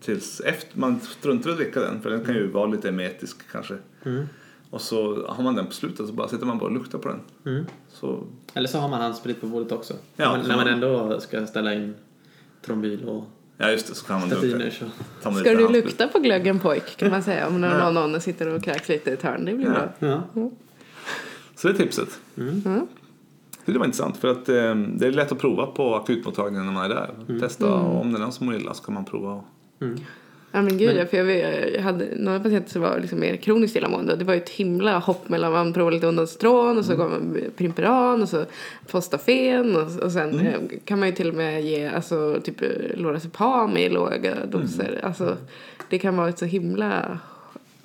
Tills 0.00 0.40
efter, 0.40 0.78
man 0.78 1.00
struntar 1.00 1.50
i 1.50 1.52
att 1.52 1.58
dricka 1.58 1.80
den 1.80 2.02
för 2.02 2.10
den 2.10 2.24
kan 2.24 2.34
ju 2.34 2.46
vara 2.46 2.66
lite 2.66 2.88
emetisk 2.88 3.50
kanske. 3.52 3.78
Mm. 4.04 4.26
Och 4.70 4.80
så 4.80 5.26
har 5.26 5.44
man 5.44 5.54
den 5.54 5.66
på 5.66 5.72
slutet 5.72 6.06
så 6.06 6.12
bara 6.12 6.28
sitter 6.28 6.46
man 6.46 6.58
bara 6.58 6.66
och 6.66 6.72
luktar 6.72 6.98
på 6.98 7.08
den. 7.08 7.20
Mm. 7.46 7.66
Så, 7.88 8.24
Eller 8.54 8.68
så 8.68 8.78
har 8.78 8.88
man 8.88 9.00
handsprit 9.00 9.40
på 9.40 9.46
bordet 9.46 9.72
också. 9.72 9.94
Ja, 10.16 10.36
när, 10.36 10.48
man, 10.48 10.56
man 10.56 10.68
ändå 10.68 11.20
ska 11.20 11.46
ställa 11.46 11.74
in 11.74 11.94
trombyl 12.62 13.04
och 13.04 13.24
Ja 13.62 13.70
just 13.70 13.86
det, 13.86 13.94
så 13.94 14.06
kan 14.06 14.20
man 14.20 14.30
statiner 14.30 14.70
så. 14.70 14.84
Ska 15.20 15.30
du 15.30 15.56
handsprit. 15.56 15.70
lukta 15.70 16.08
på 16.08 16.18
glöggen 16.18 16.58
pojk 16.58 16.96
kan 16.96 17.10
man 17.10 17.22
säga 17.22 17.48
om 17.48 17.60
någon, 17.60 17.94
någon 17.94 18.20
sitter 18.20 18.54
och 18.54 18.64
kräks 18.64 18.88
lite 18.88 19.10
i 19.10 19.12
ett 19.12 19.22
hörn. 19.22 19.44
Det 19.44 19.54
blir 19.54 19.70
bra. 19.70 19.92
Ja. 19.98 20.50
Så 21.56 21.68
det 21.68 21.74
är 21.74 21.78
tipset. 21.78 22.20
Mm. 22.36 22.86
Det 23.72 23.78
var 23.78 23.86
intressant 23.86 24.16
för 24.16 24.28
att 24.28 24.48
eh, 24.48 24.74
det 24.74 25.06
är 25.06 25.12
lätt 25.12 25.32
att 25.32 25.38
prova 25.38 25.66
på 25.66 25.94
akutmottagningen 25.94 26.66
när 26.66 26.72
man 26.72 26.84
är 26.84 26.88
där. 26.94 27.10
Mm. 27.28 27.40
Testa 27.40 27.74
om 27.74 28.12
det 28.12 28.18
är 28.18 28.20
någon 28.20 28.32
som 28.32 28.46
mår 28.46 28.54
illa 28.56 28.74
så 28.74 28.84
kan 28.84 28.94
man 28.94 29.04
prova. 29.04 29.40
Ja 30.52 30.62
men 30.62 30.78
gud 30.78 30.96
ja, 30.96 31.06
för 31.06 31.16
jag, 31.16 31.24
vet- 31.24 31.74
jag 31.74 31.82
hade 31.82 32.08
några 32.16 32.40
patienter 32.40 32.70
som 32.70 32.82
var 32.82 32.98
liksom 33.00 33.20
mer 33.20 33.36
kroniskt 33.36 33.76
illamående. 33.76 34.16
Det 34.16 34.24
var 34.24 34.34
ju 34.34 34.40
ett 34.40 34.48
himla 34.48 34.98
hopp 34.98 35.28
mellan 35.28 35.52
man 35.52 35.72
provade 35.72 35.96
lite 35.96 36.08
Ondansetron 36.08 36.78
och 36.78 36.84
så 36.84 36.96
gav 36.96 37.10
man 37.10 37.36
Primperan 37.56 38.22
och 38.22 38.28
så 38.28 38.44
Postafen 38.90 39.76
och, 39.76 40.02
och 40.04 40.12
sen 40.12 40.30
Mm. 40.30 40.46
eh, 40.46 40.54
kan 40.84 40.98
man 40.98 41.08
ju 41.08 41.14
till 41.14 41.28
och 41.28 41.34
med 41.34 41.62
ge 41.64 41.86
alltså 41.88 42.40
typ 42.44 42.62
eh, 42.62 42.68
Lorazepam 42.94 43.76
i 43.76 43.88
låga 43.88 44.34
doser. 44.46 44.88
Mm. 44.88 45.00
Alltså 45.02 45.36
det 45.90 45.98
kan 45.98 46.16
vara 46.16 46.28
ett 46.28 46.38
så 46.38 46.44
himla 46.44 47.18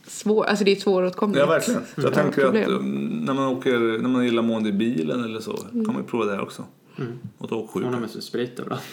svårt, 0.08 0.46
alltså 0.46 0.66
det 0.66 0.72
är 0.72 0.76
svåråtkomligt. 0.76 1.40
Ja 1.40 1.46
verkligen. 1.46 1.82
Så 1.96 2.02
jag 2.02 2.06
Ja, 2.06 2.10
tänker 2.16 2.46
att 2.64 2.68
um, 2.70 3.10
när 3.26 3.34
man 3.34 3.46
åker, 3.48 3.80
när 4.02 4.10
man 4.10 4.22
är 4.22 4.26
illamående 4.26 4.70
i 4.70 4.72
bilen 4.72 5.24
eller 5.24 5.40
så 5.40 5.54
kan 5.58 5.86
man 5.88 5.98
ju 5.98 6.04
prova 6.04 6.26
det 6.26 6.32
här 6.32 6.42
också. 6.42 6.64
Och 7.38 7.48
då 7.48 7.56
Hon 7.56 7.58
har 7.58 7.64
åksjuka. 7.64 8.00
med 8.00 8.10
sig 8.10 8.22
sprit 8.22 8.60
överallt. 8.60 8.84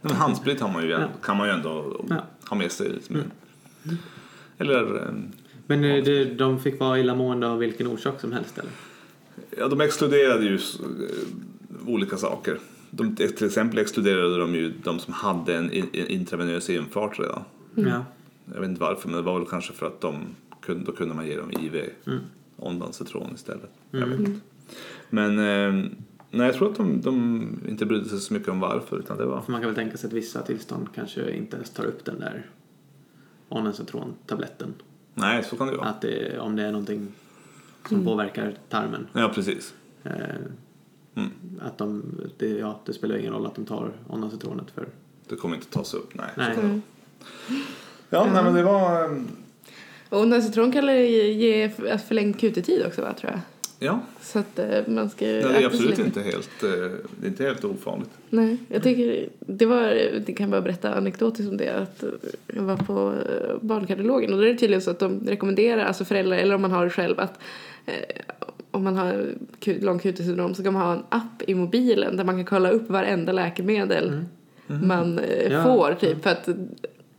Men 0.00 0.12
handsprit 0.12 0.60
har 0.60 0.68
man 0.72 0.82
ju, 0.82 0.88
Ja. 0.90 0.98
kan 1.22 1.36
man 1.36 1.46
ju 1.48 1.52
ändå 1.54 2.00
Ja. 2.08 2.16
ha 2.48 2.56
med 2.56 2.72
sig. 2.72 2.88
Liksom. 2.88 3.16
Eller 4.58 4.96
eh, 5.02 5.12
Men 5.66 5.84
eh, 5.84 6.04
det, 6.04 6.24
de 6.24 6.60
fick 6.60 6.80
vara 6.80 6.98
illamående 6.98 7.48
av 7.48 7.58
vilken 7.58 7.86
orsak 7.86 8.20
som 8.20 8.32
helst 8.32 8.58
eller? 8.58 8.70
Ja, 9.58 9.68
de 9.68 9.80
exkluderade 9.80 10.44
ju 10.44 10.54
eh, 10.54 11.88
olika 11.88 12.16
saker. 12.16 12.58
De, 12.90 13.16
till 13.16 13.46
exempel 13.46 13.78
exkluderade 13.78 14.38
de 14.38 14.54
ju 14.54 14.72
de 14.84 14.98
som 14.98 15.12
hade 15.14 15.56
en 15.56 15.72
in- 15.72 15.88
in- 15.92 16.06
intravenös 16.06 16.70
infart 16.70 17.18
redan. 17.20 17.42
Ja. 17.74 18.04
Jag 18.54 18.60
vet 18.60 18.68
inte 18.70 18.80
varför, 18.80 19.08
men 19.08 19.16
det 19.16 19.22
var 19.22 19.38
väl 19.38 19.48
kanske 19.48 19.72
för 19.72 19.86
att 19.86 20.00
de 20.00 20.14
då 20.66 20.92
kunde 20.92 21.14
man 21.14 21.26
ge 21.26 21.36
dem 21.36 21.50
IV, 21.60 21.90
Mm. 22.06 22.18
ondansetron 22.56 23.34
istället. 23.34 23.70
Jag 23.90 24.06
vet 24.06 24.20
inte. 24.20 24.40
Men 25.10 25.30
eh, 25.38 25.90
nej, 26.30 26.46
jag 26.46 26.54
tror 26.54 26.70
att 26.70 26.76
de, 26.76 27.00
de 27.00 27.46
inte 27.68 27.86
brydde 27.86 28.08
sig 28.08 28.20
så 28.20 28.34
mycket 28.34 28.48
om 28.48 28.60
varför, 28.60 28.98
utan 28.98 29.16
det 29.18 29.24
var... 29.24 29.40
För 29.40 29.52
man 29.52 29.60
kan 29.60 29.68
väl 29.68 29.76
tänka 29.76 29.96
sig 29.96 30.08
att 30.08 30.12
vissa 30.14 30.42
tillstånd 30.42 30.88
kanske 30.94 31.30
inte 31.36 31.56
ens 31.56 31.70
tar 31.70 31.84
upp 31.84 32.04
den 32.04 32.20
där 32.20 32.46
Ondansetron-tabletten. 33.48 34.74
Nej, 35.14 35.44
så 35.44 35.56
kan 35.56 35.66
det 35.66 35.76
vara. 35.76 35.88
Att 35.88 36.00
det, 36.00 36.38
om 36.38 36.56
det 36.56 36.62
är 36.62 36.72
någonting 36.72 37.08
som 37.88 38.04
påverkar 38.04 38.54
tarmen. 38.68 39.06
Ja, 39.12 39.32
precis. 39.34 39.74
Eh, 40.04 40.12
Mm. 41.14 41.30
Att 41.60 41.78
de, 41.78 42.02
det, 42.38 42.48
ja, 42.48 42.80
det 42.86 42.92
spelar 42.92 43.16
ingen 43.16 43.32
roll 43.32 43.46
att 43.46 43.54
de 43.54 43.64
tar 43.64 43.92
Ondansetronet 44.08 44.70
för... 44.70 44.88
Det 45.28 45.36
kommer 45.36 45.54
inte 45.56 45.66
tas 45.70 45.94
upp, 45.94 46.14
nej. 46.14 46.30
Nej. 46.36 46.56
Mm. 46.58 46.82
Ja, 48.10 48.28
nej, 48.32 48.44
men 48.44 48.54
det 48.54 48.62
var... 48.62 49.16
eh, 50.12 50.16
Och 50.16 50.22
Ondansetron 50.22 50.72
kan 50.72 50.86
ge- 50.86 51.70
förlängd 52.08 52.38
QT-tid 52.40 52.82
också 52.86 53.02
va 53.02 53.12
tror 53.20 53.30
jag. 53.32 53.40
Ja, 53.78 54.00
Så 54.20 54.38
att 54.38 54.58
eh, 54.58 54.66
man 54.86 55.10
ska 55.10 55.24
det 55.24 55.40
är 55.42 55.66
absolut 55.66 55.98
inte 55.98 56.20
helt, 56.22 56.62
eh, 56.62 56.68
det 57.20 57.26
är 57.26 57.28
inte 57.28 57.44
helt 57.44 57.64
ofarligt. 57.64 58.10
Nej, 58.30 58.56
jag 58.68 58.82
tycker 58.82 59.28
det 59.40 59.66
var, 59.66 60.10
det 60.26 60.32
kan 60.32 60.50
bara 60.50 60.60
berätta 60.60 60.94
anekdotiskt 60.94 61.50
om 61.50 61.56
det, 61.56 61.68
att 61.68 62.04
jag 62.46 62.62
var 62.62 62.76
på 62.76 63.14
eh, 63.28 63.56
barnkardiologen 63.60 64.32
och 64.32 64.38
då 64.38 64.44
är 64.44 64.48
det 64.52 64.58
tydligen 64.58 64.82
så 64.82 64.90
att 64.90 64.98
de 64.98 65.20
rekommenderar, 65.26 65.84
alltså 65.84 66.04
föräldrar 66.04 66.36
eller 66.36 66.54
om 66.54 66.62
man 66.62 66.70
har 66.70 66.84
det 66.84 66.90
själv, 66.90 67.20
att 67.20 67.38
eh, 67.86 67.92
om 68.70 68.84
man 68.84 68.96
har 68.96 69.26
lång 69.80 69.98
QT-syndrom 69.98 70.54
så 70.54 70.62
kan 70.62 70.72
man 70.72 70.82
ha 70.82 70.92
en 70.92 71.02
app 71.08 71.42
i 71.46 71.54
mobilen 71.54 72.16
där 72.16 72.24
man 72.24 72.34
kan 72.36 72.44
kolla 72.44 72.70
upp 72.70 72.90
varenda 72.90 73.32
läkemedel 73.32 74.24
man 74.66 75.18
eh, 75.18 75.52
Ja. 75.52 75.64
får 75.64 75.94
typ. 76.00 76.22
För 76.22 76.30
att 76.30 76.48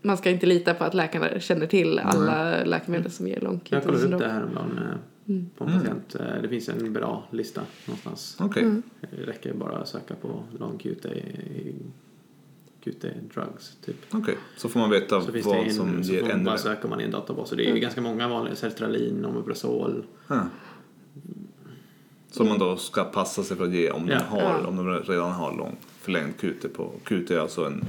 man 0.03 0.17
ska 0.17 0.29
inte 0.29 0.45
lita 0.45 0.73
på 0.73 0.83
att 0.83 0.93
läkarna 0.93 1.39
känner 1.39 1.67
till 1.67 1.99
alla 1.99 2.63
läkemedel 2.63 3.11
som 3.11 3.27
ger 3.27 3.41
lång 3.41 3.61
Jag 3.69 3.83
kollade 3.83 4.03
upp 4.15 4.19
det 4.19 4.27
häromdagen 4.27 4.79
eh, 5.27 5.35
på 5.57 5.63
en 5.63 5.79
patient. 5.79 6.15
Eh, 6.15 6.41
Det 6.41 6.47
finns 6.49 6.69
en 6.69 6.93
bra 6.93 7.27
lista 7.31 7.61
någonstans. 7.85 8.37
Okej. 8.39 8.81
Det 9.01 9.23
räcker 9.25 9.53
bara 9.53 9.77
att 9.77 9.87
söka 9.87 10.15
på 10.15 10.43
lång 10.59 10.77
QT 10.77 11.05
QT 12.83 13.05
drugs 13.33 13.77
typ. 13.85 13.95
Okej, 14.11 14.37
så 14.57 14.69
får 14.69 14.79
man 14.79 14.89
veta 14.89 15.21
Så 15.21 15.31
vad 15.43 15.57
en, 15.57 15.73
som 15.73 16.03
så 16.03 16.13
ger 16.13 16.23
ännu 16.29 16.43
bara 16.43 16.51
mer. 16.51 16.57
söka 16.57 16.83
om 16.83 16.89
man 16.89 17.01
i 17.01 17.03
en 17.03 17.11
databas. 17.11 17.51
Och 17.51 17.57
det 17.57 17.69
är 17.69 17.73
ju 17.73 17.79
ganska 17.79 18.01
många 18.01 18.27
vanliga, 18.27 18.55
sertralin, 18.55 19.25
omeprazol. 19.25 20.05
Ja. 20.27 20.47
Som 22.31 22.47
man 22.47 22.59
då 22.59 22.77
ska 22.77 23.03
passa 23.03 23.43
sig 23.43 23.57
för 23.57 23.63
att 23.65 23.71
ge 23.73 23.91
om, 23.91 24.07
Ja. 24.07 24.17
de, 24.17 24.23
har, 24.23 24.41
Ja. 24.41 24.67
om 24.67 24.75
de 24.75 24.89
redan 24.99 25.31
har 25.31 25.57
lång 25.57 25.75
förlängd 26.01 26.37
QT 26.37 26.73
på. 26.73 26.91
QT 27.03 27.31
är 27.31 27.39
alltså 27.39 27.65
en 27.65 27.85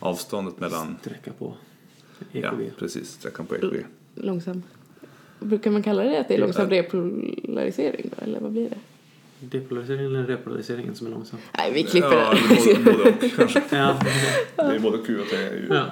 avståndet 0.00 0.60
mellan, 0.60 0.96
Sträcka 1.00 1.30
på 1.38 1.54
ja 2.32 2.52
EKG. 2.52 2.70
precis, 2.78 3.10
sträckan 3.12 3.46
på 3.46 3.56
EKG. 3.56 3.84
Långsam. 4.14 4.62
Brukar 5.40 5.70
man 5.70 5.82
kalla 5.82 6.02
det 6.02 6.20
att 6.20 6.28
det 6.28 6.34
är 6.34 6.38
Ja. 6.38 6.44
långsam 6.44 6.68
repolarisering 6.70 8.10
då, 8.16 8.24
eller 8.24 8.40
vad 8.40 8.52
blir 8.52 8.70
det? 8.70 8.76
Depolariseringen 9.40 10.14
eller 10.16 10.26
repolariseringen 10.26 10.94
som 10.94 11.06
är 11.06 11.10
långsam? 11.10 11.38
Nej, 11.58 11.72
vi 11.74 11.82
klipper 11.82 12.12
Ja, 12.12 12.34
det. 12.48 12.84
både, 12.84 12.96
både 12.98 13.10
och 13.10 13.36
kanske. 13.36 13.62
Ja. 13.70 13.96
Det 14.56 14.62
är 14.62 14.78
både 14.78 14.98
Q 14.98 15.20
och 15.20 15.26
T. 15.28 15.36
ju- 15.36 15.66
Ja. 15.70 15.84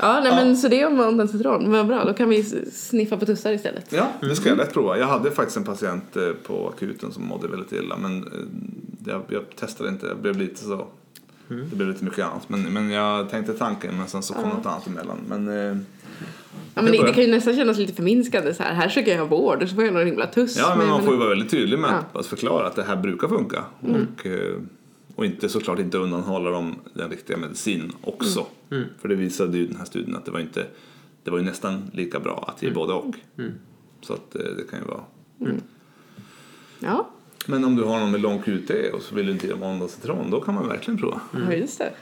Ja, 0.00 0.20
nej, 0.24 0.32
men 0.44 0.56
så 0.56 0.68
det 0.68 0.80
är 0.80 0.86
om 0.86 1.00
ondansetron. 1.00 1.70
Vad 1.72 1.86
bra, 1.86 2.04
då 2.04 2.12
kan 2.14 2.28
vi 2.28 2.42
sniffa 2.72 3.16
på 3.16 3.26
tussar 3.26 3.52
istället. 3.52 3.92
Ja, 3.92 4.08
det 4.20 4.36
ska 4.36 4.48
jag 4.48 4.58
lätt 4.58 4.72
prova. 4.72 4.98
Jag 4.98 5.06
hade 5.06 5.30
faktiskt 5.30 5.56
en 5.56 5.64
patient 5.64 6.16
eh, 6.16 6.30
på 6.32 6.68
akuten 6.76 7.12
som 7.12 7.24
mådde 7.26 7.48
väldigt 7.48 7.72
illa 7.72 7.96
men 7.96 8.22
eh, 8.22 8.32
jag, 9.06 9.22
jag 9.28 9.56
testade 9.56 9.88
inte. 9.90 10.06
Jag 10.06 10.18
blev 10.18 10.36
lite 10.38 10.64
så. 10.64 10.86
Det 11.48 11.76
blev 11.76 11.88
lite 11.88 12.04
mycket 12.04 12.24
annat. 12.24 12.48
Men, 12.48 12.62
men 12.72 12.90
jag 12.90 13.30
tänkte 13.30 13.52
tanken 13.52 13.96
men 13.96 14.08
sen 14.08 14.22
så 14.22 14.34
kom 14.34 14.48
något 14.48 14.66
annat 14.66 14.86
emellan. 14.86 15.18
Men, 15.28 15.48
eh, 15.48 15.76
Ja, 16.74 16.82
men 16.82 16.92
det, 16.92 17.02
det 17.06 17.12
kan 17.12 17.24
ju 17.24 17.30
nästan 17.30 17.56
kännas 17.56 17.78
lite 17.78 17.92
förminskande 17.92 18.54
så 18.54 18.62
här. 18.62 18.74
Här 18.74 18.88
försöker 18.88 19.10
jag 19.10 19.18
ha 19.18 19.26
vård 19.26 19.62
och 19.62 19.68
så 19.68 19.74
får 19.74 19.84
jag 19.84 19.94
någon 19.94 20.06
himla 20.06 20.26
tuss. 20.26 20.56
Ja, 20.58 20.74
men 20.78 20.88
man 20.88 21.02
får 21.04 21.12
ju 21.12 21.18
vara 21.18 21.28
väldigt 21.28 21.50
tydlig 21.50 21.78
med 21.78 21.90
Ja. 22.12 22.20
att, 22.20 22.26
förklara 22.26 22.66
att 22.66 22.76
det 22.76 22.82
här 22.82 22.96
brukar 22.96 23.28
funka. 23.28 23.64
Och, 23.80 24.26
eh, 24.26 24.54
och 25.14 25.26
inte 25.26 25.48
såklart 25.48 25.78
inte 25.78 25.98
undanhålla 25.98 26.50
dem 26.50 26.74
den 26.94 27.10
riktiga 27.10 27.36
medicin 27.36 27.92
också. 28.02 28.46
För 28.98 29.08
det 29.08 29.14
visade 29.14 29.58
ju 29.58 29.66
den 29.66 29.76
här 29.76 29.84
studien 29.84 30.16
att 30.16 30.24
det 30.24 30.30
var 30.30 30.40
inte 30.40 30.66
det 31.24 31.30
var 31.30 31.38
ju 31.38 31.44
nästan 31.44 31.90
lika 31.92 32.20
bra 32.20 32.44
att 32.56 32.62
ge 32.62 32.70
både 32.70 32.92
och. 32.92 33.14
Så 34.00 34.12
att 34.12 34.34
eh, 34.34 34.40
det 34.56 34.70
kan 34.70 34.78
ju 34.78 34.84
vara. 34.84 35.00
ja, 36.80 37.10
Men 37.46 37.64
om 37.64 37.76
du 37.76 37.82
har 37.84 37.98
någon 38.00 38.10
med 38.10 38.20
lång 38.20 38.42
QT 38.42 38.70
och 38.94 39.02
så 39.02 39.14
vill 39.14 39.26
du 39.26 39.32
inte 39.32 39.46
ge 39.46 39.52
dem 39.52 39.62
ondansetron, 39.62 40.30
då 40.30 40.40
kan 40.40 40.54
man 40.54 40.68
verkligen 40.68 40.98
prova. 41.00 41.20
ja, 41.48 41.52
just 41.52 41.78
det. 41.78 41.92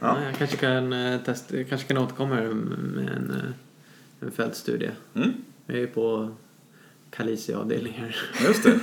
Ja, 0.00 0.22
jag 0.24 0.34
kanske 0.38 0.56
kan 0.56 0.92
eh, 0.92 1.20
testa, 1.20 1.56
jag 1.56 1.68
kanske 1.68 1.88
kan 1.88 1.98
återkomma 1.98 2.34
med 2.34 2.46
en, 2.46 3.34
eh, 3.38 4.26
en 4.26 4.30
fältstudie. 4.30 4.90
Mm, 5.14 5.32
Jag 5.66 5.76
är 5.76 5.80
ju 5.80 5.86
på 5.86 6.28
Kalicia-avdelningar 7.10 8.16
just 8.46 8.62
det. 8.62 8.80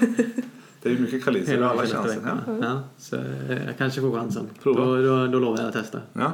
Det 0.81 0.89
är 0.89 0.93
ju 0.93 0.99
mycket 0.99 1.23
kalicer 1.25 1.51
i 1.51 1.55
hela, 1.55 1.69
alla 1.69 1.85
chanser. 1.87 2.21
Ja. 2.47 2.57
Ja, 2.61 2.81
så 2.97 3.15
eh, 3.15 3.65
jag 3.65 3.77
kanske 3.77 4.01
får 4.01 4.11
chansen. 4.19 4.49
Prova. 4.63 4.85
Då, 4.85 5.01
då, 5.01 5.27
då 5.27 5.39
lovar 5.39 5.57
jag 5.57 5.67
att 5.67 5.73
testa. 5.73 5.99
ja, 6.13 6.33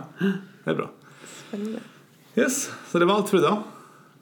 det 0.64 0.72
är 0.72 0.76
bra. 0.76 0.90
Spännande. 1.48 1.80
Yes, 2.36 2.72
så 2.92 3.00
det 3.00 3.06
var 3.06 3.16
allt 3.16 3.30
för 3.30 3.38
idag. 3.38 3.64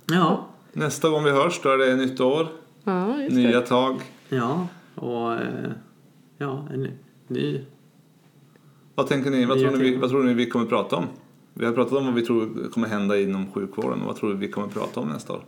Ja, 0.05 0.47
Nästa 0.73 1.09
gång 1.09 1.23
vi 1.23 1.31
hörs 1.31 1.59
då 1.63 1.69
är 1.69 1.77
det 1.77 1.95
nytt 1.95 2.19
år, 2.19 2.47
Ja, 2.83 3.21
just 3.21 3.35
nya 3.35 3.59
det. 3.59 3.65
tag. 3.67 4.01
ja 4.29 4.67
och 4.95 5.33
eh, 5.33 5.71
ja, 6.37 6.67
en 6.73 6.87
ny. 7.27 7.61
Vad 8.95 9.07
tänker 9.07 9.29
ni? 9.31 9.45
Vad 9.45 9.59
tror 9.59 9.71
ni, 9.71 9.77
vi, 9.77 9.95
vad 9.95 10.09
tror 10.09 10.23
ni 10.23 10.33
vi 10.33 10.45
kommer 10.49 10.65
prata 10.65 10.95
om? 10.95 11.05
Vi 11.53 11.65
har 11.65 11.73
pratat 11.73 11.93
om 11.93 12.05
vad 12.05 12.13
vi 12.13 12.21
tror 12.25 12.69
kommer 12.71 12.87
hända 12.87 13.19
inom 13.19 13.51
sjukvården. 13.51 13.97
men 13.97 14.07
Vad 14.07 14.15
tror 14.15 14.29
du 14.29 14.35
vi 14.37 14.47
kommer 14.47 14.67
prata 14.67 14.99
om 14.99 15.07
nästa 15.07 15.33
år? 15.33 15.43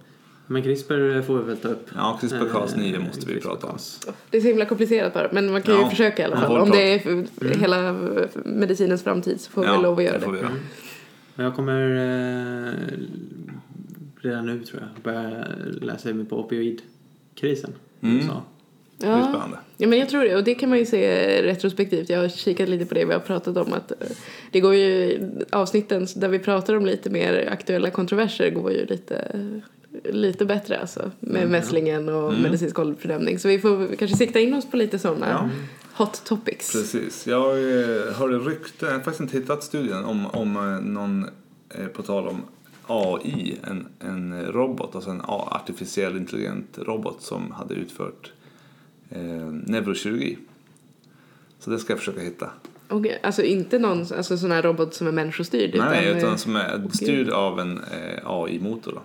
Men 0.48 0.64
CRISPR 0.64 1.22
får 1.22 1.38
vi 1.38 1.44
väl 1.44 1.58
ta 1.58 1.68
upp. 1.68 1.90
Ja, 1.96 2.20
CRISPR-Cas9 2.22 2.96
Eh, 2.96 3.06
måste 3.08 3.34
vi 3.34 3.42
prata 3.42 3.68
om. 3.68 3.78
Det 4.30 4.38
är 4.38 4.42
så 4.42 4.48
himla 4.48 4.66
komplicerat 4.66 5.14
bara, 5.14 5.30
men 5.32 5.52
man 5.52 5.62
kan 5.62 5.76
ju 5.76 5.82
Ja, 5.82 5.90
försöka 5.90 6.22
i 6.22 6.26
alla 6.26 6.38
fall. 6.38 6.58
Om 6.58 6.70
det 6.70 6.94
är 6.94 7.00
för 7.00 7.60
hela 7.60 7.96
medicinens 8.46 9.04
framtid 9.04 9.42
så 9.42 9.52
får 9.52 9.62
vi 9.62 9.68
Ja, 9.68 9.82
lov 9.82 9.98
att 9.98 10.04
göra 10.04 10.18
det 10.18 10.26
får 10.26 10.32
vi 10.32 10.38
göra. 10.40 10.52
Men 11.36 11.46
Jag 11.46 11.56
kommer 11.56 11.82
eh, 12.68 12.74
redan 14.22 14.46
nu 14.46 14.64
tror 14.64 14.82
jag 14.82 15.04
börja 15.04 15.46
läsa 15.82 16.14
mig 16.14 16.26
på 16.26 16.40
opioidkrisen 16.40 17.72
i 18.02 18.06
Mm. 18.06 18.18
USA. 18.18 18.42
Ja. 19.00 19.50
Ja, 19.78 19.88
men 19.88 20.00
jag 20.00 20.10
tror 20.10 20.24
det. 20.24 20.36
Och 20.36 20.44
det 20.44 20.56
kan 20.56 20.70
man 20.70 20.78
ju 20.78 20.86
se 20.86 21.42
retrospektivt. 21.44 22.10
Jag 22.10 22.20
har 22.20 22.30
kikat 22.30 22.70
lite 22.70 22.86
på 22.86 22.94
det 22.94 23.06
vi 23.06 23.14
har 23.14 23.20
pratat 23.20 23.58
om. 23.58 23.74
att 23.74 23.92
eh, 23.92 23.98
Det 24.52 24.60
går 24.60 24.76
ju 24.76 25.20
avsnitten 25.52 26.08
där 26.16 26.28
vi 26.28 26.40
pratar 26.40 26.76
om 26.76 26.86
lite 26.86 27.10
mer 27.10 27.50
aktuella 27.52 27.90
kontroverser 27.90 28.50
går 28.50 28.72
ju 28.72 28.86
lite, 28.86 29.40
lite 30.04 30.46
bättre 30.46 30.80
alltså. 30.80 31.12
Med 31.20 31.50
mässlingen 31.50 32.10
och 32.10 32.30
Mm. 32.30 32.42
medicinsk 32.42 32.80
åldersbedömning. 32.80 33.40
Så 33.40 33.48
vi 33.48 33.60
får 33.60 33.96
kanske 33.96 34.18
sikta 34.18 34.40
in 34.40 34.54
oss 34.54 34.66
på 34.72 34.78
lite 34.78 35.00
sådana 35.00 35.28
Ja. 35.30 35.50
hot 36.06 36.22
topics. 36.26 36.72
Precis. 36.72 37.28
Jag 37.28 37.52
eh, 37.52 38.14
hörde 38.14 38.38
rykten, 38.38 38.88
jag 38.90 38.96
har 38.96 39.04
faktiskt 39.04 39.22
inte 39.22 39.38
hittat 39.38 39.64
studien, 39.64 40.06
om, 40.06 40.26
om 40.28 40.56
eh, 40.58 40.80
någon, 40.92 41.26
eh, 41.70 41.86
på 41.88 42.02
tal 42.02 42.28
om 42.28 42.42
AI, 42.88 43.58
en, 43.68 43.88
en 44.00 44.46
robot, 44.46 44.96
alltså 44.96 45.10
en 45.12 45.22
artificiell 45.28 46.18
intelligent 46.18 46.78
robot 46.78 47.22
som 47.22 47.52
hade 47.52 47.74
utfört 47.76 48.32
eh, 49.10 49.22
neurokirurgi. 49.52 50.38
Så 51.60 51.70
det 51.70 51.80
ska 51.80 51.94
jag 51.94 52.00
försöka 52.00 52.22
hitta. 52.22 52.50
Och, 52.88 53.06
alltså 53.24 53.42
inte 53.42 53.80
någon 53.80 54.00
alltså, 54.00 54.38
sån 54.38 54.52
här 54.52 54.62
robot 54.62 54.94
som 54.94 55.08
är 55.08 55.12
människostyrd? 55.12 55.76
Nej, 55.78 56.08
eh, 56.08 56.18
utan 56.18 56.38
som 56.38 56.56
är 56.56 56.88
styrd 56.94 57.30
av 57.30 57.60
en 57.60 57.78
eh, 57.78 58.20
AI-motor. 58.26 58.92
Då. 58.92 59.02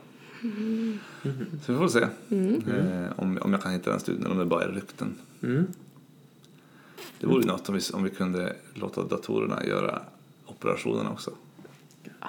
Så 1.67 1.73
vi 1.73 1.79
får 1.79 1.89
se 1.89 2.01
eh, 2.01 3.13
om, 3.17 3.39
om 3.43 3.53
jag 3.53 3.63
kan 3.63 3.73
hitta 3.73 3.91
den 3.91 4.01
studien 4.01 4.25
eller 4.25 4.33
om 4.33 4.39
det 4.39 4.45
bara 4.45 4.65
är 4.65 4.69
rykten. 4.69 5.15
Mm. 5.43 5.67
Det 7.21 7.27
vore 7.27 7.41
ju 7.41 7.47
något 7.47 7.69
om 7.69 7.75
vi, 7.75 7.81
om 7.93 8.03
vi 8.03 8.11
kunde 8.11 8.57
låta 8.75 9.03
datorerna 9.03 9.67
göra 9.67 10.03
operationerna 10.47 11.11
också. 11.11 11.31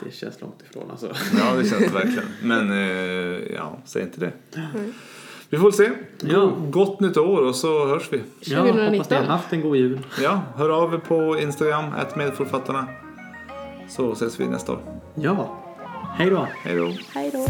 Det 0.04 0.12
känns 0.12 0.42
långt 0.42 0.62
ifrån 0.70 0.92
alltså. 0.92 1.16
Ja, 1.38 1.56
det 1.56 1.70
känns 1.70 1.84
det 1.92 1.94
verkligen. 1.94 2.28
Men 2.44 2.72
eh, 2.72 3.54
ja, 3.56 3.78
säg 3.86 4.02
inte 4.02 4.20
det. 4.20 4.32
Vi 5.54 5.60
får 5.60 5.72
se. 5.72 5.90
Ja. 6.22 6.52
Gott 6.70 7.00
nytt 7.00 7.18
år 7.18 7.42
och 7.42 7.56
så 7.56 7.88
hörs 7.88 8.14
vi. 8.14 8.22
Ja, 8.40 8.60
hoppas 8.60 8.76
ni 8.76 8.82
2019. 8.82 9.18
har 9.18 9.24
haft 9.24 9.54
en 9.54 9.62
god 9.62 9.76
jul. 9.76 10.00
Ja, 10.22 10.42
hör 10.56 10.70
av 10.70 10.94
er 10.94 10.98
på 10.98 11.40
Instagram, 11.40 11.86
medförfattarna. 12.16 12.88
Så 13.90 14.12
ses 14.12 14.40
vi 14.40 14.48
nästa 14.48 14.72
år. 14.72 14.80
Ja, 15.16 15.58
hej 16.18 16.30
då. 16.30 16.48
Hej 16.64 16.78
då. 16.78 16.92
Hej 17.14 17.32
då. 17.34 17.46